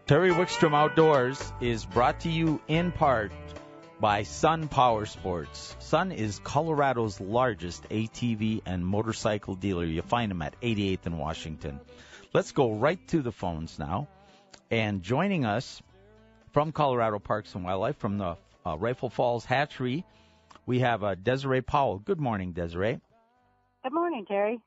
Terry 0.07 0.31
Wickstrom 0.31 0.75
Outdoors 0.75 1.53
is 1.61 1.85
brought 1.85 2.21
to 2.21 2.31
you 2.31 2.61
in 2.69 2.91
part 2.91 3.33
by 4.01 4.23
Sun 4.23 4.69
Power 4.69 5.05
Sports. 5.05 5.77
Sun 5.79 6.13
is 6.13 6.39
Colorado's 6.39 7.21
largest 7.21 7.87
ATV 7.91 8.63
and 8.65 8.87
motorcycle 8.87 9.55
dealer. 9.55 9.85
You 9.85 10.01
find 10.01 10.31
them 10.31 10.41
at 10.41 10.59
88th 10.63 11.05
and 11.05 11.19
Washington. 11.19 11.81
Let's 12.33 12.53
go 12.53 12.73
right 12.73 12.99
to 13.09 13.21
the 13.21 13.33
phones 13.33 13.79
now. 13.79 14.09
And 14.71 15.03
joining 15.03 15.45
us 15.45 15.83
from 16.53 16.73
Colorado 16.73 17.19
Parks 17.19 17.55
and 17.55 17.63
Wildlife, 17.63 17.99
from 17.99 18.17
the 18.17 18.37
uh, 18.65 18.77
Rifle 18.79 19.11
Falls 19.11 19.45
Hatchery, 19.45 20.05
we 20.67 20.81
have 20.81 21.03
uh, 21.05 21.15
Desiree 21.15 21.61
Powell. 21.63 21.99
Good 21.99 22.21
morning, 22.21 22.53
Desiree. 22.53 23.01
Good 23.83 23.93
morning, 23.93 24.25
Terry. 24.27 24.61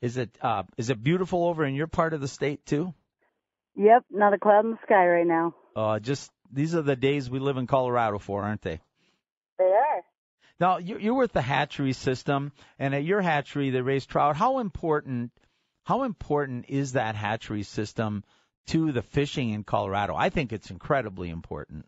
Is 0.00 0.16
it 0.16 0.30
uh, 0.40 0.64
is 0.76 0.90
it 0.90 1.02
beautiful 1.02 1.46
over 1.46 1.64
in 1.64 1.74
your 1.74 1.86
part 1.86 2.12
of 2.14 2.20
the 2.20 2.28
state 2.28 2.64
too? 2.66 2.94
Yep, 3.76 4.04
not 4.10 4.32
a 4.32 4.38
cloud 4.38 4.64
in 4.64 4.72
the 4.72 4.78
sky 4.84 5.06
right 5.06 5.26
now. 5.26 5.54
Uh, 5.74 5.98
just 5.98 6.30
these 6.52 6.74
are 6.74 6.82
the 6.82 6.96
days 6.96 7.28
we 7.28 7.38
live 7.40 7.56
in 7.56 7.66
Colorado 7.66 8.18
for, 8.18 8.42
aren't 8.42 8.62
they? 8.62 8.80
They 9.58 9.64
are. 9.64 10.02
Now 10.60 10.78
you- 10.78 10.98
you're 10.98 11.14
with 11.14 11.32
the 11.32 11.42
hatchery 11.42 11.92
system, 11.92 12.52
and 12.78 12.94
at 12.94 13.02
your 13.04 13.20
hatchery 13.20 13.70
they 13.70 13.80
raise 13.80 14.06
trout. 14.06 14.36
How 14.36 14.58
important 14.58 15.32
How 15.84 16.04
important 16.04 16.66
is 16.68 16.92
that 16.92 17.14
hatchery 17.14 17.62
system 17.62 18.24
to 18.68 18.92
the 18.92 19.02
fishing 19.02 19.50
in 19.50 19.64
Colorado? 19.64 20.14
I 20.14 20.30
think 20.30 20.52
it's 20.52 20.70
incredibly 20.70 21.28
important. 21.30 21.84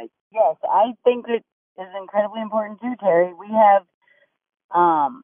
Yes, 0.00 0.56
I 0.62 0.92
think 1.04 1.26
it 1.28 1.44
is 1.78 1.94
incredibly 1.98 2.40
important 2.42 2.80
too, 2.80 2.94
Terry. 3.00 3.32
We 3.34 3.48
have 3.48 3.84
um, 4.74 5.22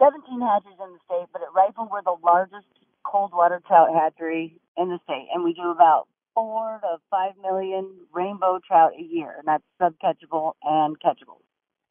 17 0.00 0.40
hatcheries 0.40 0.80
in 0.82 0.92
the 0.92 1.00
state, 1.04 1.28
but 1.32 1.42
at 1.42 1.52
Rifle 1.54 1.88
we're 1.90 2.02
the 2.02 2.16
largest 2.24 2.66
cold 3.04 3.32
water 3.32 3.60
trout 3.66 3.88
hatchery 3.94 4.60
in 4.76 4.88
the 4.88 4.98
state, 5.04 5.28
and 5.34 5.44
we 5.44 5.52
do 5.54 5.70
about 5.70 6.08
four 6.34 6.80
to 6.82 6.98
five 7.10 7.32
million 7.42 7.88
rainbow 8.12 8.58
trout 8.66 8.92
a 8.98 9.02
year, 9.02 9.34
and 9.38 9.46
that's 9.46 9.64
subcatchable 9.80 10.52
and 10.62 10.96
catchable. 11.00 11.40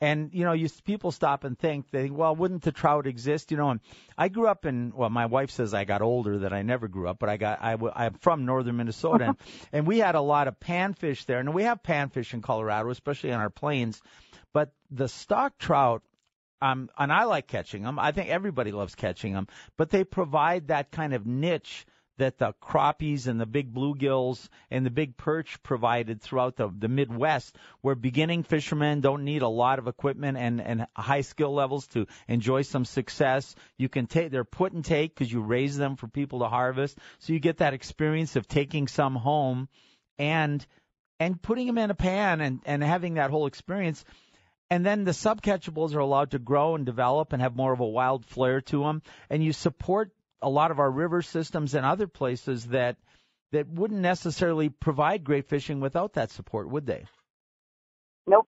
And 0.01 0.31
you 0.33 0.43
know, 0.43 0.53
you 0.53 0.67
people 0.83 1.11
stop 1.11 1.43
and 1.43 1.57
think, 1.57 1.91
they 1.91 2.03
think, 2.03 2.17
well, 2.17 2.35
wouldn't 2.35 2.63
the 2.63 2.71
trout 2.71 3.05
exist? 3.05 3.51
You 3.51 3.57
know, 3.57 3.69
and 3.69 3.79
I 4.17 4.29
grew 4.29 4.47
up 4.47 4.65
in. 4.65 4.91
Well, 4.95 5.11
my 5.11 5.27
wife 5.27 5.51
says 5.51 5.75
I 5.75 5.85
got 5.85 6.01
older 6.01 6.39
that 6.39 6.53
I 6.53 6.63
never 6.63 6.87
grew 6.87 7.07
up, 7.07 7.19
but 7.19 7.29
I 7.29 7.37
got. 7.37 7.59
I, 7.61 7.77
I'm 7.95 8.15
from 8.15 8.45
northern 8.45 8.77
Minnesota, 8.77 9.25
and, 9.25 9.37
and 9.71 9.87
we 9.87 9.99
had 9.99 10.15
a 10.15 10.21
lot 10.21 10.47
of 10.47 10.59
panfish 10.59 11.25
there, 11.25 11.39
and 11.39 11.53
we 11.53 11.63
have 11.63 11.83
panfish 11.83 12.33
in 12.33 12.41
Colorado, 12.41 12.89
especially 12.89 13.31
on 13.31 13.39
our 13.39 13.51
plains. 13.51 14.01
But 14.53 14.73
the 14.89 15.07
stock 15.07 15.57
trout 15.59 16.01
um, 16.61 16.89
and 16.97 17.11
I 17.11 17.23
like 17.23 17.47
catching 17.47 17.81
them. 17.81 17.97
I 17.97 18.11
think 18.11 18.29
everybody 18.29 18.71
loves 18.71 18.93
catching 18.95 19.33
them, 19.33 19.47
but 19.77 19.89
they 19.89 20.03
provide 20.03 20.67
that 20.67 20.91
kind 20.91 21.13
of 21.13 21.25
niche 21.25 21.85
that 22.21 22.37
the 22.37 22.53
crappies 22.61 23.25
and 23.25 23.41
the 23.41 23.47
big 23.47 23.73
bluegills 23.73 24.47
and 24.69 24.85
the 24.85 24.91
big 24.91 25.17
perch 25.17 25.61
provided 25.63 26.21
throughout 26.21 26.55
the, 26.55 26.69
the 26.77 26.87
Midwest, 26.87 27.57
where 27.81 27.95
beginning 27.95 28.43
fishermen 28.43 29.01
don't 29.01 29.23
need 29.23 29.41
a 29.41 29.47
lot 29.47 29.79
of 29.79 29.87
equipment 29.87 30.37
and, 30.37 30.61
and 30.61 30.85
high 30.95 31.21
skill 31.21 31.51
levels 31.51 31.87
to 31.87 32.05
enjoy 32.27 32.61
some 32.61 32.85
success. 32.85 33.55
You 33.77 33.89
can 33.89 34.05
take, 34.05 34.29
they're 34.29 34.43
put 34.43 34.71
and 34.71 34.85
take 34.85 35.15
because 35.15 35.33
you 35.33 35.41
raise 35.41 35.75
them 35.77 35.95
for 35.95 36.07
people 36.07 36.39
to 36.39 36.47
harvest. 36.47 36.95
So 37.19 37.33
you 37.33 37.39
get 37.39 37.57
that 37.57 37.73
experience 37.73 38.35
of 38.35 38.47
taking 38.47 38.87
some 38.87 39.15
home 39.15 39.67
and, 40.19 40.63
and 41.19 41.41
putting 41.41 41.65
them 41.65 41.79
in 41.79 41.89
a 41.89 41.95
pan 41.95 42.39
and, 42.39 42.61
and 42.65 42.83
having 42.83 43.15
that 43.15 43.31
whole 43.31 43.47
experience 43.47 44.05
and 44.69 44.85
then 44.85 45.03
the 45.03 45.11
subcatchables 45.11 45.95
are 45.95 45.99
allowed 45.99 46.31
to 46.31 46.39
grow 46.39 46.75
and 46.75 46.85
develop 46.85 47.33
and 47.33 47.41
have 47.41 47.57
more 47.57 47.73
of 47.73 47.81
a 47.81 47.85
wild 47.85 48.25
flair 48.25 48.61
to 48.61 48.83
them. 48.83 49.01
And 49.29 49.43
you 49.43 49.51
support 49.51 50.11
a 50.41 50.49
lot 50.49 50.71
of 50.71 50.79
our 50.79 50.89
river 50.89 51.21
systems 51.21 51.75
and 51.75 51.85
other 51.85 52.07
places 52.07 52.67
that 52.67 52.97
that 53.51 53.67
wouldn't 53.67 53.99
necessarily 53.99 54.69
provide 54.69 55.23
great 55.23 55.47
fishing 55.47 55.81
without 55.81 56.13
that 56.13 56.31
support, 56.31 56.69
would 56.69 56.85
they? 56.85 57.03
Nope. 58.25 58.47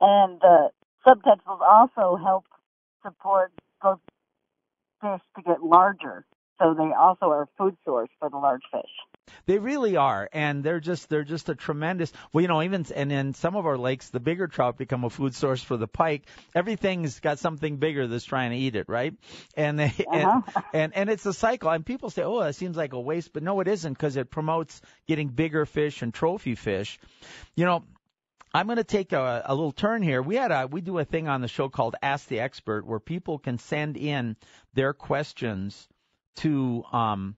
And 0.00 0.40
the 0.40 0.68
subcatchables 1.06 1.60
also 1.60 2.16
help 2.22 2.44
support 3.02 3.52
both 3.82 4.00
fish 5.00 5.20
to 5.36 5.42
get 5.42 5.62
larger. 5.62 6.24
So 6.58 6.74
they 6.74 6.92
also 6.92 7.26
are 7.26 7.42
a 7.42 7.48
food 7.56 7.76
source 7.84 8.10
for 8.18 8.28
the 8.28 8.36
large 8.36 8.62
fish. 8.70 8.90
They 9.46 9.58
really 9.58 9.96
are, 9.96 10.28
and 10.32 10.62
they're 10.62 10.80
just 10.80 11.08
they're 11.08 11.24
just 11.24 11.48
a 11.48 11.54
tremendous. 11.54 12.12
Well, 12.32 12.42
you 12.42 12.48
know, 12.48 12.62
even 12.62 12.86
and 12.94 13.12
in 13.12 13.34
some 13.34 13.56
of 13.56 13.66
our 13.66 13.78
lakes, 13.78 14.10
the 14.10 14.20
bigger 14.20 14.46
trout 14.46 14.78
become 14.78 15.04
a 15.04 15.10
food 15.10 15.34
source 15.34 15.62
for 15.62 15.76
the 15.76 15.88
pike. 15.88 16.24
Everything's 16.54 17.20
got 17.20 17.38
something 17.38 17.76
bigger 17.76 18.06
that's 18.06 18.24
trying 18.24 18.50
to 18.50 18.56
eat 18.56 18.76
it, 18.76 18.88
right? 18.88 19.14
And 19.56 19.78
they 19.78 19.86
uh-huh. 20.10 20.42
and, 20.52 20.64
and 20.72 20.96
and 20.96 21.10
it's 21.10 21.26
a 21.26 21.32
cycle. 21.32 21.70
And 21.70 21.84
people 21.84 22.10
say, 22.10 22.22
oh, 22.22 22.40
that 22.40 22.54
seems 22.54 22.76
like 22.76 22.92
a 22.92 23.00
waste, 23.00 23.32
but 23.32 23.42
no, 23.42 23.60
it 23.60 23.68
isn't 23.68 23.92
because 23.92 24.16
it 24.16 24.30
promotes 24.30 24.80
getting 25.06 25.28
bigger 25.28 25.66
fish 25.66 26.02
and 26.02 26.12
trophy 26.12 26.54
fish. 26.54 26.98
You 27.56 27.64
know, 27.64 27.84
I'm 28.54 28.66
going 28.66 28.76
to 28.76 28.84
take 28.84 29.12
a, 29.12 29.42
a 29.44 29.54
little 29.54 29.72
turn 29.72 30.02
here. 30.02 30.22
We 30.22 30.36
had 30.36 30.50
a 30.50 30.66
we 30.66 30.80
do 30.80 30.98
a 30.98 31.04
thing 31.04 31.28
on 31.28 31.40
the 31.40 31.48
show 31.48 31.68
called 31.68 31.96
Ask 32.02 32.28
the 32.28 32.40
Expert 32.40 32.86
where 32.86 33.00
people 33.00 33.38
can 33.38 33.58
send 33.58 33.96
in 33.96 34.36
their 34.74 34.92
questions 34.92 35.88
to 36.36 36.84
um 36.92 37.36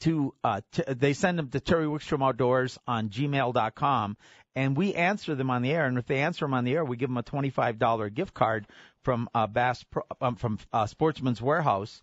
to 0.00 0.34
uh 0.42 0.60
t- 0.72 0.82
they 0.88 1.12
send 1.12 1.38
them 1.38 1.48
to 1.50 1.60
Terry 1.60 1.86
Wickstrom 1.86 2.26
Outdoors 2.26 2.78
on 2.86 3.08
gmail.com 3.08 4.16
and 4.56 4.76
we 4.76 4.94
answer 4.94 5.34
them 5.34 5.50
on 5.50 5.62
the 5.62 5.72
air 5.72 5.86
and 5.86 5.98
if 5.98 6.06
they 6.06 6.20
answer 6.20 6.44
them 6.44 6.54
on 6.54 6.64
the 6.64 6.74
air 6.74 6.84
we 6.84 6.96
give 6.96 7.08
them 7.08 7.16
a 7.16 7.22
$25 7.22 8.14
gift 8.14 8.34
card 8.34 8.66
from 9.02 9.28
uh 9.34 9.46
Bass 9.46 9.84
Pro, 9.84 10.02
um, 10.20 10.36
from 10.36 10.58
uh, 10.72 10.86
Sportsman's 10.86 11.40
Warehouse. 11.40 12.00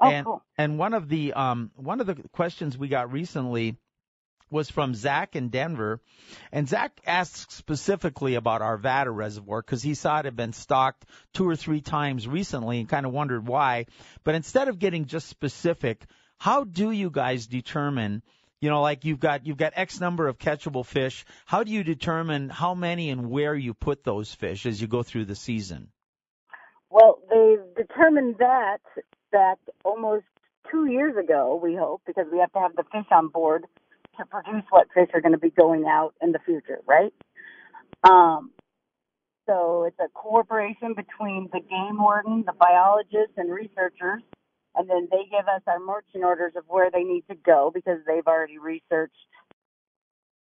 Oh, 0.00 0.08
and 0.08 0.26
cool. 0.26 0.42
and 0.58 0.78
one 0.78 0.94
of 0.94 1.08
the 1.08 1.32
um 1.32 1.70
one 1.76 2.00
of 2.00 2.06
the 2.06 2.16
questions 2.32 2.76
we 2.76 2.88
got 2.88 3.12
recently 3.12 3.76
was 4.52 4.70
from 4.70 4.94
Zach 4.94 5.34
in 5.34 5.48
Denver, 5.48 6.00
and 6.52 6.68
Zach 6.68 7.00
asked 7.06 7.50
specifically 7.52 8.34
about 8.34 8.60
Arvada 8.60 9.14
Reservoir 9.14 9.62
because 9.62 9.82
he 9.82 9.94
saw 9.94 10.18
it 10.18 10.26
had 10.26 10.36
been 10.36 10.52
stocked 10.52 11.06
two 11.32 11.48
or 11.48 11.56
three 11.56 11.80
times 11.80 12.28
recently 12.28 12.78
and 12.78 12.88
kind 12.88 13.06
of 13.06 13.12
wondered 13.12 13.48
why. 13.48 13.86
But 14.24 14.34
instead 14.34 14.68
of 14.68 14.78
getting 14.78 15.06
just 15.06 15.28
specific, 15.28 16.04
how 16.42 16.64
do 16.64 16.90
you 16.90 17.08
guys 17.08 17.46
determine? 17.46 18.20
You 18.60 18.68
know, 18.68 18.82
like 18.82 19.04
you've 19.04 19.20
got 19.20 19.46
you've 19.46 19.56
got 19.56 19.74
X 19.76 20.00
number 20.00 20.26
of 20.26 20.38
catchable 20.38 20.84
fish. 20.84 21.24
How 21.46 21.62
do 21.62 21.70
you 21.70 21.84
determine 21.84 22.48
how 22.48 22.74
many 22.74 23.10
and 23.10 23.30
where 23.30 23.54
you 23.54 23.74
put 23.74 24.02
those 24.02 24.34
fish 24.34 24.66
as 24.66 24.80
you 24.80 24.88
go 24.88 25.04
through 25.04 25.26
the 25.26 25.36
season? 25.36 25.92
Well, 26.90 27.20
they've 27.30 27.86
determined 27.86 28.38
that 28.40 28.78
back 29.30 29.58
almost 29.84 30.24
two 30.68 30.86
years 30.86 31.14
ago, 31.16 31.60
we 31.62 31.76
hope, 31.76 32.02
because 32.08 32.26
we 32.32 32.38
have 32.40 32.52
to 32.54 32.58
have 32.58 32.74
the 32.74 32.82
fish 32.90 33.06
on 33.12 33.28
board 33.28 33.64
to 34.18 34.26
produce 34.26 34.64
what 34.70 34.88
fish 34.92 35.10
are 35.14 35.20
going 35.20 35.32
to 35.34 35.38
be 35.38 35.50
going 35.50 35.84
out 35.86 36.14
in 36.20 36.32
the 36.32 36.40
future, 36.40 36.80
right? 36.88 37.14
Um, 38.02 38.50
so 39.46 39.84
it's 39.84 39.98
a 40.00 40.08
cooperation 40.12 40.94
between 40.94 41.50
the 41.52 41.60
game 41.60 42.02
warden, 42.02 42.42
the 42.44 42.52
biologists, 42.52 43.34
and 43.36 43.48
researchers, 43.48 44.22
and 44.74 44.88
then 44.88 45.08
they 45.10 45.24
give 45.30 45.46
us 45.48 45.62
our 45.66 45.78
marching 45.78 46.24
orders 46.24 46.54
of 46.56 46.64
where 46.68 46.90
they 46.90 47.02
need 47.02 47.24
to 47.28 47.34
go 47.34 47.70
because 47.72 47.98
they've 48.06 48.26
already 48.26 48.58
researched 48.58 49.14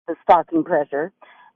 the 0.07 0.15
stocking 0.23 0.63
pressure. 0.63 1.11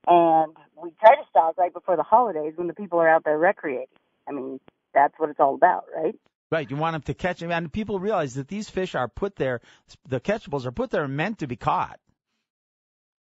And 0.08 0.56
we 0.82 0.91
try 0.99 1.15
to 1.15 1.23
stock 1.30 1.58
right 1.58 1.73
before 1.73 1.95
the 1.95 2.04
holidays 2.04 2.54
when 2.56 2.67
the 2.67 2.73
people 2.73 2.99
are 2.99 3.10
out 3.10 3.23
there 3.23 3.38
recreating. 3.38 3.88
I 4.28 4.32
mean, 4.32 4.60
that's 4.93 5.13
what 5.17 5.30
it's 5.30 5.39
all 5.39 5.56
about, 5.56 5.86
right? 5.95 6.15
Right, 6.51 6.69
you 6.69 6.78
want 6.78 6.93
them 6.93 7.01
to 7.04 7.13
catch 7.13 7.39
them, 7.39 7.51
and 7.51 7.73
people 7.73 7.99
realize 7.99 8.36
that 8.36 8.47
these 8.47 8.69
fish 8.69 8.93
are 8.93 9.08
put 9.08 9.36
there. 9.36 9.62
The 10.08 10.19
catchables 10.19 10.65
are 10.65 10.71
put 10.71 10.91
there 10.91 11.08
meant 11.08 11.39
to 11.39 11.47
be 11.47 11.56
caught. 11.56 11.99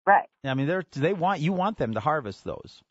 Right. 0.07 0.29
I 0.45 0.53
mean, 0.53 0.67
they're 0.67 0.85
they 0.93 1.15
want 1.15 1.41
you 1.41 1.55
want 1.55 1.79
them 1.79 1.95
to 1.95 2.01
harvest 2.01 2.45
those. 2.45 2.83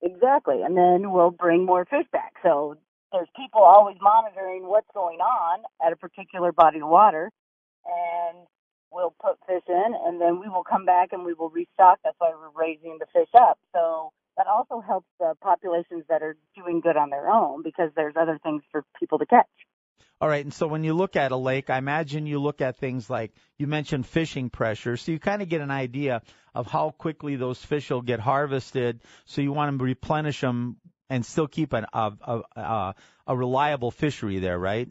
Exactly, 0.00 0.62
and 0.62 0.76
then 0.76 1.12
we'll 1.12 1.30
bring 1.30 1.66
more 1.66 1.84
fish 1.84 2.06
back. 2.10 2.32
So 2.42 2.76
there's 3.14 3.28
people 3.36 3.62
always 3.62 3.96
monitoring 4.02 4.66
what's 4.66 4.90
going 4.92 5.20
on 5.20 5.60
at 5.84 5.92
a 5.92 5.96
particular 5.96 6.50
body 6.50 6.80
of 6.80 6.88
water, 6.88 7.30
and 7.86 8.46
we'll 8.90 9.14
put 9.22 9.38
fish 9.46 9.62
in, 9.68 9.94
and 10.04 10.20
then 10.20 10.40
we 10.40 10.48
will 10.48 10.64
come 10.64 10.84
back 10.84 11.12
and 11.12 11.24
we 11.24 11.32
will 11.32 11.50
restock. 11.50 12.00
That's 12.02 12.16
why 12.18 12.32
we're 12.34 12.60
raising 12.60 12.98
the 12.98 13.06
fish 13.12 13.30
up. 13.38 13.58
So 13.72 14.10
that 14.36 14.48
also 14.48 14.80
helps 14.80 15.06
the 15.20 15.34
populations 15.40 16.04
that 16.08 16.22
are 16.22 16.36
doing 16.56 16.80
good 16.80 16.96
on 16.96 17.10
their 17.10 17.30
own 17.30 17.62
because 17.62 17.90
there's 17.94 18.14
other 18.20 18.38
things 18.42 18.62
for 18.72 18.84
people 18.98 19.18
to 19.18 19.26
catch. 19.26 19.46
All 20.20 20.28
right, 20.28 20.44
and 20.44 20.54
so 20.54 20.66
when 20.66 20.82
you 20.82 20.94
look 20.94 21.14
at 21.16 21.32
a 21.32 21.36
lake, 21.36 21.70
I 21.70 21.78
imagine 21.78 22.26
you 22.26 22.40
look 22.40 22.60
at 22.60 22.78
things 22.78 23.08
like 23.08 23.32
you 23.58 23.66
mentioned 23.66 24.06
fishing 24.06 24.50
pressure, 24.50 24.96
so 24.96 25.12
you 25.12 25.20
kind 25.20 25.42
of 25.42 25.48
get 25.48 25.60
an 25.60 25.70
idea 25.70 26.22
of 26.54 26.66
how 26.66 26.90
quickly 26.90 27.36
those 27.36 27.62
fish 27.62 27.90
will 27.90 28.02
get 28.02 28.20
harvested. 28.20 29.02
So 29.24 29.40
you 29.40 29.52
want 29.52 29.76
to 29.76 29.84
replenish 29.84 30.40
them 30.40 30.78
and 31.10 31.24
still 31.24 31.46
keep 31.46 31.72
an, 31.72 31.86
a, 31.92 32.12
a, 32.22 32.40
a, 32.56 32.94
a 33.26 33.36
reliable 33.36 33.90
fishery 33.90 34.38
there, 34.38 34.58
right? 34.58 34.88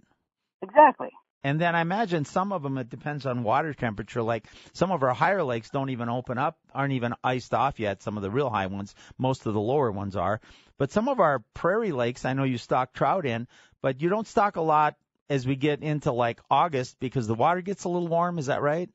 Exactly. 0.62 1.10
And 1.44 1.60
then 1.60 1.76
I 1.76 1.82
imagine 1.82 2.24
some 2.24 2.54
of 2.54 2.64
them 2.64 2.78
it 2.78 2.90
depends 2.90 3.26
on 3.26 3.44
water 3.44 3.74
temperature. 3.74 4.22
Like 4.22 4.46
some 4.74 4.92
of 4.92 5.04
our 5.04 5.14
higher 5.14 5.44
lakes 5.44 5.70
don't 5.70 5.90
even 5.90 6.08
open 6.08 6.38
up, 6.38 6.58
aren't 6.74 6.94
even 6.94 7.14
iced 7.24 7.54
off 7.54 7.80
yet. 7.80 8.02
Some 8.02 8.16
of 8.16 8.24
the 8.24 8.32
real 8.32 8.50
high 8.50 8.68
ones, 8.68 8.96
most 9.18 9.46
of 9.46 9.54
the 9.54 9.60
lower 9.60 9.92
ones 9.92 10.16
are. 10.16 10.40
But 10.78 10.92
some 10.92 11.10
of 11.10 11.20
our 11.20 11.44
prairie 11.54 11.92
lakes, 11.92 12.24
I 12.24 12.34
know 12.34 12.46
you 12.46 12.58
stock 12.58 12.94
trout 12.94 13.26
in, 13.26 13.48
but 13.82 14.02
you 14.02 14.10
don't 14.10 14.28
stock 14.28 14.56
a 14.56 14.62
lot 14.62 14.96
as 15.30 15.46
we 15.46 15.56
get 15.58 15.84
into 15.84 16.14
like 16.14 16.40
August 16.50 16.98
because 17.00 17.28
the 17.28 17.36
water 17.36 17.62
gets 17.62 17.84
a 17.84 17.90
little 17.90 18.08
warm. 18.08 18.40
Is 18.40 18.46
that 18.46 18.62
right? 18.62 18.90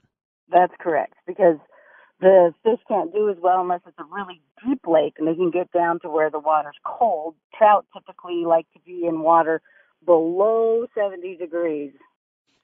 That's 0.50 0.72
correct. 0.80 1.14
Because 1.26 1.58
the 2.20 2.52
fish 2.62 2.80
can't 2.88 3.12
do 3.12 3.30
as 3.30 3.36
well 3.40 3.60
unless 3.60 3.80
it's 3.86 3.98
a 3.98 4.04
really 4.04 4.40
deep 4.66 4.86
lake 4.86 5.14
and 5.18 5.28
they 5.28 5.34
can 5.34 5.50
get 5.50 5.70
down 5.72 6.00
to 6.00 6.08
where 6.08 6.30
the 6.30 6.38
water's 6.38 6.76
cold. 6.84 7.34
Trout 7.56 7.86
typically 7.94 8.44
like 8.44 8.66
to 8.72 8.80
be 8.80 9.06
in 9.06 9.20
water 9.20 9.62
below 10.04 10.86
70 10.94 11.36
degrees. 11.36 11.92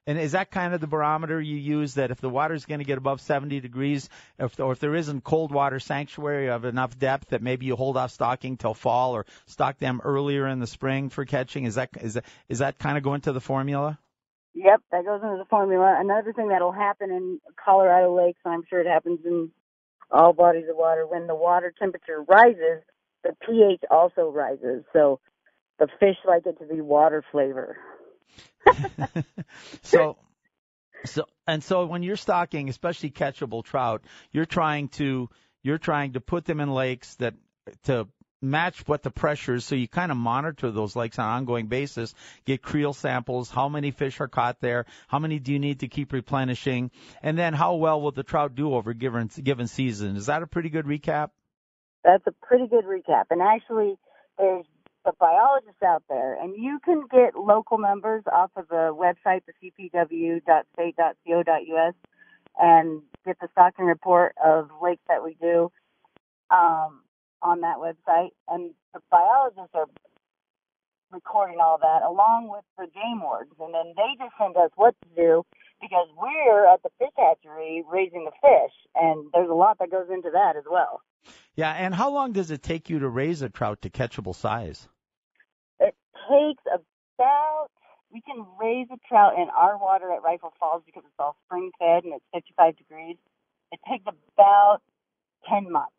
And 0.06 0.18
is 0.18 0.32
that 0.32 0.50
kind 0.50 0.74
of 0.74 0.82
the 0.82 0.86
barometer 0.86 1.40
you 1.40 1.56
use 1.56 1.94
that 1.94 2.10
if 2.10 2.20
the 2.20 2.28
water 2.28 2.52
is 2.52 2.66
going 2.66 2.80
to 2.80 2.84
get 2.84 2.98
above 2.98 3.22
70 3.22 3.60
degrees, 3.60 4.10
if, 4.38 4.60
or 4.60 4.72
if 4.72 4.78
there 4.78 4.94
isn't 4.94 5.24
cold 5.24 5.50
water 5.50 5.80
sanctuary 5.80 6.50
of 6.50 6.66
enough 6.66 6.98
depth 6.98 7.30
that 7.30 7.40
maybe 7.40 7.64
you 7.64 7.74
hold 7.74 7.96
off 7.96 8.10
stocking 8.10 8.58
till 8.58 8.74
fall 8.74 9.16
or 9.16 9.24
stock 9.46 9.78
them 9.78 10.02
earlier 10.04 10.46
in 10.46 10.58
the 10.58 10.66
spring 10.66 11.08
for 11.08 11.24
catching? 11.24 11.64
Is 11.64 11.76
that 11.76 11.90
is 11.98 12.14
that 12.14 12.24
is 12.50 12.58
that 12.58 12.78
kind 12.78 12.98
of 12.98 13.02
going 13.02 13.22
to 13.22 13.32
the 13.32 13.40
formula? 13.40 13.98
Yep, 14.54 14.82
that 14.92 15.04
goes 15.04 15.20
into 15.22 15.36
the 15.36 15.46
formula. 15.50 15.96
Another 15.98 16.32
thing 16.32 16.48
that'll 16.48 16.72
happen 16.72 17.10
in 17.10 17.40
Colorado 17.62 18.16
lakes, 18.16 18.38
and 18.44 18.54
I'm 18.54 18.62
sure 18.68 18.80
it 18.80 18.86
happens 18.86 19.20
in 19.24 19.50
all 20.10 20.32
bodies 20.32 20.66
of 20.70 20.76
water, 20.76 21.06
when 21.06 21.26
the 21.26 21.34
water 21.34 21.72
temperature 21.76 22.22
rises, 22.22 22.82
the 23.24 23.34
pH 23.44 23.82
also 23.90 24.30
rises. 24.30 24.84
So 24.92 25.18
the 25.78 25.88
fish 25.98 26.16
like 26.24 26.46
it 26.46 26.58
to 26.60 26.66
be 26.66 26.80
water 26.80 27.24
flavor. 27.32 27.76
so, 29.82 30.16
so 31.04 31.24
and 31.46 31.62
so 31.62 31.86
when 31.86 32.02
you're 32.02 32.16
stocking, 32.16 32.68
especially 32.68 33.10
catchable 33.10 33.64
trout, 33.64 34.02
you're 34.30 34.46
trying 34.46 34.88
to 34.88 35.28
you're 35.62 35.78
trying 35.78 36.12
to 36.12 36.20
put 36.20 36.44
them 36.44 36.60
in 36.60 36.70
lakes 36.72 37.16
that 37.16 37.34
to 37.84 38.06
match 38.40 38.86
what 38.86 39.02
the 39.02 39.10
pressure 39.10 39.54
is. 39.54 39.64
So 39.64 39.74
you 39.74 39.88
kind 39.88 40.12
of 40.12 40.18
monitor 40.18 40.70
those 40.70 40.96
lakes 40.96 41.18
on 41.18 41.26
an 41.26 41.32
ongoing 41.32 41.66
basis, 41.66 42.14
get 42.44 42.62
creel 42.62 42.92
samples, 42.92 43.50
how 43.50 43.68
many 43.68 43.90
fish 43.90 44.20
are 44.20 44.28
caught 44.28 44.60
there, 44.60 44.86
how 45.08 45.18
many 45.18 45.38
do 45.38 45.52
you 45.52 45.58
need 45.58 45.80
to 45.80 45.88
keep 45.88 46.12
replenishing, 46.12 46.90
and 47.22 47.38
then 47.38 47.54
how 47.54 47.76
well 47.76 48.00
will 48.00 48.12
the 48.12 48.22
trout 48.22 48.54
do 48.54 48.74
over 48.74 48.92
given 48.92 49.30
given 49.42 49.66
season. 49.66 50.16
Is 50.16 50.26
that 50.26 50.42
a 50.42 50.46
pretty 50.46 50.68
good 50.68 50.86
recap? 50.86 51.30
That's 52.04 52.26
a 52.26 52.32
pretty 52.46 52.66
good 52.66 52.84
recap. 52.84 53.24
And 53.30 53.40
actually, 53.40 53.96
there's 54.38 54.66
the 55.04 55.12
biologists 55.18 55.82
out 55.82 56.04
there, 56.08 56.40
and 56.40 56.54
you 56.56 56.78
can 56.84 57.04
get 57.10 57.34
local 57.36 57.78
numbers 57.78 58.22
off 58.30 58.52
of 58.56 58.68
the 58.68 58.94
website, 58.94 59.42
the 59.46 59.52
cpw.state.co.us, 59.62 61.94
and 62.58 63.02
get 63.26 63.38
the 63.40 63.48
stocking 63.52 63.84
report 63.84 64.34
of 64.42 64.70
lakes 64.82 65.02
that 65.08 65.22
we 65.22 65.36
do. 65.40 65.70
Um, 66.50 67.03
on 67.44 67.60
that 67.60 67.76
website, 67.76 68.30
and 68.48 68.72
the 68.94 69.00
biologists 69.10 69.74
are 69.74 69.86
recording 71.12 71.58
all 71.60 71.78
that 71.78 72.02
along 72.02 72.48
with 72.48 72.64
the 72.76 72.86
game 72.92 73.20
wards, 73.22 73.52
and 73.60 73.72
then 73.72 73.94
they 73.96 74.16
just 74.18 74.34
send 74.40 74.56
us 74.56 74.70
what 74.74 74.96
to 75.02 75.08
do 75.14 75.44
because 75.80 76.08
we're 76.16 76.66
at 76.66 76.82
the 76.82 76.90
fish 76.98 77.14
hatchery 77.16 77.84
raising 77.88 78.24
the 78.24 78.32
fish, 78.42 78.72
and 78.96 79.30
there's 79.32 79.50
a 79.50 79.54
lot 79.54 79.78
that 79.78 79.90
goes 79.90 80.08
into 80.10 80.30
that 80.32 80.56
as 80.56 80.64
well. 80.68 81.02
Yeah, 81.54 81.72
and 81.72 81.94
how 81.94 82.10
long 82.10 82.32
does 82.32 82.50
it 82.50 82.62
take 82.62 82.90
you 82.90 82.98
to 82.98 83.08
raise 83.08 83.42
a 83.42 83.48
trout 83.48 83.82
to 83.82 83.90
catchable 83.90 84.34
size? 84.34 84.88
It 85.78 85.94
takes 86.28 86.64
about 86.66 87.68
we 88.12 88.20
can 88.20 88.46
raise 88.60 88.86
a 88.92 88.98
trout 89.08 89.34
in 89.36 89.48
our 89.56 89.76
water 89.76 90.12
at 90.12 90.22
Rifle 90.22 90.52
Falls 90.58 90.82
because 90.86 91.02
it's 91.04 91.18
all 91.18 91.36
spring 91.46 91.70
fed 91.78 92.04
and 92.04 92.14
it's 92.14 92.24
55 92.32 92.76
degrees. 92.76 93.16
It 93.72 93.80
takes 93.90 94.04
about 94.06 94.80
10 95.50 95.70
months 95.70 95.93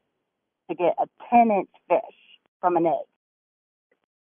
to 0.69 0.75
get 0.75 0.95
a 0.99 1.07
10 1.29 1.51
inch 1.51 1.69
fish 1.87 1.99
from 2.61 2.77
an 2.77 2.85
egg. 2.85 3.05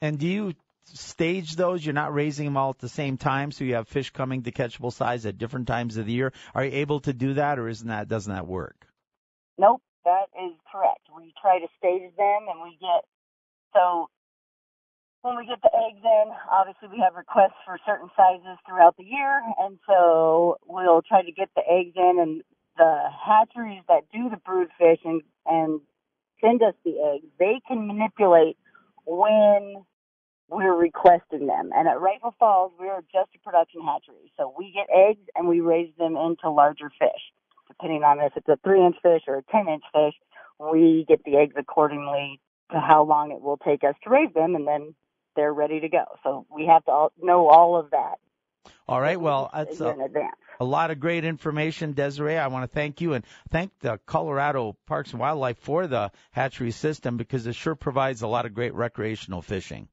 And 0.00 0.18
do 0.18 0.26
you 0.26 0.54
stage 0.84 1.56
those? 1.56 1.84
You're 1.84 1.92
not 1.92 2.14
raising 2.14 2.46
them 2.46 2.56
all 2.56 2.70
at 2.70 2.78
the 2.78 2.88
same 2.88 3.16
time, 3.16 3.52
so 3.52 3.64
you 3.64 3.74
have 3.74 3.88
fish 3.88 4.10
coming 4.10 4.42
to 4.42 4.52
catchable 4.52 4.92
size 4.92 5.26
at 5.26 5.38
different 5.38 5.66
times 5.66 5.96
of 5.96 6.06
the 6.06 6.12
year. 6.12 6.32
Are 6.54 6.64
you 6.64 6.72
able 6.72 7.00
to 7.00 7.12
do 7.12 7.34
that, 7.34 7.58
or 7.58 7.68
isn't 7.68 7.88
that 7.88 8.08
doesn't 8.08 8.32
that 8.32 8.46
work? 8.46 8.86
Nope, 9.58 9.82
that 10.04 10.26
is 10.42 10.52
correct. 10.70 11.00
We 11.14 11.34
try 11.40 11.58
to 11.58 11.66
stage 11.78 12.16
them, 12.16 12.46
and 12.48 12.62
we 12.62 12.78
get 12.80 13.04
so 13.74 14.08
when 15.22 15.36
we 15.36 15.46
get 15.46 15.60
the 15.62 15.70
eggs 15.74 16.02
in, 16.02 16.32
obviously 16.50 16.88
we 16.88 17.02
have 17.04 17.14
requests 17.14 17.60
for 17.66 17.78
certain 17.84 18.08
sizes 18.16 18.56
throughout 18.66 18.96
the 18.96 19.04
year, 19.04 19.42
and 19.58 19.78
so 19.86 20.56
we'll 20.66 21.02
try 21.02 21.22
to 21.22 21.32
get 21.32 21.50
the 21.54 21.62
eggs 21.68 21.92
in. 21.94 22.16
And 22.18 22.42
the 22.76 23.08
hatcheries 23.12 23.82
that 23.88 24.08
do 24.12 24.30
the 24.30 24.38
brood 24.38 24.68
fish 24.78 25.00
and 25.04 25.22
and 25.44 25.80
send 26.40 26.62
us 26.62 26.74
the 26.84 26.96
eggs, 27.14 27.26
they 27.38 27.60
can 27.66 27.86
manipulate 27.86 28.56
when 29.06 29.84
we're 30.48 30.74
requesting 30.74 31.46
them. 31.46 31.70
And 31.74 31.88
at 31.88 32.00
Rifle 32.00 32.34
Falls, 32.38 32.72
we're 32.78 33.00
just 33.12 33.30
a 33.34 33.38
production 33.38 33.82
hatchery. 33.82 34.32
So 34.36 34.52
we 34.56 34.72
get 34.72 34.86
eggs 34.94 35.26
and 35.36 35.48
we 35.48 35.60
raise 35.60 35.92
them 35.98 36.16
into 36.16 36.50
larger 36.50 36.90
fish. 36.98 37.22
Depending 37.68 38.02
on 38.02 38.20
if 38.20 38.32
it's 38.36 38.48
a 38.48 38.58
three 38.64 38.84
inch 38.84 38.96
fish 39.02 39.22
or 39.28 39.36
a 39.36 39.42
10 39.44 39.68
inch 39.68 39.84
fish, 39.92 40.14
we 40.58 41.04
get 41.08 41.22
the 41.24 41.36
eggs 41.36 41.54
accordingly 41.56 42.40
to 42.72 42.80
how 42.80 43.04
long 43.04 43.30
it 43.30 43.40
will 43.40 43.56
take 43.58 43.84
us 43.84 43.94
to 44.04 44.10
raise 44.10 44.32
them 44.34 44.54
and 44.54 44.66
then 44.66 44.94
they're 45.36 45.54
ready 45.54 45.80
to 45.80 45.88
go. 45.88 46.04
So 46.22 46.46
we 46.54 46.66
have 46.66 46.84
to 46.86 46.90
all, 46.90 47.12
know 47.20 47.48
all 47.48 47.78
of 47.78 47.90
that. 47.90 48.16
All 48.88 49.00
right. 49.00 49.18
Well, 49.20 49.50
that's 49.54 49.80
a, 49.80 49.96
a, 50.60 50.64
lot 50.64 50.90
of 50.90 51.00
great 51.00 51.24
information, 51.24 51.94
Desiree. 51.94 52.36
I 52.36 52.46
want 52.48 52.70
to 52.70 52.74
thank 52.74 53.00
you 53.00 53.14
and 53.14 53.24
thank 53.50 53.72
the 53.80 53.98
Colorado 54.06 54.76
Parks 54.86 55.10
and 55.10 55.20
Wildlife 55.20 55.58
for 55.58 55.86
the 55.86 56.12
hatchery 56.30 56.70
system 56.70 57.16
because 57.16 57.46
it 57.46 57.54
sure 57.54 57.74
provides 57.74 58.22
a 58.22 58.28
lot 58.28 58.46
of 58.46 58.54
great 58.54 58.74
recreational 58.74 59.42
fishing. 59.42 59.88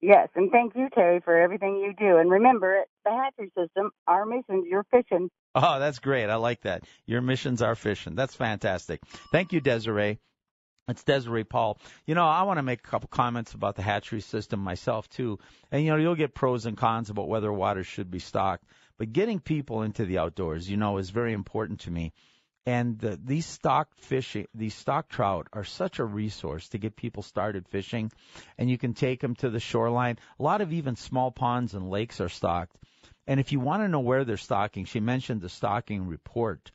Yes, 0.00 0.28
and 0.34 0.50
thank 0.50 0.74
you, 0.74 0.88
Terry, 0.92 1.20
for 1.20 1.36
everything 1.36 1.76
you 1.76 1.94
do. 1.96 2.16
And 2.16 2.28
remember, 2.28 2.82
the 3.04 3.12
hatchery 3.12 3.52
system, 3.56 3.92
our 4.08 4.26
mission's 4.26 4.66
your 4.66 4.84
fishing. 4.90 5.30
Oh, 5.54 5.78
that's 5.78 6.00
great. 6.00 6.28
I 6.28 6.34
like 6.36 6.62
that. 6.62 6.82
Your 7.06 7.20
missions 7.20 7.62
are 7.62 7.76
fishing. 7.76 8.16
That's 8.16 8.34
fantastic. 8.34 9.00
Thank 9.30 9.52
you, 9.52 9.60
Desiree. 9.60 10.18
It's 10.88 11.04
Desiree 11.04 11.44
Paul. 11.44 11.78
You 12.06 12.16
know, 12.16 12.26
I 12.26 12.42
want 12.42 12.58
to 12.58 12.64
make 12.64 12.80
a 12.80 12.90
couple 12.90 13.08
comments 13.08 13.52
about 13.52 13.76
the 13.76 13.82
hatchery 13.82 14.20
system 14.20 14.58
myself 14.58 15.08
too. 15.08 15.38
And 15.70 15.84
you 15.84 15.90
know, 15.90 15.96
you'll 15.96 16.16
get 16.16 16.34
pros 16.34 16.66
and 16.66 16.76
cons 16.76 17.08
about 17.08 17.28
whether 17.28 17.52
water 17.52 17.84
should 17.84 18.10
be 18.10 18.18
stocked, 18.18 18.64
but 19.02 19.12
getting 19.12 19.40
people 19.40 19.82
into 19.82 20.04
the 20.04 20.18
outdoors, 20.18 20.70
you 20.70 20.76
know, 20.76 20.98
is 20.98 21.10
very 21.10 21.32
important 21.32 21.80
to 21.80 21.90
me. 21.90 22.12
And 22.66 23.00
the, 23.00 23.18
these 23.20 23.46
stock 23.46 23.88
fishing, 23.96 24.46
these 24.54 24.76
stock 24.76 25.08
trout 25.08 25.48
are 25.52 25.64
such 25.64 25.98
a 25.98 26.04
resource 26.04 26.68
to 26.68 26.78
get 26.78 26.94
people 26.94 27.24
started 27.24 27.66
fishing. 27.66 28.12
And 28.58 28.70
you 28.70 28.78
can 28.78 28.94
take 28.94 29.20
them 29.20 29.34
to 29.34 29.50
the 29.50 29.58
shoreline. 29.58 30.20
A 30.38 30.42
lot 30.44 30.60
of 30.60 30.72
even 30.72 30.94
small 30.94 31.32
ponds 31.32 31.74
and 31.74 31.90
lakes 31.90 32.20
are 32.20 32.28
stocked. 32.28 32.76
And 33.26 33.40
if 33.40 33.50
you 33.50 33.58
want 33.58 33.82
to 33.82 33.88
know 33.88 33.98
where 33.98 34.24
they're 34.24 34.36
stocking, 34.36 34.84
she 34.84 35.00
mentioned 35.00 35.40
the 35.40 35.48
stocking 35.48 36.06
report. 36.06 36.70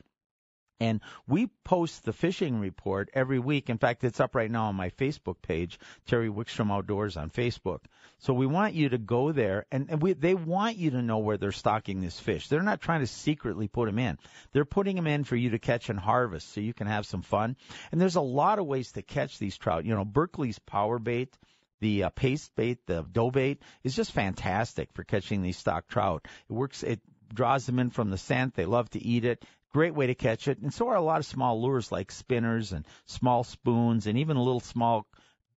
And 0.80 1.02
we 1.28 1.48
post 1.63 2.06
the 2.06 2.13
fishing 2.13 2.60
report 2.60 3.10
every 3.13 3.40
week. 3.40 3.70
In 3.70 3.78
fact, 3.80 4.04
it's 4.04 4.20
up 4.20 4.36
right 4.36 4.52
now 4.52 4.66
on 4.66 4.76
my 4.76 4.90
Facebook 4.92 5.42
page, 5.42 5.80
Terry 6.06 6.30
Wickstrom 6.30 6.72
Outdoors 6.72 7.18
on 7.18 7.32
Facebook. 7.32 7.80
So 8.20 8.34
we 8.34 8.46
want 8.46 8.74
you 8.74 8.90
to 8.90 8.98
go 8.98 9.32
there, 9.32 9.66
and, 9.72 9.90
and 9.90 10.02
we, 10.02 10.13
they 10.13 10.36
want 10.36 10.78
you 10.78 10.92
to 10.92 11.02
know 11.02 11.20
where 11.20 11.38
they're 11.38 11.52
stocking 11.52 12.00
this 12.00 12.20
fish. 12.20 12.48
They're 12.48 12.62
not 12.62 12.82
trying 12.82 13.02
to 13.02 13.08
secretly 13.08 13.68
put 13.68 13.86
them 13.88 14.00
in. 14.00 14.18
They're 14.54 14.66
putting 14.66 14.96
them 14.96 15.08
in 15.08 15.24
for 15.24 15.36
you 15.36 15.52
to 15.52 15.60
catch 15.60 15.90
and 15.90 16.00
harvest, 16.00 16.54
so 16.54 16.62
you 16.62 16.74
can 16.74 16.88
have 16.88 17.06
some 17.06 17.22
fun. 17.22 17.56
And 17.92 18.00
there's 18.00 18.16
a 18.16 18.22
lot 18.22 18.60
of 18.60 18.66
ways 18.66 18.92
to 18.94 19.02
catch 19.02 19.40
these 19.40 19.58
trout. 19.58 19.86
You 19.86 19.96
know, 19.96 20.06
Berkley's 20.06 20.60
power 20.60 21.00
bait. 21.00 21.36
The 21.80 22.06
uh, 22.06 22.10
paste 22.10 22.56
bait, 22.56 22.80
the 22.88 23.04
dough 23.04 23.30
bait, 23.30 23.62
is 23.84 23.96
just 23.96 24.12
fantastic 24.12 24.92
for 24.94 25.04
catching 25.04 25.44
these 25.44 25.58
stock 25.58 25.88
trout. 25.88 26.28
It 26.50 26.54
works. 26.54 26.82
It 26.82 27.02
draws 27.32 27.68
them 27.68 27.78
in 27.78 27.92
from 27.92 28.10
the 28.10 28.18
scent. 28.18 28.56
They 28.56 28.66
love 28.66 28.90
to 28.92 29.00
eat 29.00 29.26
it. 29.26 29.46
Great 29.74 29.94
way 29.94 30.08
to 30.08 30.16
catch 30.16 30.48
it. 30.48 30.60
And 30.60 30.74
so 30.74 30.88
are 30.90 30.96
a 30.96 31.02
lot 31.02 31.20
of 31.20 31.26
small 31.26 31.62
lures 31.62 31.92
like 31.92 32.12
spinners 32.12 32.72
and 32.72 32.86
small 33.06 33.44
spoons 33.44 34.08
and 34.08 34.18
even 34.18 34.38
little 34.38 34.60
small 34.60 35.06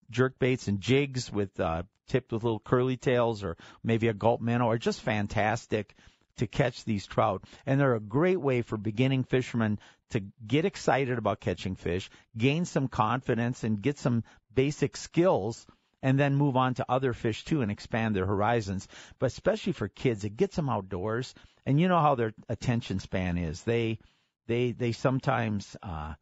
jerk 0.09 0.39
baits 0.39 0.67
and 0.67 0.81
jigs 0.81 1.31
with 1.31 1.59
uh, 1.59 1.83
tipped 2.07 2.31
with 2.31 2.43
little 2.43 2.59
curly 2.59 2.97
tails 2.97 3.43
or 3.43 3.55
maybe 3.83 4.07
a 4.07 4.13
gulp 4.13 4.41
minnow 4.41 4.69
are 4.69 4.77
just 4.77 5.01
fantastic 5.01 5.95
to 6.37 6.47
catch 6.47 6.83
these 6.83 7.05
trout. 7.05 7.43
And 7.65 7.79
they're 7.79 7.95
a 7.95 7.99
great 7.99 8.41
way 8.41 8.61
for 8.61 8.77
beginning 8.77 9.23
fishermen 9.23 9.79
to 10.11 10.21
get 10.45 10.65
excited 10.65 11.17
about 11.17 11.39
catching 11.39 11.75
fish, 11.75 12.09
gain 12.35 12.65
some 12.65 12.87
confidence, 12.87 13.63
and 13.63 13.81
get 13.81 13.99
some 13.99 14.23
basic 14.55 14.97
skills 14.97 15.67
and 16.01 16.17
then 16.17 16.35
move 16.35 16.55
on 16.55 16.73
to 16.75 16.85
other 16.89 17.13
fish 17.13 17.43
too 17.43 17.61
and 17.61 17.71
expand 17.71 18.15
their 18.15 18.25
horizons. 18.25 18.87
But 19.19 19.27
especially 19.27 19.73
for 19.73 19.87
kids, 19.87 20.23
it 20.23 20.37
gets 20.37 20.55
them 20.55 20.69
outdoors 20.69 21.35
and 21.69 21.79
you 21.79 21.87
know 21.87 21.99
how 21.99 22.15
their 22.15 22.33
attention 22.49 22.99
span 22.99 23.37
is. 23.37 23.61
They 23.61 23.99
they 24.47 24.71
they 24.71 24.91
sometimes 24.91 25.77
uh 25.83 26.15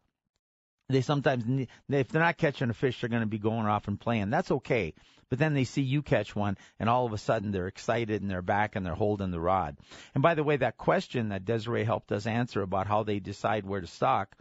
they 0.90 1.00
sometimes 1.00 1.66
if 1.88 2.08
they're 2.08 2.20
not 2.20 2.36
catching 2.36 2.68
a 2.68 2.74
fish, 2.74 3.00
they're 3.00 3.08
going 3.08 3.22
to 3.22 3.26
be 3.26 3.38
going 3.38 3.64
off 3.64 3.88
and 3.88 3.98
playing. 3.98 4.28
That's 4.28 4.50
okay. 4.50 4.92
But 5.30 5.38
then 5.38 5.54
they 5.54 5.64
see 5.64 5.80
you 5.80 6.02
catch 6.02 6.36
one, 6.36 6.58
and 6.78 6.90
all 6.90 7.06
of 7.06 7.14
a 7.14 7.18
sudden 7.18 7.50
they're 7.50 7.66
excited 7.66 8.20
and 8.20 8.30
they're 8.30 8.42
back 8.42 8.76
and 8.76 8.84
they're 8.84 8.94
holding 8.94 9.30
the 9.30 9.40
rod. 9.40 9.78
And 10.14 10.22
by 10.22 10.34
the 10.34 10.44
way, 10.44 10.58
that 10.58 10.76
question 10.76 11.30
that 11.30 11.46
Desiree 11.46 11.84
helped 11.84 12.12
us 12.12 12.26
answer 12.26 12.60
about 12.60 12.86
how 12.86 13.02
they 13.02 13.18
decide 13.18 13.64
where 13.64 13.80
to 13.80 13.86
stock, 13.86 14.36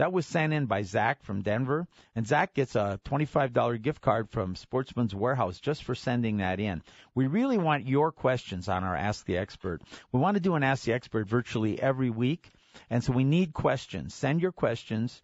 that 0.00 0.14
was 0.14 0.24
sent 0.24 0.54
in 0.54 0.64
by 0.64 0.80
Zach 0.80 1.22
from 1.22 1.42
Denver, 1.42 1.86
and 2.14 2.26
Zach 2.26 2.54
gets 2.54 2.74
a 2.74 2.98
$25 3.04 3.82
gift 3.82 4.00
card 4.00 4.30
from 4.30 4.56
Sportsman's 4.56 5.14
Warehouse 5.14 5.60
just 5.60 5.84
for 5.84 5.94
sending 5.94 6.38
that 6.38 6.58
in. 6.58 6.82
We 7.14 7.26
really 7.26 7.58
want 7.58 7.86
your 7.86 8.10
questions 8.10 8.66
on 8.66 8.82
our 8.82 8.96
Ask 8.96 9.26
the 9.26 9.36
Expert. 9.36 9.82
We 10.10 10.18
want 10.18 10.36
to 10.36 10.40
do 10.40 10.54
an 10.54 10.62
Ask 10.62 10.84
the 10.84 10.94
Expert 10.94 11.28
virtually 11.28 11.78
every 11.78 12.08
week, 12.08 12.48
and 12.88 13.04
so 13.04 13.12
we 13.12 13.24
need 13.24 13.52
questions. 13.52 14.14
Send 14.14 14.40
your 14.40 14.52
questions 14.52 15.20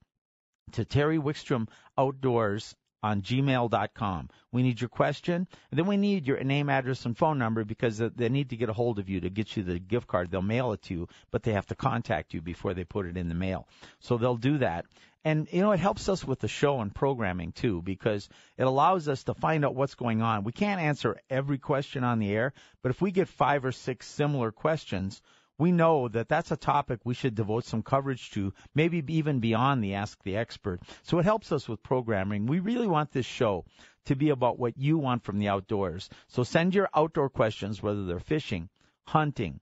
to 0.73 0.85
Terry 0.85 1.17
Wickstrom 1.17 1.69
Outdoors 1.97 2.77
on 3.07 3.23
gmail.com. 3.23 4.29
We 4.53 4.63
need 4.63 4.81
your 4.81 4.89
question, 4.89 5.47
and 5.71 5.79
then 5.79 5.87
we 5.87 5.97
need 5.97 6.27
your 6.27 6.43
name, 6.43 6.69
address, 6.69 7.05
and 7.07 7.17
phone 7.17 7.39
number 7.39 7.65
because 7.65 7.99
they 7.99 8.29
need 8.29 8.51
to 8.51 8.57
get 8.57 8.69
a 8.69 8.73
hold 8.73 8.99
of 8.99 9.09
you 9.09 9.21
to 9.21 9.31
get 9.31 9.57
you 9.57 9.63
the 9.63 9.79
gift 9.79 10.07
card. 10.07 10.31
They'll 10.31 10.43
mail 10.43 10.73
it 10.73 10.83
to 10.83 10.95
you, 10.95 11.09
but 11.31 11.43
they 11.43 11.53
have 11.53 11.67
to 11.67 11.75
contact 11.75 12.35
you 12.35 12.41
before 12.41 12.75
they 12.75 12.85
put 12.85 13.07
it 13.07 13.17
in 13.17 13.29
the 13.29 13.35
mail. 13.35 13.69
So 14.01 14.19
they'll 14.19 14.37
do 14.37 14.59
that. 14.59 14.87
And, 15.25 15.49
you 15.51 15.61
know, 15.61 15.73
it 15.73 15.81
helps 15.81 16.09
us 16.09 16.25
with 16.25 16.39
the 16.39 16.49
show 16.49 16.81
and 16.81 16.95
programming 16.95 17.51
too 17.51 17.83
because 17.83 18.29
it 18.57 18.63
allows 18.63 19.09
us 19.09 19.25
to 19.25 19.35
find 19.35 19.65
out 19.65 19.75
what's 19.75 19.97
going 19.97 20.23
on. 20.23 20.45
We 20.45 20.53
can't 20.53 20.81
answer 20.81 21.21
every 21.29 21.59
question 21.59 22.05
on 22.05 22.21
the 22.21 22.33
air, 22.33 22.53
but 22.81 22.91
if 22.91 23.03
we 23.03 23.11
get 23.11 23.27
five 23.27 23.65
or 23.65 23.73
six 23.73 24.07
similar 24.07 24.53
questions, 24.53 25.21
we 25.59 25.73
know 25.73 26.09
that 26.09 26.29
that's 26.29 26.51
a 26.51 26.57
topic 26.57 27.01
we 27.05 27.15
should 27.15 27.35
devote 27.35 27.65
some 27.65 27.83
coverage 27.83 28.31
to, 28.33 28.53
maybe 28.75 29.03
even 29.09 29.41
beyond 29.41 29.83
the 29.83 29.95
Ask 29.95 30.23
the 30.23 30.37
Expert. 30.37 30.81
So 31.03 31.19
it 31.19 31.25
helps 31.25 31.53
us 31.53 31.69
with 31.69 31.83
programming. 31.83 32.47
We 32.47 32.61
really 32.61 32.87
want 32.87 33.13
this 33.13 33.27
show 33.27 33.65
to 34.07 34.15
be 34.15 34.31
about 34.31 34.59
what 34.59 34.77
you 34.77 34.99
want 34.99 35.25
from 35.25 35.39
the 35.39 35.49
outdoors. 35.49 36.09
So 36.29 36.43
send 36.43 36.75
your 36.75 36.89
outdoor 36.95 37.31
questions, 37.31 37.83
whether 37.83 38.05
they're 38.05 38.21
fishing, 38.21 38.69
hunting, 39.07 39.61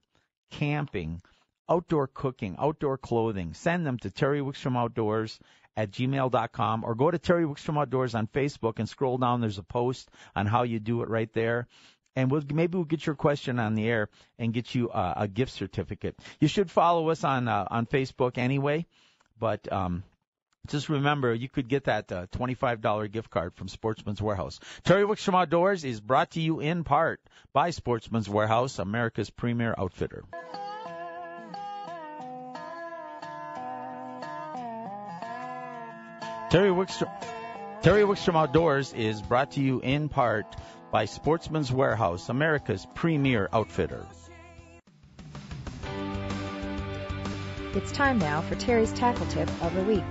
camping, 0.51 1.21
outdoor 1.69 2.07
cooking, 2.07 2.55
outdoor 2.59 2.97
clothing. 2.97 3.53
Send 3.53 3.85
them 3.85 3.97
to 3.99 4.11
Terry 4.11 4.41
Wickstrom 4.41 4.77
Outdoors 4.77 5.39
at 5.77 5.91
gmail.com 5.91 6.83
or 6.83 6.95
go 6.95 7.11
to 7.11 7.19
Terry 7.19 7.43
Wickstrom 7.43 7.79
Outdoors 7.79 8.15
on 8.15 8.27
Facebook 8.27 8.79
and 8.79 8.87
scroll 8.87 9.17
down. 9.17 9.41
There's 9.41 9.57
a 9.57 9.63
post 9.63 10.09
on 10.35 10.45
how 10.45 10.63
you 10.63 10.79
do 10.79 11.01
it 11.01 11.09
right 11.09 11.31
there. 11.33 11.67
And 12.15 12.31
we'll, 12.31 12.43
maybe 12.53 12.77
we'll 12.77 12.85
get 12.85 13.05
your 13.05 13.15
question 13.15 13.59
on 13.59 13.75
the 13.75 13.87
air 13.87 14.09
and 14.39 14.53
get 14.53 14.73
you 14.73 14.89
uh, 14.89 15.13
a 15.17 15.27
gift 15.27 15.51
certificate. 15.51 16.15
You 16.39 16.47
should 16.47 16.71
follow 16.71 17.09
us 17.09 17.23
on 17.23 17.47
uh, 17.47 17.67
on 17.69 17.85
Facebook 17.85 18.37
anyway, 18.37 18.85
but 19.37 19.71
um, 19.71 20.03
just 20.67 20.89
remember, 20.89 21.33
you 21.33 21.49
could 21.49 21.67
get 21.67 21.85
that 21.85 22.11
uh, 22.11 22.27
$25 22.27 23.11
gift 23.11 23.29
card 23.29 23.53
from 23.55 23.67
Sportsman's 23.67 24.21
Warehouse. 24.21 24.59
Terry 24.83 25.03
Wickstrom 25.03 25.39
Outdoors 25.39 25.83
is 25.83 25.99
brought 25.99 26.31
to 26.31 26.41
you 26.41 26.59
in 26.59 26.83
part 26.83 27.21
by 27.53 27.69
Sportsman's 27.69 28.29
Warehouse, 28.29 28.79
America's 28.79 29.29
premier 29.29 29.75
outfitter. 29.77 30.23
Terry 36.49 36.69
Wickstrom, 36.71 37.11
Terry 37.81 38.03
Wickstrom 38.03 38.35
Outdoors 38.35 38.93
is 38.93 39.21
brought 39.21 39.51
to 39.51 39.61
you 39.61 39.81
in 39.81 40.09
part 40.09 40.45
by 40.95 41.03
Sportsman's 41.03 41.73
Warehouse, 41.73 42.29
America's 42.29 42.87
premier 42.95 43.49
outfitter. 43.51 44.05
It's 47.73 47.91
time 47.91 48.17
now 48.17 48.39
for 48.39 48.55
Terry's 48.55 48.93
tackle 48.93 49.25
tip 49.25 49.49
of 49.61 49.75
the 49.75 49.83
week. 49.83 50.05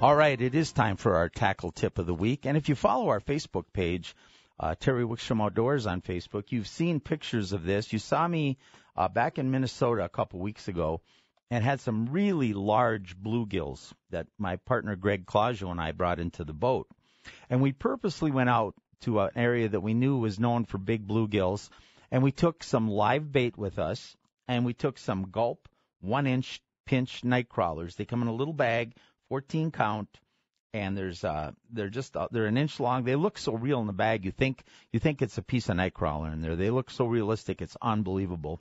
All 0.00 0.16
right, 0.16 0.40
it 0.40 0.56
is 0.56 0.72
time 0.72 0.96
for 0.96 1.14
our 1.14 1.28
tackle 1.28 1.70
tip 1.70 2.00
of 2.00 2.06
the 2.06 2.14
week. 2.14 2.46
And 2.46 2.56
if 2.56 2.68
you 2.68 2.74
follow 2.74 3.10
our 3.10 3.20
Facebook 3.20 3.66
page, 3.72 4.16
uh, 4.58 4.74
Terry 4.74 5.04
Wickstrom 5.04 5.40
Outdoors 5.40 5.86
on 5.86 6.02
Facebook, 6.02 6.46
you've 6.48 6.66
seen 6.66 6.98
pictures 6.98 7.52
of 7.52 7.62
this. 7.62 7.92
You 7.92 8.00
saw 8.00 8.26
me 8.26 8.58
uh, 8.96 9.06
back 9.06 9.38
in 9.38 9.52
Minnesota 9.52 10.04
a 10.04 10.08
couple 10.08 10.40
weeks 10.40 10.66
ago 10.66 11.00
and 11.48 11.62
had 11.62 11.78
some 11.78 12.06
really 12.06 12.54
large 12.54 13.16
bluegills 13.16 13.92
that 14.10 14.26
my 14.36 14.56
partner 14.56 14.96
Greg 14.96 15.26
Claudio 15.26 15.70
and 15.70 15.80
I 15.80 15.92
brought 15.92 16.18
into 16.18 16.42
the 16.42 16.52
boat. 16.52 16.88
And 17.50 17.60
we 17.60 17.72
purposely 17.72 18.30
went 18.30 18.50
out 18.50 18.74
to 19.02 19.20
an 19.20 19.30
area 19.36 19.68
that 19.68 19.80
we 19.80 19.94
knew 19.94 20.18
was 20.18 20.40
known 20.40 20.64
for 20.64 20.78
big 20.78 21.06
bluegills, 21.06 21.68
and 22.10 22.22
we 22.22 22.32
took 22.32 22.62
some 22.62 22.88
live 22.88 23.30
bait 23.30 23.56
with 23.56 23.78
us, 23.78 24.16
and 24.46 24.64
we 24.64 24.74
took 24.74 24.98
some 24.98 25.30
gulp 25.30 25.68
one 26.00 26.26
inch 26.26 26.60
pinch 26.86 27.22
night 27.24 27.48
crawlers. 27.48 27.96
They 27.96 28.04
come 28.04 28.22
in 28.22 28.28
a 28.28 28.32
little 28.32 28.54
bag, 28.54 28.94
14 29.28 29.70
count, 29.70 30.08
and 30.72 30.96
there's 30.96 31.24
uh 31.24 31.52
they're 31.70 31.88
just 31.88 32.16
uh, 32.16 32.28
they're 32.30 32.46
an 32.46 32.56
inch 32.56 32.80
long. 32.80 33.04
They 33.04 33.16
look 33.16 33.38
so 33.38 33.54
real 33.54 33.80
in 33.80 33.86
the 33.86 33.92
bag. 33.92 34.24
You 34.24 34.32
think 34.32 34.62
you 34.92 35.00
think 35.00 35.22
it's 35.22 35.38
a 35.38 35.42
piece 35.42 35.68
of 35.68 35.76
night 35.76 35.94
crawler 35.94 36.30
in 36.30 36.40
there. 36.40 36.56
They 36.56 36.70
look 36.70 36.90
so 36.90 37.06
realistic. 37.06 37.62
It's 37.62 37.76
unbelievable. 37.80 38.60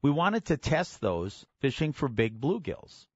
We 0.00 0.10
wanted 0.10 0.46
to 0.46 0.56
test 0.56 1.00
those 1.00 1.44
fishing 1.60 1.92
for 1.92 2.08
big 2.08 2.40
bluegills. 2.40 3.06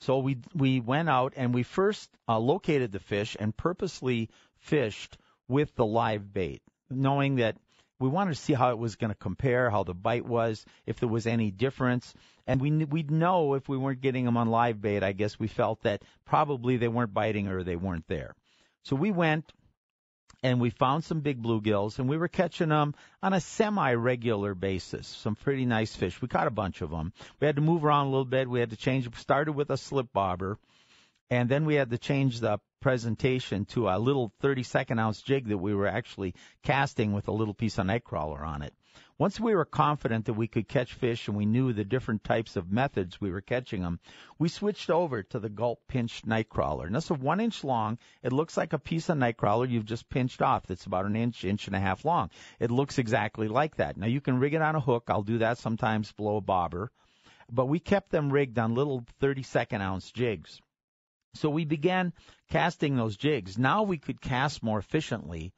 So 0.00 0.18
we 0.18 0.38
we 0.54 0.80
went 0.80 1.08
out 1.08 1.34
and 1.36 1.52
we 1.52 1.62
first 1.62 2.10
uh, 2.28 2.38
located 2.38 2.92
the 2.92 3.00
fish 3.00 3.36
and 3.38 3.56
purposely 3.56 4.30
fished 4.58 5.18
with 5.46 5.74
the 5.74 5.84
live 5.84 6.32
bait, 6.32 6.62
knowing 6.88 7.36
that 7.36 7.56
we 7.98 8.08
wanted 8.08 8.34
to 8.34 8.40
see 8.40 8.54
how 8.54 8.70
it 8.70 8.78
was 8.78 8.96
going 8.96 9.10
to 9.10 9.18
compare, 9.18 9.68
how 9.68 9.82
the 9.82 9.92
bite 9.92 10.24
was, 10.24 10.64
if 10.86 11.00
there 11.00 11.08
was 11.08 11.26
any 11.26 11.50
difference, 11.50 12.14
and 12.46 12.60
we 12.60 12.70
we'd 12.86 13.10
know 13.10 13.54
if 13.54 13.68
we 13.68 13.76
weren't 13.76 14.00
getting 14.00 14.24
them 14.24 14.38
on 14.38 14.48
live 14.48 14.80
bait. 14.80 15.02
I 15.02 15.12
guess 15.12 15.38
we 15.38 15.48
felt 15.48 15.82
that 15.82 16.02
probably 16.24 16.78
they 16.78 16.88
weren't 16.88 17.12
biting 17.12 17.48
or 17.48 17.62
they 17.62 17.76
weren't 17.76 18.08
there. 18.08 18.34
So 18.84 18.96
we 18.96 19.10
went 19.10 19.52
and 20.42 20.60
we 20.60 20.70
found 20.70 21.04
some 21.04 21.20
big 21.20 21.42
bluegills, 21.42 21.98
and 21.98 22.08
we 22.08 22.16
were 22.16 22.28
catching 22.28 22.70
them 22.70 22.94
on 23.22 23.32
a 23.32 23.40
semi-regular 23.40 24.54
basis. 24.54 25.06
Some 25.06 25.34
pretty 25.34 25.66
nice 25.66 25.94
fish. 25.94 26.20
We 26.22 26.28
caught 26.28 26.46
a 26.46 26.50
bunch 26.50 26.80
of 26.80 26.90
them. 26.90 27.12
We 27.40 27.46
had 27.46 27.56
to 27.56 27.62
move 27.62 27.84
around 27.84 28.06
a 28.06 28.10
little 28.10 28.24
bit. 28.24 28.48
We 28.48 28.60
had 28.60 28.70
to 28.70 28.76
change. 28.76 29.08
Started 29.18 29.52
with 29.52 29.70
a 29.70 29.76
slip 29.76 30.12
bobber, 30.12 30.58
and 31.30 31.48
then 31.48 31.64
we 31.64 31.74
had 31.74 31.90
to 31.90 31.98
change 31.98 32.40
the 32.40 32.58
presentation 32.80 33.66
to 33.66 33.88
a 33.88 33.98
little 33.98 34.32
32nd 34.42 34.98
ounce 34.98 35.20
jig 35.20 35.48
that 35.48 35.58
we 35.58 35.74
were 35.74 35.86
actually 35.86 36.34
casting 36.62 37.12
with 37.12 37.28
a 37.28 37.32
little 37.32 37.54
piece 37.54 37.78
of 37.78 37.86
nightcrawler 37.86 38.40
on 38.40 38.62
it. 38.62 38.72
Once 39.20 39.38
we 39.38 39.54
were 39.54 39.66
confident 39.66 40.24
that 40.24 40.32
we 40.32 40.48
could 40.48 40.66
catch 40.66 40.94
fish 40.94 41.28
and 41.28 41.36
we 41.36 41.44
knew 41.44 41.74
the 41.74 41.84
different 41.84 42.24
types 42.24 42.56
of 42.56 42.72
methods 42.72 43.20
we 43.20 43.30
were 43.30 43.42
catching 43.42 43.82
them, 43.82 44.00
we 44.38 44.48
switched 44.48 44.88
over 44.88 45.22
to 45.22 45.38
the 45.38 45.50
gulp 45.50 45.78
pinched 45.88 46.26
nightcrawler. 46.26 46.86
And 46.86 46.94
that's 46.94 47.10
a 47.10 47.14
one 47.14 47.38
inch 47.38 47.62
long. 47.62 47.98
It 48.22 48.32
looks 48.32 48.56
like 48.56 48.72
a 48.72 48.78
piece 48.78 49.10
of 49.10 49.18
nightcrawler 49.18 49.68
you've 49.68 49.84
just 49.84 50.08
pinched 50.08 50.40
off. 50.40 50.66
That's 50.66 50.86
about 50.86 51.04
an 51.04 51.16
inch, 51.16 51.44
inch 51.44 51.66
and 51.66 51.76
a 51.76 51.80
half 51.80 52.06
long. 52.06 52.30
It 52.58 52.70
looks 52.70 52.96
exactly 52.96 53.46
like 53.46 53.76
that. 53.76 53.98
Now 53.98 54.06
you 54.06 54.22
can 54.22 54.38
rig 54.38 54.54
it 54.54 54.62
on 54.62 54.74
a 54.74 54.80
hook. 54.80 55.04
I'll 55.08 55.22
do 55.22 55.36
that 55.36 55.58
sometimes 55.58 56.10
below 56.12 56.38
a 56.38 56.40
bobber. 56.40 56.90
But 57.52 57.66
we 57.66 57.78
kept 57.78 58.10
them 58.10 58.32
rigged 58.32 58.58
on 58.58 58.74
little 58.74 59.04
32nd 59.20 59.82
ounce 59.82 60.10
jigs. 60.10 60.62
So 61.34 61.50
we 61.50 61.66
began 61.66 62.14
casting 62.48 62.96
those 62.96 63.18
jigs. 63.18 63.58
Now 63.58 63.82
we 63.82 63.98
could 63.98 64.22
cast 64.22 64.62
more 64.62 64.78
efficiently 64.78 65.52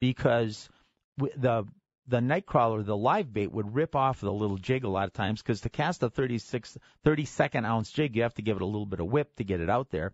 because 0.00 0.68
the 1.16 1.66
the 2.08 2.18
nightcrawler, 2.18 2.84
the 2.84 2.96
live 2.96 3.32
bait, 3.32 3.52
would 3.52 3.74
rip 3.74 3.96
off 3.96 4.20
the 4.20 4.32
little 4.32 4.58
jig 4.58 4.84
a 4.84 4.88
lot 4.88 5.06
of 5.06 5.12
times 5.12 5.42
because 5.42 5.62
to 5.62 5.68
cast 5.68 6.02
a 6.02 6.10
36, 6.10 6.78
32nd 7.04 7.64
ounce 7.64 7.90
jig, 7.90 8.14
you 8.14 8.22
have 8.22 8.34
to 8.34 8.42
give 8.42 8.56
it 8.56 8.62
a 8.62 8.66
little 8.66 8.86
bit 8.86 9.00
of 9.00 9.06
whip 9.06 9.34
to 9.36 9.44
get 9.44 9.60
it 9.60 9.70
out 9.70 9.90
there. 9.90 10.12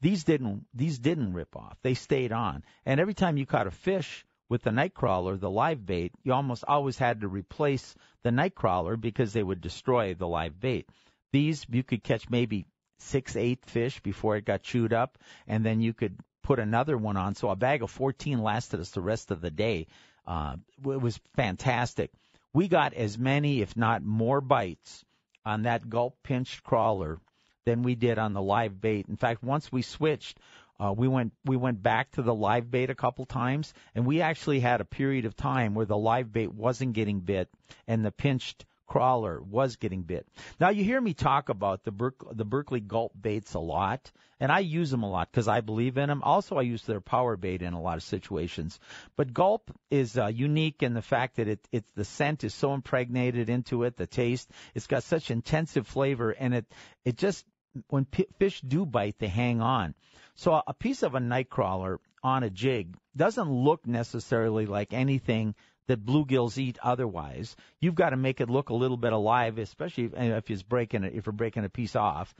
These 0.00 0.24
didn't, 0.24 0.66
these 0.74 0.98
didn't 0.98 1.34
rip 1.34 1.56
off. 1.56 1.76
They 1.82 1.94
stayed 1.94 2.32
on. 2.32 2.64
And 2.86 3.00
every 3.00 3.14
time 3.14 3.36
you 3.36 3.46
caught 3.46 3.66
a 3.66 3.70
fish 3.70 4.24
with 4.48 4.62
the 4.62 4.70
nightcrawler, 4.70 5.38
the 5.38 5.50
live 5.50 5.84
bait, 5.84 6.12
you 6.22 6.32
almost 6.32 6.64
always 6.66 6.96
had 6.96 7.20
to 7.20 7.28
replace 7.28 7.94
the 8.22 8.30
nightcrawler 8.30 8.98
because 8.98 9.32
they 9.32 9.42
would 9.42 9.60
destroy 9.60 10.14
the 10.14 10.28
live 10.28 10.58
bait. 10.58 10.88
These, 11.32 11.66
you 11.68 11.82
could 11.82 12.02
catch 12.02 12.30
maybe 12.30 12.64
six, 12.98 13.36
eight 13.36 13.66
fish 13.66 14.00
before 14.00 14.36
it 14.36 14.44
got 14.44 14.62
chewed 14.62 14.92
up, 14.92 15.18
and 15.46 15.64
then 15.64 15.80
you 15.80 15.92
could 15.92 16.18
put 16.42 16.58
another 16.58 16.96
one 16.96 17.16
on. 17.16 17.34
So 17.34 17.50
a 17.50 17.56
bag 17.56 17.82
of 17.82 17.90
14 17.90 18.42
lasted 18.42 18.80
us 18.80 18.90
the 18.90 19.02
rest 19.02 19.30
of 19.30 19.42
the 19.42 19.50
day 19.50 19.86
uh, 20.28 20.56
it 20.84 21.00
was 21.00 21.18
fantastic. 21.34 22.10
We 22.52 22.68
got 22.68 22.92
as 22.92 23.18
many, 23.18 23.62
if 23.62 23.76
not 23.76 24.02
more, 24.02 24.42
bites 24.42 25.04
on 25.44 25.62
that 25.62 25.88
gulp 25.88 26.18
pinched 26.22 26.62
crawler 26.62 27.18
than 27.64 27.82
we 27.82 27.94
did 27.94 28.18
on 28.18 28.34
the 28.34 28.42
live 28.42 28.78
bait. 28.78 29.06
In 29.08 29.16
fact, 29.16 29.42
once 29.42 29.72
we 29.72 29.80
switched, 29.80 30.38
uh, 30.78 30.92
we 30.96 31.08
went 31.08 31.32
we 31.44 31.56
went 31.56 31.82
back 31.82 32.10
to 32.12 32.22
the 32.22 32.34
live 32.34 32.70
bait 32.70 32.90
a 32.90 32.94
couple 32.94 33.24
times, 33.24 33.72
and 33.94 34.04
we 34.04 34.20
actually 34.20 34.60
had 34.60 34.82
a 34.82 34.84
period 34.84 35.24
of 35.24 35.34
time 35.34 35.74
where 35.74 35.86
the 35.86 35.96
live 35.96 36.30
bait 36.30 36.52
wasn't 36.52 36.92
getting 36.92 37.20
bit, 37.20 37.48
and 37.86 38.04
the 38.04 38.12
pinched 38.12 38.66
crawler 38.88 39.40
was 39.40 39.76
getting 39.76 40.02
bit. 40.02 40.26
Now 40.58 40.70
you 40.70 40.82
hear 40.82 41.00
me 41.00 41.14
talk 41.14 41.48
about 41.48 41.84
the 41.84 41.92
Berkley, 41.92 42.32
the 42.32 42.44
Berkley 42.44 42.80
gulp 42.80 43.12
baits 43.20 43.54
a 43.54 43.60
lot, 43.60 44.10
and 44.40 44.50
I 44.50 44.60
use 44.60 44.90
them 44.90 45.02
a 45.02 45.10
lot 45.10 45.30
because 45.30 45.46
I 45.46 45.60
believe 45.60 45.98
in 45.98 46.08
them. 46.08 46.22
Also, 46.22 46.56
I 46.56 46.62
use 46.62 46.82
their 46.82 47.00
power 47.00 47.36
bait 47.36 47.62
in 47.62 47.74
a 47.74 47.80
lot 47.80 47.98
of 47.98 48.02
situations. 48.02 48.80
But 49.14 49.32
gulp 49.32 49.70
is 49.90 50.18
uh, 50.18 50.26
unique 50.26 50.82
in 50.82 50.94
the 50.94 51.02
fact 51.02 51.36
that 51.36 51.48
it, 51.48 51.68
it 51.70 51.84
the 51.94 52.04
scent 52.04 52.42
is 52.42 52.54
so 52.54 52.74
impregnated 52.74 53.48
into 53.48 53.84
it, 53.84 53.96
the 53.96 54.06
taste. 54.06 54.50
It's 54.74 54.86
got 54.86 55.02
such 55.04 55.30
intensive 55.30 55.86
flavor, 55.86 56.30
and 56.30 56.54
it 56.54 56.66
it 57.04 57.16
just 57.16 57.44
when 57.88 58.06
p- 58.06 58.26
fish 58.38 58.60
do 58.60 58.86
bite, 58.86 59.18
they 59.18 59.28
hang 59.28 59.60
on. 59.60 59.94
So 60.34 60.60
a 60.66 60.74
piece 60.74 61.02
of 61.02 61.14
a 61.14 61.20
night 61.20 61.50
crawler 61.50 62.00
on 62.22 62.42
a 62.42 62.50
jig 62.50 62.96
doesn't 63.16 63.50
look 63.50 63.86
necessarily 63.86 64.66
like 64.66 64.92
anything 64.92 65.54
that 65.88 66.04
bluegills 66.04 66.58
eat 66.58 66.78
otherwise. 66.82 67.56
You've 67.80 67.94
got 67.94 68.10
to 68.10 68.16
make 68.16 68.40
it 68.40 68.48
look 68.48 68.68
a 68.68 68.74
little 68.74 68.96
bit 68.96 69.12
alive, 69.12 69.58
especially 69.58 70.04
if, 70.04 70.12
if 70.14 70.50
it's 70.50 70.62
breaking 70.62 71.02
it, 71.02 71.14
if 71.14 71.26
you're 71.26 71.32
breaking 71.32 71.64
a 71.64 71.68
piece 71.68 71.96
off. 71.96 72.34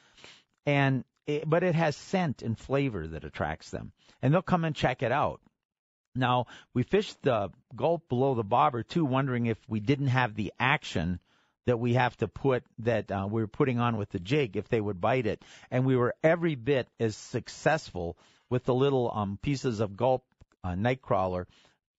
And 0.65 1.05
it, 1.27 1.49
but 1.49 1.65
it 1.65 1.75
has 1.75 1.97
scent 1.97 2.43
and 2.43 2.57
flavor 2.57 3.07
that 3.09 3.25
attracts 3.25 3.71
them, 3.71 3.93
and 4.23 4.33
they'll 4.33 4.43
come 4.43 4.65
and 4.65 4.77
check 4.77 5.03
it 5.03 5.13
out. 5.13 5.41
Now 6.15 6.47
we 6.75 6.83
fished 6.83 7.21
the 7.23 7.51
gulp 7.75 8.09
below 8.09 8.35
the 8.35 8.45
bobber 8.45 8.83
too, 8.83 9.05
wondering 9.05 9.47
if 9.47 9.59
we 9.69 9.81
didn't 9.81 10.09
have 10.09 10.35
the 10.35 10.53
action 10.59 11.21
that 11.67 11.79
we 11.79 11.95
have 11.95 12.17
to 12.19 12.29
put 12.29 12.65
that 12.79 13.11
uh, 13.11 13.29
we 13.31 13.43
were 13.43 13.49
putting 13.49 13.79
on 13.79 13.99
with 13.99 14.11
the 14.11 14.19
jig 14.19 14.57
if 14.57 14.69
they 14.69 14.81
would 14.81 15.01
bite 15.01 15.27
it, 15.27 15.43
and 15.71 15.85
we 15.85 15.97
were 15.97 16.15
every 16.23 16.55
bit 16.55 16.89
as 17.01 17.17
successful 17.17 18.17
with 18.51 18.65
the 18.65 18.75
little 18.75 19.11
um, 19.15 19.39
pieces 19.41 19.81
of 19.81 19.97
gulp 19.97 20.25
uh, 20.65 20.71
nightcrawler 20.71 21.47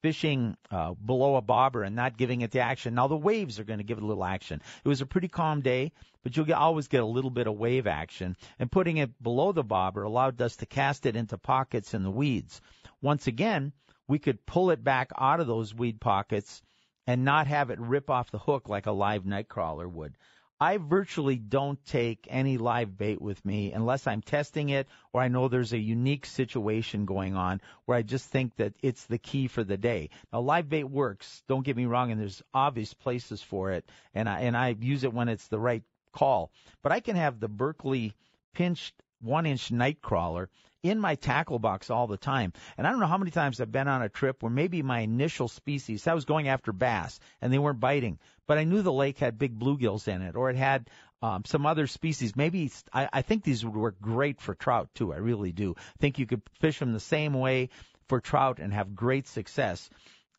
fishing 0.02 0.56
uh, 0.72 0.94
below 0.94 1.36
a 1.36 1.42
bobber 1.42 1.84
and 1.84 1.96
not 1.96 2.18
giving 2.18 2.42
it 2.42 2.52
the 2.52 2.60
action. 2.60 2.96
Now 2.96 3.08
the 3.08 3.18
waves 3.18 3.60
are 3.60 3.64
going 3.64 3.80
to 3.80 3.84
give 3.86 3.98
it 3.98 4.04
a 4.04 4.08
little 4.08 4.24
action. 4.24 4.62
It 4.84 4.88
was 4.88 5.02
a 5.02 5.06
pretty 5.06 5.28
calm 5.28 5.62
day, 5.62 5.92
but 6.24 6.36
you'll 6.36 6.46
get, 6.46 6.58
always 6.58 6.88
get 6.88 7.02
a 7.02 7.06
little 7.06 7.32
bit 7.32 7.48
of 7.48 7.58
wave 7.58 7.88
action. 7.88 8.36
And 8.60 8.72
putting 8.72 8.98
it 8.98 9.22
below 9.22 9.52
the 9.52 9.64
bobber 9.64 10.04
allowed 10.04 10.42
us 10.42 10.56
to 10.58 10.66
cast 10.66 11.06
it 11.06 11.16
into 11.16 11.38
pockets 11.38 11.94
in 11.94 12.04
the 12.04 12.12
weeds. 12.12 12.62
Once 13.02 13.28
again, 13.28 13.74
we 14.08 14.20
could 14.20 14.46
pull 14.46 14.72
it 14.72 14.84
back 14.84 15.12
out 15.18 15.40
of 15.40 15.48
those 15.48 15.76
weed 15.76 16.00
pockets 16.00 16.62
and 17.06 17.26
not 17.26 17.48
have 17.48 17.70
it 17.70 17.80
rip 17.80 18.10
off 18.10 18.32
the 18.32 18.40
hook 18.40 18.70
like 18.70 18.86
a 18.86 18.92
live 18.92 19.26
night 19.26 19.48
crawler 19.48 19.88
would. 19.88 20.16
I 20.62 20.78
virtually 20.78 21.38
don't 21.38 21.84
take 21.86 22.28
any 22.30 22.58
live 22.58 22.98
bait 22.98 23.22
with 23.22 23.44
me 23.46 23.72
unless 23.72 24.08
I'm 24.08 24.22
testing 24.22 24.70
it 24.70 24.88
or 25.14 25.22
I 25.22 25.30
know 25.30 25.48
there's 25.48 25.72
a 25.72 25.78
unique 25.78 26.26
situation 26.26 27.06
going 27.06 27.36
on 27.36 27.62
where 27.86 27.98
I 27.98 28.02
just 28.02 28.30
think 28.30 28.58
that 28.58 28.74
it's 28.82 29.06
the 29.06 29.18
key 29.18 29.48
for 29.48 29.64
the 29.64 29.78
day. 29.78 30.10
Now 30.34 30.42
live 30.42 30.68
bait 30.68 30.84
works, 30.84 31.44
don't 31.48 31.64
get 31.64 31.78
me 31.78 31.86
wrong, 31.86 32.12
and 32.12 32.20
there's 32.20 32.44
obvious 32.54 32.94
places 32.94 33.42
for 33.42 33.72
it 33.72 33.90
and 34.14 34.28
I 34.28 34.42
and 34.42 34.58
I 34.58 34.76
use 34.80 35.06
it 35.06 35.14
when 35.14 35.30
it's 35.30 35.48
the 35.48 35.60
right 35.60 35.84
call. 36.12 36.52
But 36.82 36.92
I 36.92 37.00
can 37.00 37.16
have 37.16 37.40
the 37.40 37.48
Berkley 37.48 38.14
pinched 38.54 38.96
one 39.22 39.46
inch 39.46 39.72
night 39.72 40.02
crawler 40.02 40.50
in 40.84 41.00
my 41.00 41.16
tackle 41.16 41.60
box 41.60 41.90
all 41.90 42.08
the 42.08 42.18
time. 42.18 42.54
And 42.78 42.88
I 42.88 42.92
don't 42.92 43.00
know 43.00 43.08
how 43.08 43.18
many 43.18 43.32
times 43.32 43.60
I've 43.60 43.72
been 43.72 43.88
on 43.88 44.02
a 44.02 44.10
trip 44.10 44.42
where 44.42 44.50
maybe 44.50 44.82
my 44.82 45.00
initial 45.00 45.48
species, 45.48 46.08
I 46.08 46.14
was 46.14 46.26
going 46.26 46.48
after 46.48 46.72
bass 46.72 47.20
and 47.42 47.52
they 47.52 47.60
weren't 47.60 47.80
biting, 47.80 48.20
but 48.48 48.58
I 48.58 48.64
knew 48.64 48.82
the 48.82 48.94
lake 48.94 49.20
had 49.20 49.38
big 49.38 49.60
bluegills 49.60 50.08
in 50.08 50.22
it 50.22 50.36
or 50.36 50.50
it 50.50 50.56
had 50.56 50.90
um, 51.22 51.44
some 51.46 51.66
other 51.66 51.88
species. 51.88 52.36
Maybe 52.36 52.72
I, 52.94 53.10
I 53.12 53.22
think 53.22 53.44
these 53.44 53.66
would 53.66 53.76
work 53.76 54.00
great 54.02 54.40
for 54.40 54.56
trout 54.56 54.90
too. 54.96 55.14
I 55.14 55.18
really 55.18 55.52
do. 55.52 55.76
I 55.78 55.98
think 56.00 56.18
you 56.18 56.26
could 56.26 56.42
fish 56.60 56.80
them 56.80 56.94
the 56.94 57.00
same 57.00 57.34
way 57.34 57.70
for 58.08 58.20
trout 58.20 58.60
and 58.60 58.74
have 58.74 58.96
great 58.96 59.28
success. 59.28 59.90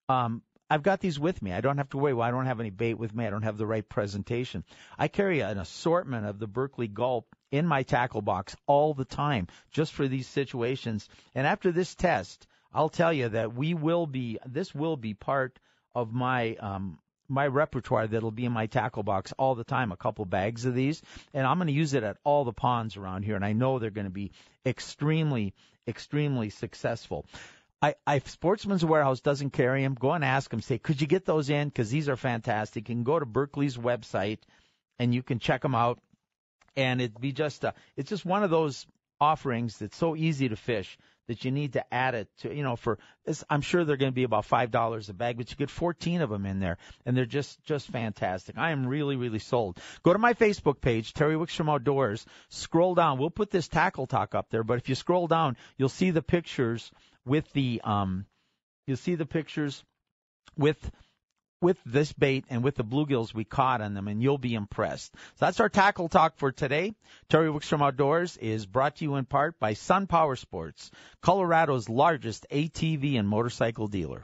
Um, 0.09 0.43
I've 0.71 0.83
got 0.83 1.01
these 1.01 1.19
with 1.19 1.43
me. 1.43 1.53
I 1.53 1.61
don't 1.61 1.79
have 1.79 1.91
to 1.91 1.99
worry. 1.99 2.15
Well, 2.15 2.27
I 2.27 2.31
don't 2.31 2.47
have 2.47 2.61
any 2.61 2.71
bait 2.71 2.95
with 2.95 3.15
me. 3.15 3.27
I 3.27 3.31
don't 3.31 3.43
have 3.43 3.59
the 3.59 3.67
right 3.67 3.87
presentation. 3.87 4.65
I 4.97 5.09
carry 5.09 5.41
an 5.41 5.59
assortment 5.59 6.27
of 6.27 6.39
the 6.39 6.47
Berkley 6.47 6.87
Gulp 6.87 7.27
in 7.51 7.67
my 7.67 7.83
tackle 7.83 8.23
box 8.23 8.57
all 8.67 8.95
the 8.95 9.05
time 9.05 9.49
just 9.73 9.93
for 9.93 10.09
these 10.09 10.27
situations. 10.27 11.09
And 11.35 11.47
after 11.47 11.73
this 11.73 11.95
test, 11.95 12.47
I'll 12.73 12.89
tell 12.89 13.13
you 13.13 13.31
that 13.31 13.55
we 13.55 13.75
will 13.75 14.07
be, 14.07 14.39
this 14.47 14.75
will 14.75 14.97
be 14.97 15.15
part 15.15 15.59
of 15.95 16.13
my, 16.13 16.55
um, 16.57 16.99
my 17.29 17.47
repertoire 17.47 18.07
that'll 18.07 18.31
be 18.31 18.45
in 18.45 18.53
my 18.53 18.67
tackle 18.67 19.03
box 19.03 19.33
all 19.39 19.55
the 19.55 19.65
time, 19.65 19.93
a 19.93 19.97
couple 19.97 20.25
bags 20.25 20.65
of 20.65 20.75
these, 20.75 21.03
and 21.33 21.47
I'm 21.47 21.59
going 21.59 21.69
to 21.69 21.73
use 21.73 21.95
it 21.95 22.03
at 22.03 22.19
all 22.25 22.45
the 22.45 22.53
ponds 22.53 22.97
around 22.97 23.25
here, 23.25 23.37
and 23.37 23.45
I 23.45 23.53
know 23.53 23.79
they're 23.79 23.91
going 23.91 24.07
to 24.07 24.11
be 24.11 24.33
extremely, 24.67 25.55
extremely 25.87 26.51
successful. 26.51 27.27
I, 27.83 27.95
I 28.07 28.19
Sportsman's 28.19 28.85
Warehouse 28.85 29.21
doesn't 29.21 29.51
carry 29.51 29.83
them. 29.83 29.95
Go 29.95 30.13
and 30.13 30.25
ask 30.25 30.51
them. 30.51 30.61
Say, 30.61 30.79
could 30.79 31.01
you 31.01 31.07
get 31.07 31.25
those 31.25 31.49
in? 31.49 31.69
Because 31.69 31.91
these 31.91 32.11
are 32.11 32.17
fantastic. 32.17 32.89
You 32.89 32.95
can 32.95 33.05
go 33.05 33.19
to 33.19 33.25
Berkley's 33.25 33.79
website 33.79 34.41
and 34.99 35.15
you 35.15 35.23
can 35.23 35.39
check 35.39 35.63
them 35.63 35.75
out 35.75 35.99
and 36.77 37.01
it'd 37.01 37.21
be 37.21 37.33
just 37.33 37.65
a, 37.65 37.75
it's 37.97 38.11
just 38.11 38.25
one 38.25 38.43
of 38.43 38.51
those 38.51 38.87
offerings 39.21 39.79
that's 39.79 39.97
so 39.97 40.17
easy 40.17 40.49
to 40.49 40.57
fish 40.57 40.97
that 41.29 41.45
you 41.45 41.53
need 41.53 41.75
to 41.75 41.95
add 41.95 42.17
it 42.17 42.29
to 42.39 42.53
you 42.53 42.65
know 42.65 42.75
for 42.75 42.99
this 43.25 43.45
I'm 43.49 43.61
sure 43.61 43.85
they're 43.85 43.97
going 43.97 44.11
to 44.11 44.15
be 44.15 44.25
about 44.25 44.47
five 44.47 44.73
dollars 44.73 45.09
a 45.09 45.15
bag 45.15 45.37
but 45.37 45.49
you 45.51 45.57
get 45.57 45.71
14 45.71 46.23
of 46.23 46.31
them 46.31 46.45
in 46.45 46.59
there 46.59 46.79
and 47.07 47.17
they're 47.17 47.25
just 47.25 47.63
just 47.63 47.87
fantastic. 47.87 48.59
I 48.59 48.73
am 48.73 48.87
really 48.87 49.15
really 49.15 49.39
sold. 49.39 49.79
Go 50.03 50.13
to 50.13 50.19
my 50.19 50.35
Facebook 50.35 50.81
page 50.81 51.13
Terry 51.13 51.37
Wickstrom 51.37 51.71
Outdoors. 51.71 52.27
Scroll 52.49 52.97
down. 52.97 53.19
We'll 53.19 53.31
put 53.31 53.51
this 53.51 53.69
tackle 53.69 54.09
talk 54.09 54.35
up 54.35 54.51
there 54.51 54.65
but 54.65 54.79
if 54.79 54.89
you 54.89 54.97
scroll 54.97 55.29
down 55.29 55.57
you'll 55.77 55.89
see 55.89 56.11
the 56.11 56.23
pictures 56.23 56.91
with 57.25 57.53
the 57.53 57.81
um 57.85 58.27
you'll 58.87 58.97
see 58.97 59.15
the 59.15 59.27
pictures 59.27 59.85
with 60.57 60.91
with 61.61 61.79
this 61.85 62.13
bait 62.13 62.45
and 62.51 62.65
with 62.65 62.75
the 62.75 62.85
bluegills 62.85 63.35
we 63.35 63.45
caught 63.45 63.81
on 63.81 63.95
them, 63.95 64.09
and 64.09 64.23
you'll 64.23 64.39
be 64.39 64.55
impressed. 64.55 65.13
So 65.15 65.47
that's 65.47 65.61
our 65.61 65.69
tackle 65.69 66.09
talk 66.09 66.37
for 66.37 66.53
today. 66.53 66.95
Terry 67.29 67.49
Wickstrom 67.49 67.83
Outdoors 67.83 68.37
is 68.37 68.67
brought 68.67 68.97
to 68.97 69.05
you 69.05 69.17
in 69.17 69.25
part 69.25 69.59
by 69.59 69.75
Sun 69.75 70.07
Power 70.07 70.37
Sports, 70.37 70.91
Colorado's 71.21 71.89
largest 71.89 72.47
ATV 72.51 73.19
and 73.19 73.29
motorcycle 73.29 73.87
dealer. 73.87 74.19